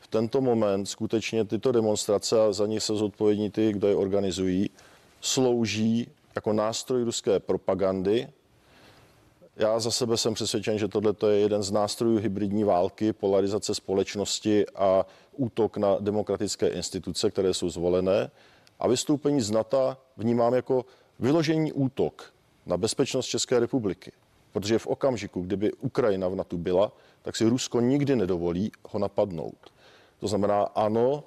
V 0.00 0.08
tento 0.08 0.40
moment 0.40 0.86
skutečně 0.86 1.44
tyto 1.44 1.72
demonstrace, 1.72 2.40
a 2.40 2.52
za 2.52 2.66
ně 2.66 2.80
se 2.80 2.94
zodpovědní 2.94 3.50
ty, 3.50 3.72
kdo 3.72 3.88
je 3.88 3.96
organizují, 3.96 4.70
slouží 5.20 6.08
jako 6.34 6.52
nástroj 6.52 7.04
ruské 7.04 7.40
propagandy. 7.40 8.28
Já 9.56 9.80
za 9.80 9.90
sebe 9.90 10.16
jsem 10.16 10.34
přesvědčen, 10.34 10.78
že 10.78 10.88
tohle 10.88 11.14
je 11.28 11.38
jeden 11.38 11.62
z 11.62 11.70
nástrojů 11.70 12.18
hybridní 12.18 12.64
války, 12.64 13.12
polarizace 13.12 13.74
společnosti 13.74 14.66
a 14.74 15.06
útok 15.36 15.76
na 15.76 15.96
demokratické 16.00 16.68
instituce, 16.68 17.30
které 17.30 17.54
jsou 17.54 17.68
zvolené 17.68 18.30
a 18.78 18.88
vystoupení 18.88 19.40
z 19.40 19.50
NATO 19.50 19.96
vnímám 20.16 20.54
jako 20.54 20.84
vyložení 21.18 21.72
útok 21.72 22.34
na 22.66 22.76
bezpečnost 22.76 23.26
České 23.26 23.60
republiky. 23.60 24.12
Protože 24.52 24.78
v 24.78 24.86
okamžiku, 24.86 25.40
kdyby 25.40 25.72
Ukrajina 25.72 26.28
v 26.28 26.34
NATO 26.34 26.56
byla, 26.56 26.92
tak 27.22 27.36
si 27.36 27.44
Rusko 27.44 27.80
nikdy 27.80 28.16
nedovolí 28.16 28.72
ho 28.88 28.98
napadnout. 28.98 29.70
To 30.18 30.28
znamená, 30.28 30.62
ano, 30.62 31.24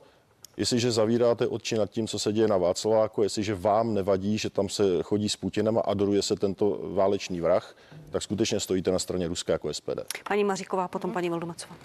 Jestliže 0.57 0.91
zavíráte 0.91 1.47
oči 1.47 1.77
nad 1.77 1.89
tím, 1.89 2.07
co 2.07 2.19
se 2.19 2.33
děje 2.33 2.47
na 2.47 2.57
Václaváku, 2.57 3.23
jestliže 3.23 3.55
vám 3.55 3.93
nevadí, 3.93 4.37
že 4.37 4.49
tam 4.49 4.69
se 4.69 4.83
chodí 5.03 5.29
s 5.29 5.35
Putinem 5.35 5.77
a 5.77 5.81
adoruje 5.81 6.21
se 6.21 6.35
tento 6.35 6.79
válečný 6.83 7.41
vrah, 7.41 7.75
tak 8.09 8.21
skutečně 8.21 8.59
stojíte 8.59 8.91
na 8.91 8.99
straně 8.99 9.27
Ruska 9.27 9.53
jako 9.53 9.73
SPD. 9.73 9.99
Paní 10.27 10.43
Maříková, 10.43 10.87
potom 10.87 11.11
paní 11.11 11.29
Valdumacová. 11.29 11.75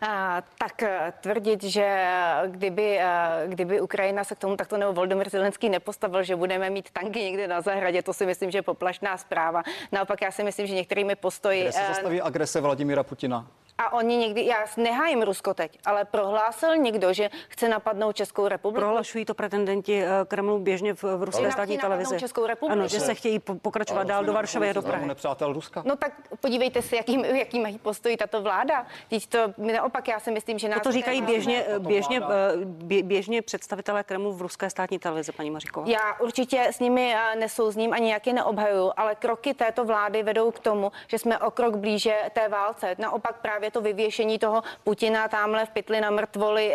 A, 0.00 0.42
tak 0.58 0.82
eh, 0.82 1.12
tvrdit, 1.20 1.62
že 1.62 1.84
eh, 1.84 2.42
kdyby, 2.46 2.98
eh, 2.98 3.44
kdyby 3.48 3.80
Ukrajina 3.80 4.24
se 4.24 4.34
k 4.34 4.38
tomu 4.38 4.56
takto 4.56 4.76
nebo 4.76 4.92
Volodymyr 4.92 5.30
Zelenský 5.30 5.68
nepostavil, 5.68 6.22
že 6.22 6.36
budeme 6.36 6.70
mít 6.70 6.90
tanky 6.90 7.20
někde 7.20 7.48
na 7.48 7.60
zahradě, 7.60 8.02
to 8.02 8.12
si 8.12 8.26
myslím, 8.26 8.50
že 8.50 8.58
je 8.58 8.62
poplašná 8.62 9.16
zpráva. 9.16 9.62
Naopak 9.92 10.22
já 10.22 10.30
si 10.30 10.44
myslím, 10.44 10.66
že 10.66 10.74
některými 10.74 11.16
postoji... 11.16 11.62
Kde 11.62 11.72
se 11.72 11.84
zastaví 11.88 12.20
agrese 12.20 12.60
Vladimíra 12.60 13.02
Putina? 13.02 13.46
A 13.82 13.92
oni 13.92 14.16
někdy, 14.16 14.46
já 14.46 14.66
nehájím 14.76 15.22
Rusko 15.22 15.54
teď, 15.54 15.78
ale 15.84 16.04
prohlásil 16.04 16.76
někdo, 16.76 17.12
že 17.12 17.30
chce 17.48 17.68
napadnout 17.68 18.16
Českou 18.16 18.48
republiku. 18.48 18.80
Prohlašují 18.80 19.24
to 19.24 19.34
pretendenti 19.34 20.04
Kremlu 20.28 20.58
běžně 20.58 20.94
v, 20.94 21.02
v 21.02 21.22
ruské 21.22 21.52
státní 21.52 21.78
televizi. 21.78 22.18
Českou 22.18 22.46
republiku. 22.46 22.72
Ano, 22.72 22.88
že 22.88 23.00
se 23.00 23.14
chtějí 23.14 23.38
pokračovat 23.38 24.06
dál 24.06 24.24
do 24.24 24.32
Varšavy 24.32 24.70
a 24.70 24.72
do 24.72 24.82
Prahy. 24.82 25.06
nepřátel 25.06 25.52
Ruska. 25.52 25.82
No 25.86 25.96
tak 25.96 26.12
podívejte 26.40 26.82
se, 26.82 26.96
jaký, 26.96 27.38
jaký 27.38 27.60
mají 27.60 27.78
postoj 27.78 28.16
tato 28.16 28.42
vláda. 28.42 28.86
Teď 29.10 29.26
to 29.26 29.38
naopak, 29.56 30.08
já 30.08 30.20
si 30.20 30.30
myslím, 30.30 30.58
že 30.58 30.68
nás. 30.68 30.78
To, 30.78 30.88
to 30.88 30.92
říkají 30.92 31.22
běžně, 31.22 31.64
běžně, 31.78 32.20
běžně, 32.20 33.02
běžně 33.02 33.42
představitelé 33.42 34.04
Kremlu 34.04 34.32
v 34.32 34.42
ruské 34.42 34.70
státní 34.70 34.98
televizi, 34.98 35.32
paní 35.32 35.50
Maříková. 35.50 35.86
Já 35.88 36.14
určitě 36.20 36.66
s 36.70 36.80
nimi 36.80 37.14
nesouzním 37.38 37.92
ani 37.92 38.06
nějaké 38.06 38.32
neobhajuju, 38.32 38.92
ale 38.96 39.14
kroky 39.14 39.54
této 39.54 39.84
vlády 39.84 40.22
vedou 40.22 40.50
k 40.50 40.58
tomu, 40.58 40.92
že 41.06 41.18
jsme 41.18 41.38
o 41.38 41.50
krok 41.50 41.76
blíže 41.76 42.16
té 42.32 42.48
válce. 42.48 42.94
Naopak 42.98 43.40
právě 43.40 43.70
to 43.72 43.80
vyvěšení 43.80 44.38
toho 44.38 44.62
Putina 44.84 45.28
tamhle 45.28 45.66
v 45.66 45.70
pytli 45.70 46.00
na 46.00 46.10
mrtvoli 46.10 46.74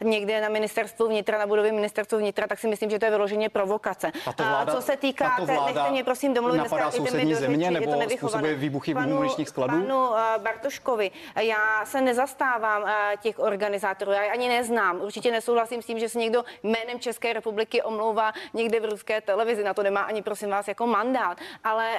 uh, 0.00 0.08
někde 0.08 0.40
na 0.40 0.48
ministerstvu 0.48 1.08
vnitra, 1.08 1.38
na 1.38 1.46
budově 1.46 1.72
ministerstvu 1.72 2.18
vnitra, 2.18 2.46
tak 2.46 2.58
si 2.58 2.68
myslím, 2.68 2.90
že 2.90 2.98
to 2.98 3.04
je 3.04 3.10
vyloženě 3.10 3.48
provokace. 3.48 4.12
Vláda, 4.38 4.72
uh, 4.72 4.78
co 4.78 4.82
se 4.82 4.96
týká, 4.96 5.36
te, 5.46 5.52
nechte 5.52 5.90
mě 5.90 6.04
prosím 6.04 6.34
domluvit, 6.34 6.58
napadá 6.58 6.90
sousední 6.90 7.34
země 7.34 7.70
nebo 7.70 8.00
je 8.00 8.18
to 8.18 8.38
výbuchy 8.56 8.94
panu, 8.94 9.16
muničních 9.16 9.48
skladů? 9.48 9.80
Panu 9.80 10.08
uh, 10.08 10.16
Bartoškovi, 10.38 11.10
já 11.40 11.84
se 11.84 12.00
nezastávám 12.00 12.82
uh, 12.82 12.88
těch 13.20 13.38
organizátorů, 13.38 14.12
já 14.12 14.22
je 14.22 14.30
ani 14.30 14.48
neznám. 14.48 15.00
Určitě 15.00 15.32
nesouhlasím 15.32 15.82
s 15.82 15.86
tím, 15.86 15.98
že 15.98 16.08
se 16.08 16.18
někdo 16.18 16.44
jménem 16.62 17.00
České 17.00 17.32
republiky 17.32 17.82
omlouvá 17.82 18.32
někde 18.54 18.80
v 18.80 18.84
ruské 18.84 19.20
televizi. 19.20 19.64
Na 19.64 19.74
to 19.74 19.82
nemá 19.82 20.00
ani, 20.00 20.22
prosím 20.22 20.50
vás, 20.50 20.68
jako 20.68 20.86
mandát. 20.86 21.38
Ale 21.64 21.90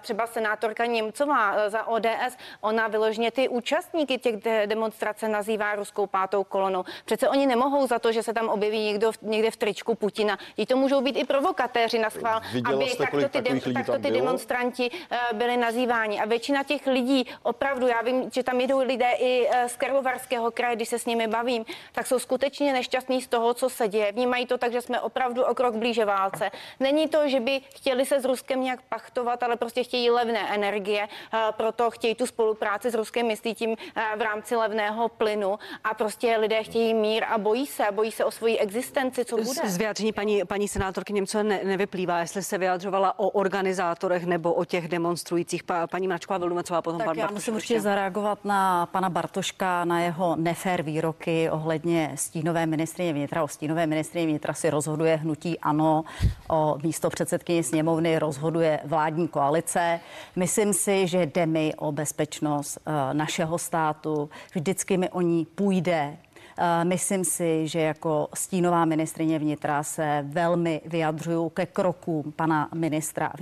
třeba 0.00 0.26
senátorka 0.26 0.86
Němcová 0.86 1.68
za 1.68 1.86
ODS, 1.86 2.36
ona 2.60 2.88
vyložně 2.88 3.30
ty 3.30 3.48
účastníky 3.84 4.18
těch 4.18 4.36
de- 4.36 4.66
demonstrace 4.66 5.28
nazývá 5.28 5.74
ruskou 5.74 6.06
pátou 6.06 6.44
kolonou. 6.44 6.84
Přece 7.04 7.28
oni 7.28 7.46
nemohou 7.46 7.86
za 7.86 7.98
to, 7.98 8.12
že 8.12 8.22
se 8.22 8.32
tam 8.32 8.48
objeví 8.48 8.78
někdo 8.78 9.12
v, 9.12 9.18
někde 9.22 9.50
v 9.50 9.56
tričku 9.56 9.94
Putina. 9.94 10.38
I 10.56 10.66
to 10.66 10.76
můžou 10.76 11.00
být 11.00 11.16
i 11.16 11.24
provokatéři 11.24 11.98
na 11.98 12.10
schvál, 12.10 12.40
Viděla 12.52 12.74
aby 12.74 12.86
jste, 12.88 13.02
takto 13.02 13.28
ty, 13.28 13.40
de- 13.42 13.72
takto 13.72 13.98
ty 13.98 14.10
demonstranti 14.10 14.90
uh, 14.90 15.38
byli 15.38 15.56
nazýváni. 15.56 16.20
A 16.20 16.24
většina 16.24 16.62
těch 16.62 16.86
lidí, 16.86 17.26
opravdu, 17.42 17.86
já 17.86 18.02
vím, 18.02 18.30
že 18.34 18.42
tam 18.42 18.60
jedou 18.60 18.78
lidé 18.78 19.10
i 19.18 19.48
uh, 19.48 19.54
z 19.66 19.76
Karlovarského 19.76 20.50
kraje, 20.50 20.76
když 20.76 20.88
se 20.88 20.98
s 20.98 21.06
nimi 21.06 21.26
bavím, 21.26 21.64
tak 21.92 22.06
jsou 22.06 22.18
skutečně 22.18 22.72
nešťastní 22.72 23.22
z 23.22 23.28
toho, 23.28 23.54
co 23.54 23.68
se 23.68 23.88
děje. 23.88 24.12
Vnímají 24.12 24.46
to 24.46 24.58
tak, 24.58 24.72
že 24.72 24.80
jsme 24.80 25.00
opravdu 25.00 25.44
o 25.44 25.54
krok 25.54 25.74
blíže 25.74 26.04
válce. 26.04 26.50
Není 26.80 27.08
to, 27.08 27.28
že 27.28 27.40
by 27.40 27.60
chtěli 27.60 28.06
se 28.06 28.20
s 28.20 28.24
Ruskem 28.24 28.62
nějak 28.62 28.80
pachtovat, 28.88 29.42
ale 29.42 29.56
prostě 29.56 29.84
chtějí 29.84 30.10
levné 30.10 30.54
energie, 30.54 31.02
uh, 31.34 31.38
proto 31.50 31.90
chtějí 31.90 32.14
tu 32.14 32.26
spolupráci 32.26 32.90
s 32.90 32.94
Ruskem, 32.94 33.26
myslí 33.26 33.54
tím 33.64 33.70
uh, 33.70 34.18
v 34.18 34.22
rámci 34.22 34.56
levného 34.56 35.08
plynu 35.08 35.58
a 35.84 35.94
prostě 35.94 36.36
lidé 36.36 36.62
chtějí 36.62 36.94
mír 36.94 37.24
a 37.24 37.38
bojí 37.38 37.66
se, 37.66 37.84
bojí 37.92 38.12
se 38.12 38.24
o 38.24 38.30
svoji 38.30 38.58
existenci, 38.58 39.24
co 39.24 39.36
bude. 39.36 39.68
Z 39.68 39.76
vyjádření 39.76 40.12
paní, 40.12 40.44
paní 40.44 40.68
senátorky 40.68 41.12
Němcové 41.12 41.44
ne, 41.44 41.60
nevyplývá, 41.64 42.20
jestli 42.20 42.42
se 42.42 42.58
vyjadřovala 42.58 43.18
o 43.18 43.28
organizátorech 43.28 44.24
nebo 44.26 44.52
o 44.52 44.64
těch 44.64 44.88
demonstrujících. 44.88 45.62
Pa, 45.62 45.86
paní 45.86 46.08
Mračková 46.08 46.38
Vilumecová, 46.38 46.82
potom 46.82 46.98
tak 46.98 47.06
pan 47.06 47.16
já 47.16 47.22
Bartoš, 47.22 47.34
musím 47.34 47.54
určitě 47.54 47.80
zareagovat 47.80 48.44
na 48.44 48.86
pana 48.86 49.08
Bartoška, 49.10 49.84
na 49.84 50.00
jeho 50.00 50.36
nefér 50.36 50.82
výroky 50.82 51.50
ohledně 51.50 52.12
stínové 52.14 52.66
ministrině 52.66 53.12
vnitra. 53.12 53.44
O 53.44 53.48
stínové 53.48 53.86
ministrině 53.86 54.26
vnitra 54.26 54.54
si 54.54 54.70
rozhoduje 54.70 55.16
hnutí 55.16 55.58
ANO, 55.60 56.04
o 56.50 56.78
místo 56.82 57.10
předsedkyně 57.10 57.62
sněmovny 57.62 58.18
rozhoduje 58.18 58.80
vládní 58.84 59.28
koalice. 59.28 60.00
Myslím 60.36 60.72
si, 60.72 61.06
že 61.06 61.26
jde 61.26 61.46
mi 61.46 61.74
o 61.76 61.92
bezpečnost 61.92 62.78
uh, 62.86 63.14
našeho 63.54 63.58
státu. 63.58 64.30
Vždycky 64.54 64.96
mi 64.96 65.10
o 65.10 65.20
ní 65.20 65.46
půjde. 65.54 66.16
Uh, 66.58 66.88
myslím 66.88 67.24
si, 67.24 67.68
že 67.68 67.80
jako 67.80 68.28
stínová 68.34 68.84
ministrině 68.84 69.38
vnitra 69.38 69.82
se 69.82 70.24
velmi 70.28 70.80
vyjadřuju 70.86 71.48
ke 71.48 71.66
krokům 71.66 72.32
pana 72.36 72.68
ministra 72.74 73.32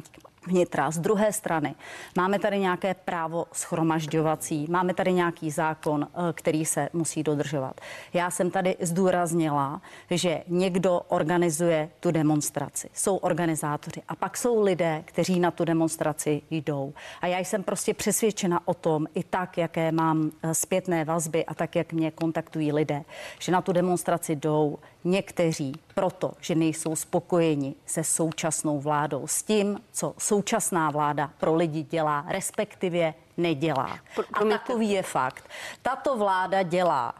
vnitra. 0.46 0.90
Z 0.90 0.98
druhé 0.98 1.33
strany 1.33 1.74
máme 2.16 2.38
tady 2.38 2.59
nějaké 2.59 2.94
právo 2.94 3.46
schromažďovací, 3.52 4.66
máme 4.70 4.94
tady 4.94 5.12
nějaký 5.12 5.50
zákon, 5.50 6.09
eh, 6.14 6.33
který 6.33 6.64
se 6.64 6.88
musí 6.92 7.22
dodržovat. 7.22 7.81
Já 8.12 8.31
jsem 8.31 8.50
tady 8.50 8.76
zdůraznila, 8.81 9.81
že 10.11 10.42
někdo 10.48 11.00
organizuje 11.09 11.88
tu 12.00 12.11
demonstraci. 12.11 12.88
Jsou 12.92 13.16
organizátoři 13.16 14.02
a 14.09 14.14
pak 14.14 14.37
jsou 14.37 14.62
lidé, 14.62 15.02
kteří 15.05 15.40
na 15.40 15.50
tu 15.50 15.64
demonstraci 15.64 16.42
jdou. 16.50 16.92
A 17.20 17.26
já 17.26 17.38
jsem 17.38 17.62
prostě 17.62 17.94
přesvědčena 17.94 18.61
o 18.64 18.74
tom, 18.74 19.07
i 19.14 19.24
tak, 19.24 19.59
jaké 19.59 19.92
mám 19.92 20.31
eh, 20.42 20.55
zpětné 20.55 21.05
vazby 21.05 21.44
a 21.44 21.55
tak, 21.55 21.76
jak 21.76 21.92
mě 21.92 22.11
kontaktují 22.11 22.72
lidé, 22.72 23.02
že 23.38 23.52
na 23.52 23.61
tu 23.61 23.72
demonstraci 23.72 24.37
jdou 24.37 24.78
někteří 25.05 25.72
proto, 25.94 26.33
že 26.40 26.55
nejsou 26.55 26.96
spokojeni 26.96 27.74
se 27.87 28.05
současnou 28.05 28.81
vládou, 28.81 29.26
s 29.26 29.42
tím, 29.42 29.81
co 29.92 30.14
současná 30.18 30.90
vláda 30.90 31.31
pro 31.38 31.55
lidi 31.55 31.83
dělá, 31.83 32.24
respektive 32.28 33.14
nedělá. 33.37 33.98
A 34.33 34.44
takový 34.44 34.90
je 34.90 35.02
fakt. 35.02 35.44
Tato 35.83 36.16
vláda 36.16 36.62
dělá, 36.62 37.14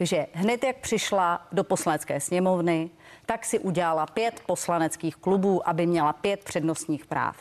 že 0.00 0.26
hned 0.32 0.64
jak 0.64 0.76
přišla 0.76 1.46
do 1.52 1.64
poslanecké 1.64 2.20
sněmovny, 2.20 2.90
tak 3.26 3.44
si 3.44 3.58
udělala 3.58 4.06
pět 4.06 4.42
poslaneckých 4.46 5.16
klubů, 5.16 5.68
aby 5.68 5.86
měla 5.86 6.12
pět 6.12 6.44
přednostních 6.44 7.06
práv. 7.06 7.36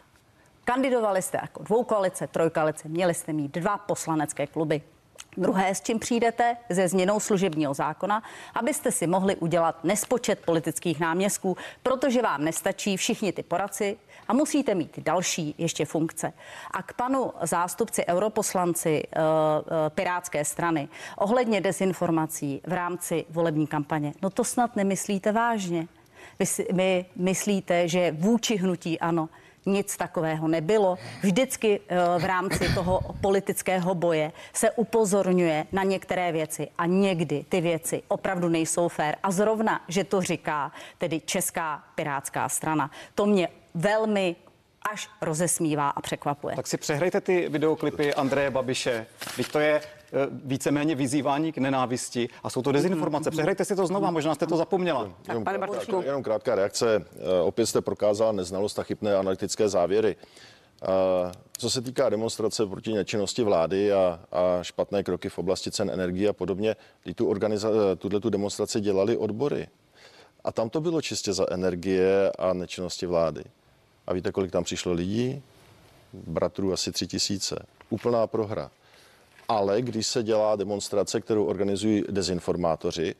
Kandidovali 0.64 1.22
jste 1.22 1.40
jako 1.42 1.64
dvoukoalice, 1.64 2.28
trojkoalice, 2.28 2.90
měli 2.90 3.14
jste 3.14 3.34
mít 3.34 3.52
dva 3.52 3.78
poslanecké 3.78 4.48
kluby. 4.48 4.82
Druhé, 5.38 5.76
s 5.76 5.82
čím 5.82 6.00
přijdete, 6.00 6.58
ze 6.70 6.88
změnou 6.88 7.20
služebního 7.20 7.74
zákona, 7.74 8.24
abyste 8.56 8.92
si 8.92 9.08
mohli 9.08 9.36
udělat 9.36 9.84
nespočet 9.84 10.40
politických 10.46 11.00
náměstků, 11.00 11.58
protože 11.84 12.22
vám 12.22 12.44
nestačí 12.44 12.98
všichni 12.98 13.32
ty 13.32 13.44
poradci 13.44 13.98
a 14.28 14.34
musíte 14.34 14.76
mít 14.76 15.00
další 15.00 15.56
ještě 15.58 15.86
funkce. 15.86 16.34
A 16.72 16.84
k 16.84 16.94
panu 16.94 17.34
zástupci 17.42 18.06
europoslanci 18.06 19.04
uh, 19.04 19.22
uh, 19.22 19.90
Pirátské 19.90 20.46
strany 20.46 20.88
ohledně 21.18 21.62
dezinformací 21.62 22.62
v 22.68 22.74
rámci 22.74 23.26
volební 23.30 23.68
kampaně, 23.68 24.14
no 24.22 24.30
to 24.30 24.44
snad 24.44 24.76
nemyslíte 24.76 25.32
vážně. 25.32 25.88
Vy, 26.40 26.46
si, 26.46 26.68
vy 26.72 27.06
myslíte, 27.16 27.88
že 27.88 28.12
vůči 28.12 28.56
hnutí 28.56 29.00
ano, 29.00 29.30
nic 29.66 29.98
takového 29.98 30.48
nebylo. 30.48 30.98
Vždycky 31.22 31.80
eh, 31.88 31.98
v 32.20 32.26
rámci 32.26 32.74
toho 32.74 33.00
politického 33.22 33.96
boje 33.96 34.32
se 34.54 34.72
upozorňuje 34.72 35.66
na 35.72 35.84
některé 35.84 36.32
věci 36.32 36.68
a 36.78 36.86
někdy 36.86 37.46
ty 37.50 37.62
věci 37.62 38.04
opravdu 38.08 38.50
nejsou 38.50 38.88
fér. 38.88 39.16
A 39.24 39.32
zrovna, 39.32 39.82
že 39.88 40.04
to 40.04 40.22
říká 40.22 40.72
tedy 40.98 41.22
Česká 41.26 41.84
pirátská 41.96 42.50
strana, 42.50 42.92
to 43.16 43.26
mě 43.26 43.48
velmi 43.74 44.36
až 44.92 45.10
rozesmívá 45.22 45.90
a 45.90 46.02
překvapuje. 46.02 46.56
Tak 46.56 46.68
si 46.68 46.78
přehrajte 46.78 47.22
ty 47.22 47.50
videoklipy 47.50 48.14
Andreje 48.14 48.50
Babiše. 48.50 49.06
Teď 49.36 49.48
to 49.48 49.60
je 49.60 49.82
víceméně 50.32 50.96
vyzývání 50.96 51.52
k 51.52 51.58
nenávisti 51.58 52.30
a 52.44 52.50
jsou 52.50 52.62
to 52.62 52.72
dezinformace. 52.72 53.32
Přehrajte 53.32 53.66
si 53.66 53.76
to 53.76 53.88
znova, 53.88 54.12
možná 54.12 54.36
jste 54.36 54.48
to 54.48 54.58
zapomněla. 54.58 55.10
Jenom, 55.28 55.44
pane 55.44 55.58
krátká, 55.58 56.02
jenom 56.02 56.24
krátká 56.24 56.56
reakce. 56.56 57.06
Eh, 57.16 57.42
opět 57.42 57.66
jste 57.66 57.82
prokázal 57.82 58.34
neznalost 58.34 58.80
a 58.80 58.84
chybné 58.84 59.16
analytické 59.16 59.70
závěry. 59.70 60.16
Eh, 60.84 61.32
co 61.58 61.70
se 61.70 61.82
týká 61.82 62.10
demonstrace 62.10 62.66
proti 62.66 62.94
nečinnosti 62.94 63.44
vlády 63.44 63.94
a, 63.94 64.20
a 64.32 64.64
špatné 64.64 65.04
kroky 65.04 65.30
v 65.30 65.38
oblasti 65.38 65.72
cen 65.72 65.90
energie 65.90 66.30
a 66.30 66.34
podobně, 66.34 66.76
tu 67.16 67.34
organiza- 67.34 67.96
tuhle 67.98 68.20
tu 68.20 68.30
demonstraci 68.30 68.82
dělali 68.82 69.18
odbory. 69.18 69.68
A 70.44 70.52
tam 70.52 70.70
to 70.70 70.82
bylo 70.82 71.02
čistě 71.02 71.34
za 71.34 71.46
energie 71.50 72.32
a 72.40 72.54
nečinnosti 72.54 73.06
vlády. 73.06 73.44
A 74.08 74.14
víte, 74.14 74.32
kolik 74.32 74.52
tam 74.52 74.64
přišlo 74.64 74.94
lidí? 74.94 75.44
Bratrů 76.14 76.74
asi 76.74 76.92
tři 76.92 77.08
tisíce. 77.08 77.66
Úplná 77.90 78.28
prohra 78.28 78.72
ale 79.48 79.82
když 79.82 80.08
se 80.08 80.24
dělá 80.24 80.56
demonstrace, 80.56 81.22
kterou 81.22 81.46
organizují 81.46 82.04
dezinformátoři, 82.10 83.16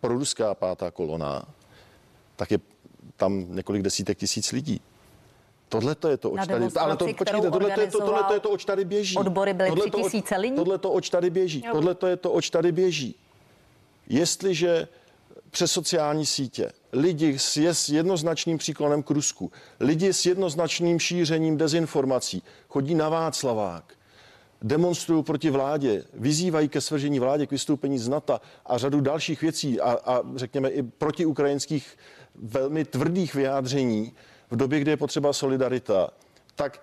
proruská 0.00 0.54
pátá 0.54 0.90
kolona, 0.90 1.42
tak 2.36 2.50
je 2.50 2.58
tam 3.16 3.46
několik 3.56 3.82
desítek 3.82 4.18
tisíc 4.18 4.52
lidí. 4.52 4.80
Tohle 5.68 5.94
to 5.94 6.08
je 6.08 6.16
to, 6.16 6.30
oč 6.30 6.46
tady, 6.46 6.66
ale 6.76 6.96
to, 6.96 7.06
počkejte, 7.18 7.50
tohle 7.50 7.70
to 7.70 7.80
je 7.80 7.86
to, 7.86 7.98
tohle 7.98 8.24
to 8.24 8.34
je 8.34 8.40
to, 8.40 8.50
oč 8.50 8.64
tady 8.64 8.84
běží. 8.84 9.16
Odbory 9.16 9.54
byly 9.54 9.80
tři 9.80 9.90
tisíce 9.90 10.36
lidí. 10.36 10.56
Tohle 10.56 10.78
to, 10.78 10.92
oč 10.92 11.10
tady 11.10 11.30
běží. 11.30 11.64
Tohle 11.72 11.94
to 11.94 12.06
je 12.06 12.16
to, 12.16 12.32
oč 12.32 12.50
tady 12.50 12.72
běží. 12.72 13.14
Jestliže 14.08 14.88
přes 15.50 15.72
sociální 15.72 16.26
sítě, 16.26 16.72
lidi 16.92 17.38
s 17.38 17.56
s 17.56 17.88
jednoznačným 17.88 18.58
příklonem 18.58 19.02
k 19.02 19.10
Rusku, 19.10 19.52
lidi 19.80 20.12
s 20.12 20.26
jednoznačným 20.26 20.98
šířením 20.98 21.56
dezinformací 21.56 22.42
chodí 22.68 22.94
na 22.94 23.08
Václavák, 23.08 23.95
demonstrují 24.62 25.22
proti 25.22 25.50
vládě, 25.50 26.04
vyzývají 26.14 26.68
ke 26.68 26.80
svržení 26.80 27.18
vládě, 27.18 27.46
k 27.46 27.50
vystoupení 27.50 27.98
z 27.98 28.08
NATO 28.08 28.40
a 28.66 28.78
řadu 28.78 29.00
dalších 29.00 29.42
věcí 29.42 29.80
a, 29.80 29.98
a 30.04 30.22
řekněme 30.36 30.68
i 30.68 30.82
proti 30.82 31.26
ukrajinských 31.26 31.96
velmi 32.34 32.84
tvrdých 32.84 33.34
vyjádření 33.34 34.12
v 34.50 34.56
době, 34.56 34.80
kdy 34.80 34.90
je 34.90 34.96
potřeba 34.96 35.32
solidarita, 35.32 36.10
tak 36.54 36.82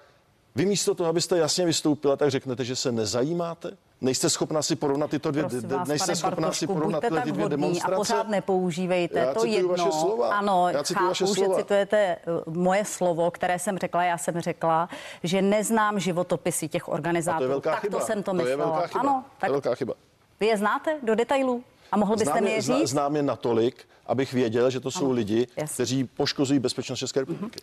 vy 0.55 0.65
místo 0.65 0.95
toho, 0.95 1.09
abyste 1.09 1.37
jasně 1.37 1.65
vystoupila, 1.65 2.15
tak 2.15 2.31
řeknete, 2.31 2.65
že 2.65 2.75
se 2.75 2.91
nezajímáte? 2.91 3.77
Nejste 4.03 4.29
schopna 4.29 4.61
si 4.61 4.75
porovnat 4.75 5.09
tyto 5.09 5.31
dvě, 5.31 5.43
Prosím 5.43 5.69
vás, 5.69 5.87
nejste 5.87 6.15
schopna 6.15 6.41
Bartošku, 6.41 6.59
si 6.59 6.67
porovnat 6.67 7.01
tyhle 7.01 7.19
tak 7.21 7.31
dvě 7.31 7.49
demonstrace? 7.49 7.93
a 7.93 7.97
pořád 7.97 8.27
nepoužívejte 8.29 9.19
Já 9.19 9.33
to 9.33 9.45
jedno. 9.45 9.69
vaše 9.69 9.91
slova. 9.91 10.35
Ano, 10.35 10.69
Já 10.69 10.83
chápu, 10.83 11.07
vaše 11.07 11.25
že 11.27 11.33
slova. 11.33 11.57
citujete 11.57 11.97
eh, 11.97 12.19
moje 12.49 12.85
slovo, 12.85 13.31
které 13.31 13.59
jsem 13.59 13.77
řekla. 13.77 14.03
Já 14.03 14.17
jsem 14.17 14.39
řekla, 14.41 14.89
že 15.23 15.41
neznám 15.41 15.99
životopisy 15.99 16.67
těch 16.67 16.83
A 16.83 16.85
to 16.85 16.91
organizátorů. 16.91 17.43
je 17.43 17.49
velká 17.49 17.71
tak 17.71 17.79
chyba. 17.81 17.99
to 17.99 18.05
jsem 18.05 18.23
to 18.23 18.31
to 18.31 18.33
myslela. 18.33 18.51
je 18.51 18.57
velká 18.71 18.87
chyba. 18.87 18.99
Ano, 18.99 19.23
to 19.23 19.35
tak 19.39 19.47
je 19.47 19.51
velká 19.51 19.75
chyba. 19.75 19.93
vy 20.39 20.45
je 20.45 20.57
znáte 20.57 20.97
do 21.03 21.15
detailů? 21.15 21.63
A 21.91 21.97
mohl 21.97 22.15
byste 22.15 22.31
Znám 22.31 22.43
mi 22.43 22.51
je 22.51 22.61
říct? 22.61 22.89
znám 22.89 23.15
je 23.15 23.23
natolik, 23.23 23.85
abych 24.07 24.33
věděl, 24.33 24.69
že 24.69 24.79
to 24.79 24.91
jsou 24.91 25.05
Ano, 25.05 25.13
lidi, 25.13 25.47
jasně. 25.57 25.73
kteří 25.73 26.03
poškozují 26.03 26.59
bezpečnost 26.59 26.99
České 26.99 27.19
republiky. 27.19 27.59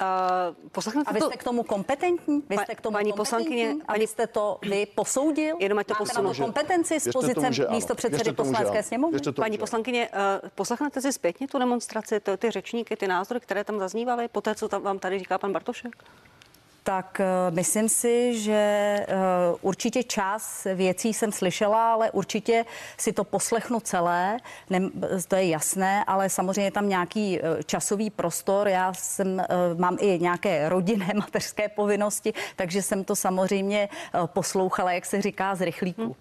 Uh, 0.00 0.70
poslechnete 0.72 1.10
A 1.10 1.12
vy 1.14 1.20
to? 1.20 1.26
jste 1.26 1.36
k 1.36 1.44
tomu 1.44 1.62
kompetentní? 1.62 2.42
Vy 2.48 2.56
jste 2.58 2.74
k 2.74 2.80
tomu 2.80 2.94
paní 2.96 3.12
poslankyně, 3.12 3.74
A 3.82 3.92
paní- 3.92 4.00
vy 4.00 4.06
jste 4.06 4.26
to 4.26 4.58
vy 4.62 4.86
posoudil? 4.86 5.56
Jenom 5.60 5.78
ať 5.78 5.86
to 5.86 5.94
Máte 5.94 6.04
posunu. 6.04 6.28
na 6.28 6.34
to 6.34 6.42
kompetenci 6.42 7.00
z 7.00 7.08
pozice 7.12 7.50
místo 7.70 7.94
předsedy 7.94 8.32
poslanecké 8.32 8.82
sněmovny? 8.82 9.18
Paní 9.36 9.58
poslankyně, 9.58 10.08
uh, 10.42 10.48
poslechnete 10.54 11.00
si 11.00 11.12
zpětně 11.12 11.48
tu 11.48 11.58
demonstraci, 11.58 12.20
to, 12.20 12.36
ty 12.36 12.50
řečníky, 12.50 12.96
ty 12.96 13.08
názory, 13.08 13.40
které 13.40 13.64
tam 13.64 13.78
zaznívaly, 13.78 14.28
po 14.28 14.40
té, 14.40 14.54
co 14.54 14.68
tam 14.68 14.82
vám 14.82 14.98
tady 14.98 15.18
říká 15.18 15.38
pan 15.38 15.52
Bartošek? 15.52 15.96
Tak 16.88 17.20
eh, 17.20 17.50
myslím 17.50 17.88
si, 17.88 18.38
že 18.40 18.52
eh, 18.52 19.06
určitě 19.60 20.02
část 20.02 20.64
věcí 20.64 21.14
jsem 21.14 21.32
slyšela, 21.32 21.92
ale 21.92 22.10
určitě 22.10 22.64
si 22.96 23.12
to 23.12 23.24
poslechnu 23.24 23.80
celé, 23.80 24.38
ne, 24.70 24.80
to 25.28 25.36
je 25.36 25.48
jasné, 25.48 26.04
ale 26.04 26.28
samozřejmě 26.28 26.70
tam 26.70 26.88
nějaký 26.88 27.40
eh, 27.40 27.62
časový 27.62 28.10
prostor. 28.10 28.68
Já 28.68 28.92
jsem, 28.94 29.42
mám 29.76 29.96
i 30.00 30.18
nějaké 30.18 30.68
rodinné 30.68 31.08
mateřské 31.16 31.68
povinnosti, 31.68 32.32
takže 32.56 32.82
jsem 32.82 33.04
to 33.04 33.16
samozřejmě 33.16 33.88
poslouchala, 34.26 34.92
jak 34.92 35.06
se 35.06 35.22
říká, 35.22 35.54
z 35.54 35.60
rychlíku. 35.60 36.04
Uh, 36.04 36.14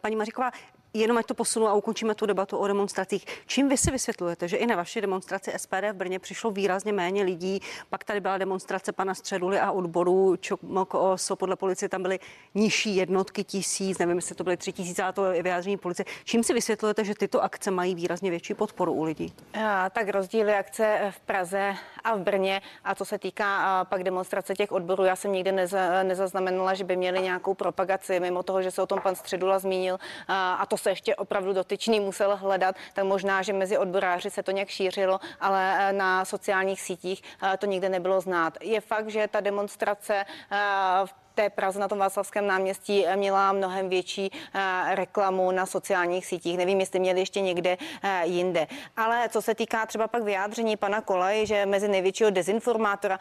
paní 0.00 0.16
Maříková, 0.16 0.50
Jenom 0.94 1.18
ať 1.18 1.26
to 1.26 1.34
posunu 1.34 1.68
a 1.68 1.74
ukončíme 1.74 2.14
tu 2.14 2.26
debatu 2.26 2.56
o 2.56 2.66
demonstracích. 2.66 3.24
Čím 3.46 3.68
vy 3.68 3.76
si 3.76 3.90
vysvětlujete, 3.90 4.48
že 4.48 4.56
i 4.56 4.66
na 4.66 4.76
vaší 4.76 5.00
demonstraci 5.00 5.52
SPD 5.56 5.90
v 5.90 5.92
Brně 5.92 6.18
přišlo 6.18 6.50
výrazně 6.50 6.92
méně 6.92 7.22
lidí, 7.22 7.60
pak 7.90 8.04
tady 8.04 8.20
byla 8.20 8.38
demonstrace 8.38 8.92
pana 8.92 9.14
Středuly 9.14 9.60
a 9.60 9.70
odboru 9.70 10.36
ČOMOKOSO, 10.36 11.36
podle 11.36 11.56
policie 11.56 11.88
tam 11.88 12.02
byly 12.02 12.18
nižší 12.54 12.96
jednotky 12.96 13.44
tisíc, 13.44 13.98
nevím, 13.98 14.16
jestli 14.16 14.34
to 14.34 14.44
byly 14.44 14.56
tři 14.56 14.72
tisíce, 14.72 15.02
ale 15.02 15.12
to 15.12 15.32
je 15.32 15.42
vyjádření 15.42 15.76
policie. 15.76 16.06
Čím 16.24 16.42
si 16.42 16.54
vysvětlujete, 16.54 17.04
že 17.04 17.14
tyto 17.14 17.42
akce 17.42 17.70
mají 17.70 17.94
výrazně 17.94 18.30
větší 18.30 18.54
podporu 18.54 18.92
u 18.92 19.04
lidí? 19.04 19.32
A, 19.64 19.90
tak 19.90 20.08
rozdíly 20.08 20.54
akce 20.54 20.98
v 21.10 21.20
Praze 21.20 21.74
a 22.04 22.14
v 22.16 22.20
Brně 22.20 22.62
a 22.84 22.94
co 22.94 23.04
se 23.04 23.18
týká 23.18 23.56
a, 23.58 23.84
pak 23.84 24.04
demonstrace 24.04 24.54
těch 24.54 24.72
odborů, 24.72 25.04
já 25.04 25.16
jsem 25.16 25.32
nikdy 25.32 25.52
neza, 25.52 26.02
nezaznamenala, 26.02 26.74
že 26.74 26.84
by 26.84 26.96
měli 26.96 27.22
nějakou 27.22 27.54
propagaci, 27.54 28.20
mimo 28.20 28.42
toho, 28.42 28.62
že 28.62 28.70
se 28.70 28.82
o 28.82 28.86
tom 28.86 29.00
pan 29.00 29.14
Středula 29.14 29.58
zmínil 29.58 29.98
a, 30.28 30.54
a 30.54 30.66
to 30.66 30.79
se 30.80 30.90
ještě 30.90 31.16
opravdu 31.16 31.52
dotyčný 31.52 32.00
musel 32.00 32.36
hledat, 32.36 32.76
tak 32.92 33.04
možná, 33.04 33.42
že 33.42 33.52
mezi 33.52 33.78
odboráři 33.78 34.30
se 34.30 34.42
to 34.42 34.50
nějak 34.50 34.68
šířilo, 34.68 35.20
ale 35.40 35.76
eh, 35.78 35.92
na 35.92 36.24
sociálních 36.24 36.80
sítích 36.80 37.22
eh, 37.42 37.56
to 37.56 37.66
nikde 37.66 37.88
nebylo 37.88 38.20
znát. 38.20 38.58
Je 38.60 38.80
fakt, 38.80 39.08
že 39.08 39.28
ta 39.28 39.40
demonstrace 39.40 40.24
eh, 40.50 40.56
v 41.04 41.12
té 41.40 41.50
Praze 41.50 41.80
na 41.80 41.88
tom 41.88 41.98
Václavském 41.98 42.46
náměstí 42.46 43.06
eh, 43.06 43.16
měla 43.16 43.52
mnohem 43.52 43.88
větší 43.88 44.30
eh, 44.54 44.94
reklamu 44.94 45.50
na 45.50 45.66
sociálních 45.66 46.26
sítích. 46.26 46.58
Nevím, 46.58 46.80
jestli 46.80 47.00
měli 47.00 47.20
ještě 47.20 47.40
někde 47.40 47.76
eh, 48.02 48.26
jinde. 48.26 48.66
Ale 48.96 49.28
co 49.28 49.42
se 49.42 49.54
týká 49.54 49.86
třeba 49.86 50.08
pak 50.08 50.22
vyjádření 50.22 50.76
pana 50.76 51.00
Kolej, 51.00 51.46
že 51.46 51.66
mezi 51.66 51.88
největšího 51.88 52.30
dezinformátora 52.30 53.18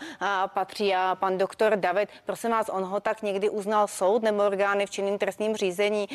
patří 0.53 0.95
a 0.95 1.15
pan 1.20 1.38
doktor 1.38 1.76
David, 1.76 2.09
prosím 2.26 2.51
vás, 2.51 2.70
on 2.70 2.84
ho 2.84 2.99
tak 2.99 3.22
někdy 3.22 3.49
uznal 3.49 3.88
soud 3.88 4.24
nebo 4.24 4.45
orgány 4.45 4.86
v 4.86 4.89
činným 4.89 5.17
trestním 5.17 5.55
řízení. 5.55 6.07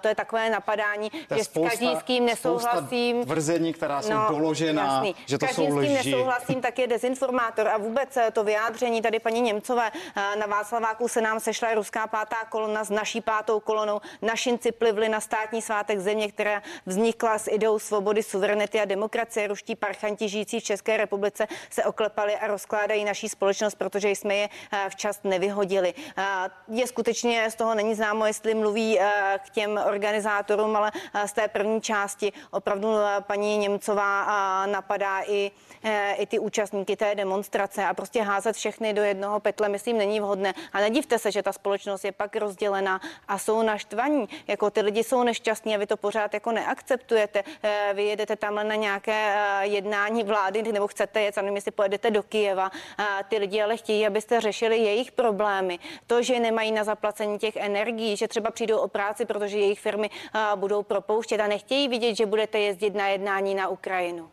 To 0.00 0.08
je 0.08 0.14
takové 0.14 0.50
napadání, 0.50 1.10
To 1.28 1.36
že 1.36 1.44
s 1.44 1.48
každý 1.48 1.96
s 1.96 2.02
kým 2.02 2.28
spousta 2.28 2.68
nesouhlasím. 2.74 3.24
tvrzení, 3.24 3.72
která 3.72 4.02
jsou 4.02 4.12
doložená, 4.28 4.86
No, 4.86 4.92
jasný. 4.94 5.14
že 5.26 5.38
to 5.38 5.46
Každý 5.46 5.54
jsou 5.56 5.62
s 5.62 5.66
tím 5.68 5.76
lži. 5.78 5.94
nesouhlasím, 5.94 6.60
tak 6.60 6.78
je 6.78 6.86
dezinformátor. 6.86 7.68
A 7.68 7.76
vůbec 7.78 8.18
to 8.32 8.44
vyjádření 8.44 9.02
tady 9.02 9.18
paní 9.20 9.40
Němcové 9.40 9.90
na 10.38 10.46
Václaváku 10.46 11.08
se 11.08 11.20
nám 11.20 11.40
sešla 11.48 11.74
ruská 11.74 12.06
pátá 12.06 12.36
kolona 12.48 12.84
s 12.84 12.90
naší 12.90 13.20
pátou 13.20 13.60
kolonou. 13.60 14.00
Našinci 14.22 14.72
plivli 14.72 15.08
na 15.08 15.20
státní 15.20 15.62
svátek 15.62 16.00
země, 16.00 16.28
která 16.28 16.62
vznikla 16.86 17.38
s 17.38 17.50
ideou 17.50 17.78
svobody, 17.78 18.22
suverenity 18.22 18.80
a 18.80 18.84
demokracie. 18.84 19.48
Ruští 19.48 19.76
parchanti 19.76 20.28
žijící 20.28 20.60
v 20.60 20.62
České 20.62 20.96
republice 20.96 21.46
se 21.70 21.84
oklepali 21.84 22.36
a 22.36 22.46
rozkládají 22.46 23.04
naší 23.04 23.28
společnost, 23.28 23.74
protože 23.74 24.10
jsme 24.10 24.34
je 24.34 24.48
eh, 24.72 24.86
včas 24.88 25.20
nevyhodili. 25.24 25.94
Eh, 26.18 26.24
Je 26.68 26.86
skutečně 26.86 27.50
z 27.50 27.54
toho 27.54 27.74
není 27.74 27.94
známo, 27.94 28.26
jestli 28.26 28.54
mluví 28.54 29.00
eh, 29.00 29.40
k 29.46 29.50
těm 29.50 29.80
organizátorům, 29.86 30.76
ale 30.76 30.92
z 31.26 31.32
té 31.32 31.48
první 31.48 31.80
části 31.80 32.32
opravdu 32.50 32.88
paní 33.20 33.56
Němcová 33.58 34.66
napadá 34.66 35.22
i, 35.26 35.50
i 36.16 36.26
ty 36.26 36.38
účastníky 36.38 36.96
té 36.96 37.14
demonstrace 37.14 37.84
a 37.84 37.94
prostě 37.94 38.22
házet 38.22 38.56
všechny 38.56 38.92
do 38.92 39.02
jednoho 39.02 39.40
pytle, 39.40 39.68
myslím, 39.68 39.98
není 39.98 40.20
vhodné. 40.20 40.54
A 40.72 40.80
nedivte 40.80 41.18
se, 41.18 41.30
že 41.32 41.37
ta 41.42 41.52
společnost 41.52 42.04
je 42.04 42.12
pak 42.12 42.36
rozdělená 42.36 43.00
a 43.28 43.38
jsou 43.38 43.62
naštvaní. 43.62 44.28
Jako 44.46 44.70
ty 44.70 44.80
lidi 44.80 45.04
jsou 45.04 45.22
nešťastní 45.22 45.74
a 45.74 45.78
vy 45.78 45.86
to 45.86 45.96
pořád 45.96 46.34
jako 46.34 46.52
neakceptujete. 46.52 47.42
Eh, 47.62 47.92
Vy 47.94 48.04
jedete 48.04 48.36
tamhle 48.36 48.64
na 48.64 48.74
nějaké 48.74 49.34
eh, 49.36 49.66
jednání 49.66 50.24
vlády 50.24 50.62
nebo 50.72 50.86
chcete 50.86 51.20
jet, 51.20 51.36
nevím, 51.36 51.54
jestli 51.54 51.70
pojedete 51.70 52.10
do 52.10 52.22
Kijeva. 52.22 52.70
Ty 53.28 53.38
lidi 53.38 53.62
ale 53.62 53.76
chtějí, 53.76 54.06
abyste 54.06 54.40
řešili 54.40 54.78
jejich 54.78 55.12
problémy. 55.12 55.78
To, 56.06 56.22
že 56.22 56.40
nemají 56.40 56.72
na 56.72 56.84
zaplacení 56.84 57.38
těch 57.38 57.56
energií, 57.56 58.16
že 58.16 58.28
třeba 58.28 58.50
přijdou 58.50 58.78
o 58.78 58.88
práci, 58.88 59.24
protože 59.24 59.58
jejich 59.58 59.80
firmy 59.80 60.10
eh, 60.10 60.38
budou 60.56 60.82
propouštět 60.82 61.40
a 61.40 61.46
nechtějí 61.46 61.88
vidět, 61.88 62.14
že 62.14 62.26
budete 62.26 62.58
jezdit 62.58 62.94
na 62.94 63.08
jednání 63.08 63.54
na 63.54 63.68
Ukrajinu. 63.68 64.30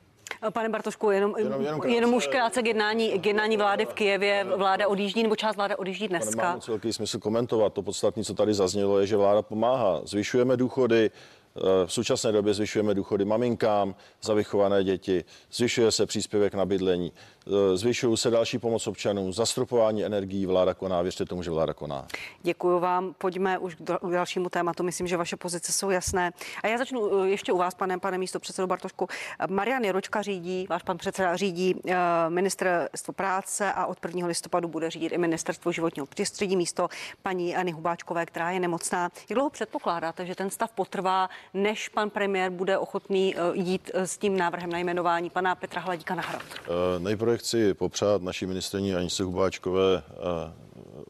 Pane 0.54 0.70
Bartošku, 0.70 1.12
jenom, 1.12 1.34
Jenom- 1.38 1.52
jenom, 1.52 1.66
jenom 1.66 1.90
jenom, 1.90 2.12
krátce. 2.12 2.16
už 2.28 2.28
krátce 2.28 2.62
k 2.64 2.66
jednání, 2.66 3.20
k 3.20 3.26
jednání 3.26 3.58
vlády 3.58 3.86
v 3.86 3.94
Kijevě. 3.94 4.44
Vláda 4.56 4.88
odjíždí, 4.88 5.24
nebo 5.24 5.36
část 5.36 5.56
vláda 5.56 5.80
odjíždí 5.80 6.08
To 6.08 6.14
nemá 6.14 6.24
dneska. 6.26 6.54
moc 6.56 6.68
velký 6.68 6.94
smysl 6.94 7.20
komentovat. 7.20 7.74
To 7.74 7.82
podstatné, 7.82 8.24
co 8.24 8.34
tady 8.34 8.54
zaznělo, 8.54 9.00
je, 9.00 9.08
že 9.08 9.18
vláda 9.18 9.42
pomáhá. 9.42 10.02
Zvyšujeme 10.04 10.58
důchody, 10.58 11.12
eh, 11.58 11.60
v 11.86 11.94
současné 11.94 12.32
době 12.32 12.54
zvyšujeme 12.54 12.94
důchody 12.94 13.26
maminkám 13.26 13.96
za 14.24 14.34
vychované 14.34 14.84
děti, 14.84 15.24
zvyšuje 15.54 15.92
se 15.92 16.06
příspěvek 16.06 16.54
na 16.54 16.66
bydlení, 16.66 17.12
eh, 17.16 17.35
zvyšují 17.76 18.18
se 18.18 18.30
další 18.30 18.60
pomoc 18.60 18.88
občanům, 18.88 19.34
zastropování 19.34 20.06
energií 20.06 20.46
vláda 20.46 20.74
koná, 20.74 21.02
věřte 21.02 21.26
tomu, 21.26 21.44
že 21.44 21.52
vláda 21.52 21.74
koná. 21.74 22.08
Děkuji 22.42 22.80
vám. 22.80 23.14
Pojďme 23.18 23.58
už 23.58 23.76
k 23.76 23.82
dal- 23.82 24.00
k 24.00 24.12
dalšímu 24.12 24.50
tématu. 24.50 24.84
Myslím, 24.84 25.08
že 25.08 25.18
vaše 25.18 25.36
pozice 25.38 25.72
jsou 25.72 25.90
jasné. 25.90 26.32
A 26.64 26.68
já 26.68 26.78
začnu 26.78 27.24
eh, 27.24 27.30
ještě 27.30 27.52
u 27.52 27.58
vás, 27.58 27.76
pane, 27.76 28.00
pane 28.00 28.18
místo 28.18 28.40
předsedo 28.40 28.68
Bartošku. 28.68 29.08
Marian 29.50 29.84
Jeročka 29.84 30.22
řídí, 30.22 30.68
váš 30.70 30.84
pan 30.84 30.98
předseda 30.98 31.36
řídí 31.36 31.76
eh, 31.88 31.96
ministerstvo 32.30 33.14
práce 33.14 33.74
a 33.74 33.86
od 33.86 33.98
1. 34.06 34.28
listopadu 34.28 34.68
bude 34.68 34.90
řídit 34.90 35.12
i 35.12 35.18
ministerstvo 35.18 35.72
životního 35.72 36.06
prostředí 36.06 36.56
místo 36.58 36.88
paní 37.24 37.56
Anny 37.56 37.72
Hubáčkové, 37.72 38.26
která 38.26 38.52
je 38.52 38.60
nemocná. 38.60 39.10
Jak 39.30 39.36
dlouho 39.36 39.50
předpokládáte, 39.50 40.26
že 40.26 40.36
ten 40.36 40.50
stav 40.50 40.72
potrvá, 40.72 41.30
než 41.54 41.90
pan 41.90 42.10
premiér 42.10 42.52
bude 42.52 42.78
ochotný 42.78 43.36
eh, 43.36 43.40
jít 43.54 43.92
eh, 43.94 44.08
s 44.08 44.18
tím 44.18 44.38
návrhem 44.38 44.70
na 44.70 44.78
jmenování 44.80 45.30
pana 45.30 45.56
Petra 45.56 45.82
Hladíka 45.82 46.16
na 46.16 46.22
hrad? 46.24 46.44
Eh, 46.64 47.00
Nejprve 47.00 47.35
chci 47.38 47.74
popřát 47.74 48.22
naší 48.22 48.46
ministrině 48.46 48.96
Anice 48.96 49.24
Hubáčkové 49.24 50.04
eh, 50.10 50.14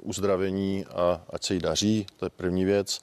uzdravení 0.01 0.86
a 0.86 1.21
ať 1.30 1.43
se 1.43 1.53
jí 1.53 1.59
daří, 1.59 2.05
to 2.17 2.26
je 2.26 2.30
první 2.30 2.65
věc. 2.65 3.01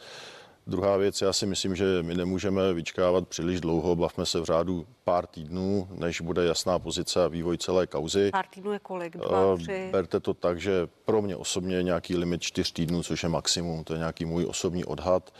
Druhá 0.66 0.96
věc, 0.96 1.20
já 1.22 1.32
si 1.32 1.46
myslím, 1.46 1.76
že 1.76 1.84
my 2.02 2.14
nemůžeme 2.14 2.72
vyčkávat 2.72 3.28
příliš 3.28 3.60
dlouho, 3.60 3.96
bavme 3.96 4.26
se 4.26 4.40
v 4.40 4.44
řádu 4.44 4.86
pár 5.04 5.26
týdnů, 5.26 5.88
než 5.90 6.20
bude 6.20 6.44
jasná 6.44 6.78
pozice 6.78 7.24
a 7.24 7.28
vývoj 7.28 7.58
celé 7.58 7.86
kauzy. 7.86 8.30
Pár 8.30 8.46
týdnů 8.46 8.72
je 8.72 8.78
kolik? 8.78 9.16
Dva, 9.16 9.54
Eh, 9.54 9.56
tři? 9.58 9.88
Berte 9.92 10.20
to 10.20 10.34
tak, 10.34 10.60
že 10.60 10.88
pro 11.04 11.22
mě 11.22 11.36
osobně 11.36 11.76
je 11.76 11.82
nějaký 11.82 12.16
limit 12.16 12.42
čtyř 12.42 12.72
týdnů, 12.72 13.02
což 13.02 13.22
je 13.22 13.28
maximum, 13.28 13.84
to 13.84 13.92
je 13.92 13.98
nějaký 13.98 14.24
můj 14.24 14.46
osobní 14.46 14.84
odhad. 14.84 15.32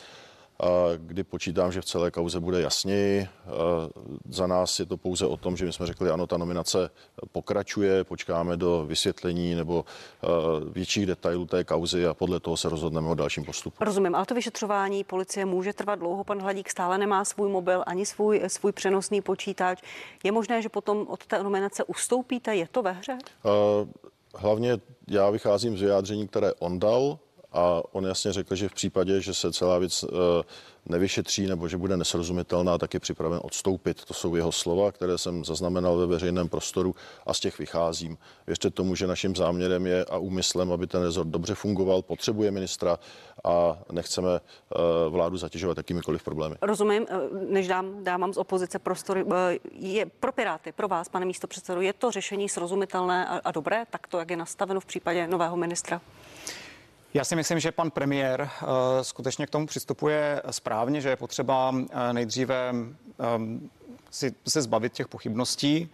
Kdy 0.96 1.24
počítám, 1.24 1.72
že 1.72 1.80
v 1.80 1.84
celé 1.84 2.10
kauze 2.10 2.40
bude 2.40 2.60
jasněji. 2.60 3.28
Za 4.28 4.46
nás 4.46 4.80
je 4.80 4.86
to 4.86 4.96
pouze 4.96 5.26
o 5.26 5.36
tom, 5.36 5.56
že 5.56 5.64
my 5.64 5.72
jsme 5.72 5.86
řekli, 5.86 6.10
ano, 6.10 6.26
ta 6.26 6.36
nominace 6.36 6.90
pokračuje, 7.32 8.04
počkáme 8.04 8.56
do 8.56 8.84
vysvětlení 8.86 9.54
nebo 9.54 9.84
větších 10.72 11.06
detailů 11.06 11.46
té 11.46 11.64
kauzy 11.64 12.06
a 12.06 12.14
podle 12.14 12.40
toho 12.40 12.56
se 12.56 12.68
rozhodneme 12.68 13.08
o 13.08 13.14
dalším 13.14 13.44
postupu. 13.44 13.84
Rozumím, 13.84 14.14
ale 14.14 14.26
to 14.26 14.34
vyšetřování 14.34 15.04
policie 15.04 15.46
může 15.46 15.72
trvat 15.72 15.98
dlouho. 15.98 16.24
Pan 16.24 16.42
Hladík 16.42 16.70
stále 16.70 16.98
nemá 16.98 17.24
svůj 17.24 17.48
mobil 17.48 17.82
ani 17.86 18.06
svůj, 18.06 18.42
svůj 18.46 18.72
přenosný 18.72 19.20
počítač. 19.20 19.82
Je 20.24 20.32
možné, 20.32 20.62
že 20.62 20.68
potom 20.68 21.06
od 21.08 21.26
té 21.26 21.42
nominace 21.42 21.84
ustoupíte? 21.84 22.56
Je 22.56 22.68
to 22.68 22.82
ve 22.82 22.92
hře? 22.92 23.18
Hlavně 24.34 24.78
já 25.08 25.30
vycházím 25.30 25.78
z 25.78 25.80
vyjádření, 25.80 26.28
které 26.28 26.52
on 26.58 26.78
dal 26.78 27.18
a 27.52 27.82
on 27.92 28.04
jasně 28.04 28.32
řekl, 28.32 28.54
že 28.54 28.68
v 28.68 28.74
případě, 28.74 29.20
že 29.20 29.34
se 29.34 29.52
celá 29.52 29.78
věc 29.78 30.04
eh, 30.04 30.42
nevyšetří 30.86 31.46
nebo 31.46 31.68
že 31.68 31.76
bude 31.76 31.96
nesrozumitelná, 31.96 32.78
tak 32.78 32.94
je 32.94 33.00
připraven 33.00 33.40
odstoupit. 33.42 34.04
To 34.04 34.14
jsou 34.14 34.36
jeho 34.36 34.52
slova, 34.52 34.92
které 34.92 35.18
jsem 35.18 35.44
zaznamenal 35.44 35.96
ve 35.96 36.06
veřejném 36.06 36.48
prostoru 36.48 36.94
a 37.26 37.34
z 37.34 37.40
těch 37.40 37.58
vycházím. 37.58 38.18
Věřte 38.46 38.70
tomu, 38.70 38.94
že 38.94 39.06
naším 39.06 39.36
záměrem 39.36 39.86
je 39.86 40.04
a 40.04 40.16
úmyslem, 40.18 40.72
aby 40.72 40.86
ten 40.86 41.02
rezort 41.02 41.28
dobře 41.28 41.54
fungoval, 41.54 42.02
potřebuje 42.02 42.50
ministra 42.50 42.98
a 43.44 43.78
nechceme 43.92 44.30
eh, 44.36 44.78
vládu 45.08 45.36
zatěžovat 45.36 45.76
jakýmikoliv 45.76 46.22
problémy. 46.22 46.54
Rozumím, 46.62 47.06
eh, 47.08 47.16
než 47.48 47.68
dám, 47.68 48.04
dám 48.04 48.32
z 48.32 48.36
opozice 48.36 48.78
prostory. 48.78 49.24
Je 49.72 50.06
pro 50.06 50.32
Piráty, 50.32 50.72
pro 50.72 50.88
vás, 50.88 51.08
pane 51.08 51.26
místo 51.26 51.46
předsedu, 51.46 51.80
je 51.80 51.92
to 51.92 52.10
řešení 52.10 52.48
srozumitelné 52.48 53.26
a, 53.26 53.40
a 53.44 53.50
dobré, 53.50 53.84
tak 53.90 54.06
to, 54.06 54.18
jak 54.18 54.30
je 54.30 54.36
nastaveno 54.36 54.80
v 54.80 54.86
případě 54.86 55.26
nového 55.26 55.56
ministra? 55.56 56.00
Já 57.14 57.24
si 57.24 57.36
myslím, 57.36 57.60
že 57.60 57.72
pan 57.72 57.90
premiér 57.90 58.40
uh, 58.62 58.68
skutečně 59.02 59.46
k 59.46 59.50
tomu 59.50 59.66
přistupuje 59.66 60.42
správně, 60.50 61.00
že 61.00 61.08
je 61.08 61.16
potřeba 61.16 61.70
uh, 61.70 61.86
nejdříve 62.12 62.72
um, 63.36 63.70
si 64.10 64.34
se 64.48 64.62
zbavit 64.62 64.92
těch 64.92 65.08
pochybností. 65.08 65.90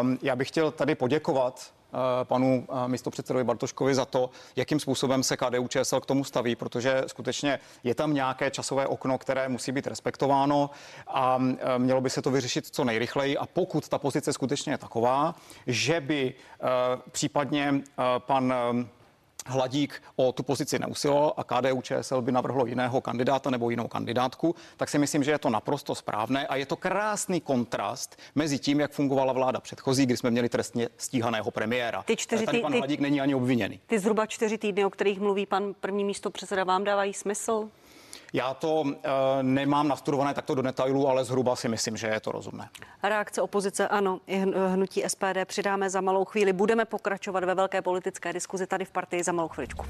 Um, 0.00 0.18
já 0.22 0.36
bych 0.36 0.48
chtěl 0.48 0.70
tady 0.70 0.94
poděkovat 0.94 1.76
panu 2.24 2.66
místopředsedovi 2.86 3.44
Bartoškovi 3.44 3.94
za 3.94 4.04
to, 4.04 4.30
jakým 4.56 4.80
způsobem 4.80 5.22
se 5.22 5.36
KDU 5.36 5.68
ČSL 5.68 6.00
k 6.00 6.06
tomu 6.06 6.24
staví, 6.24 6.56
protože 6.56 7.02
skutečně 7.06 7.58
je 7.84 7.94
tam 7.94 8.14
nějaké 8.14 8.50
časové 8.50 8.86
okno, 8.86 9.18
které 9.18 9.48
musí 9.48 9.72
být 9.72 9.86
respektováno 9.86 10.70
a 11.06 11.38
mělo 11.78 12.00
by 12.00 12.10
se 12.10 12.22
to 12.22 12.30
vyřešit 12.30 12.66
co 12.66 12.84
nejrychleji. 12.84 13.38
A 13.38 13.46
pokud 13.46 13.88
ta 13.88 13.98
pozice 13.98 14.32
skutečně 14.32 14.72
je 14.72 14.78
taková, 14.78 15.34
že 15.66 16.00
by 16.00 16.34
případně 17.10 17.74
pan 18.18 18.54
Hladík 19.48 20.02
o 20.16 20.32
tu 20.32 20.42
pozici 20.42 20.78
neusiloval 20.78 21.32
a 21.36 21.44
KDU 21.44 21.82
ČSL 21.82 22.22
by 22.22 22.32
navrhlo 22.32 22.66
jiného 22.66 23.00
kandidáta 23.00 23.50
nebo 23.50 23.70
jinou 23.70 23.88
kandidátku, 23.88 24.54
tak 24.76 24.88
si 24.88 24.98
myslím, 24.98 25.24
že 25.24 25.30
je 25.30 25.38
to 25.38 25.50
naprosto 25.50 25.94
správné 25.94 26.46
a 26.46 26.56
je 26.56 26.66
to 26.66 26.76
krásný 26.76 27.40
kontrast 27.40 28.18
mezi 28.34 28.58
tím, 28.58 28.80
jak 28.80 28.92
fungovala 28.92 29.32
vláda 29.32 29.60
předchozí, 29.60 30.06
kdy 30.06 30.16
jsme 30.16 30.30
měli 30.30 30.48
trestně 30.48 30.88
stíhaného 30.96 31.50
premiéra. 31.50 32.02
Ty 32.02 32.16
čtyři 32.16 32.46
Tady 32.46 32.60
pan 32.60 32.72
ty, 32.72 32.78
Hladík 32.78 33.00
není 33.00 33.20
ani 33.20 33.34
obviněný. 33.34 33.80
Ty 33.86 33.98
zhruba 33.98 34.26
čtyři 34.26 34.58
týdny, 34.58 34.84
o 34.84 34.90
kterých 34.90 35.20
mluví 35.20 35.46
pan 35.46 35.74
první 35.80 36.04
místo 36.04 36.30
předseda, 36.30 36.64
vám 36.64 36.84
dávají 36.84 37.14
smysl? 37.14 37.68
Já 38.32 38.54
to 38.54 38.80
uh, 38.80 38.92
nemám 39.42 39.88
nastudované 39.88 40.34
takto 40.34 40.54
do 40.54 40.62
detailů, 40.62 41.08
ale 41.08 41.24
zhruba 41.24 41.56
si 41.56 41.68
myslím, 41.68 41.96
že 41.96 42.06
je 42.06 42.20
to 42.20 42.32
rozumné. 42.32 42.68
Reakce 43.02 43.42
opozice, 43.42 43.88
ano, 43.88 44.20
i 44.26 44.36
hnutí 44.68 45.02
SPD 45.06 45.44
přidáme 45.44 45.90
za 45.90 46.00
malou 46.00 46.24
chvíli. 46.24 46.52
Budeme 46.52 46.84
pokračovat 46.84 47.44
ve 47.44 47.54
velké 47.54 47.82
politické 47.82 48.32
diskuzi 48.32 48.66
tady 48.66 48.84
v 48.84 48.90
partii 48.90 49.22
za 49.22 49.32
malou 49.32 49.48
chviličku. 49.48 49.86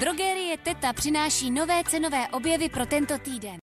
Drogerie 0.00 0.56
Teta 0.62 0.92
přináší 0.92 1.50
nové 1.50 1.82
cenové 1.84 2.28
objevy 2.28 2.68
pro 2.68 2.86
tento 2.86 3.18
týden. 3.18 3.60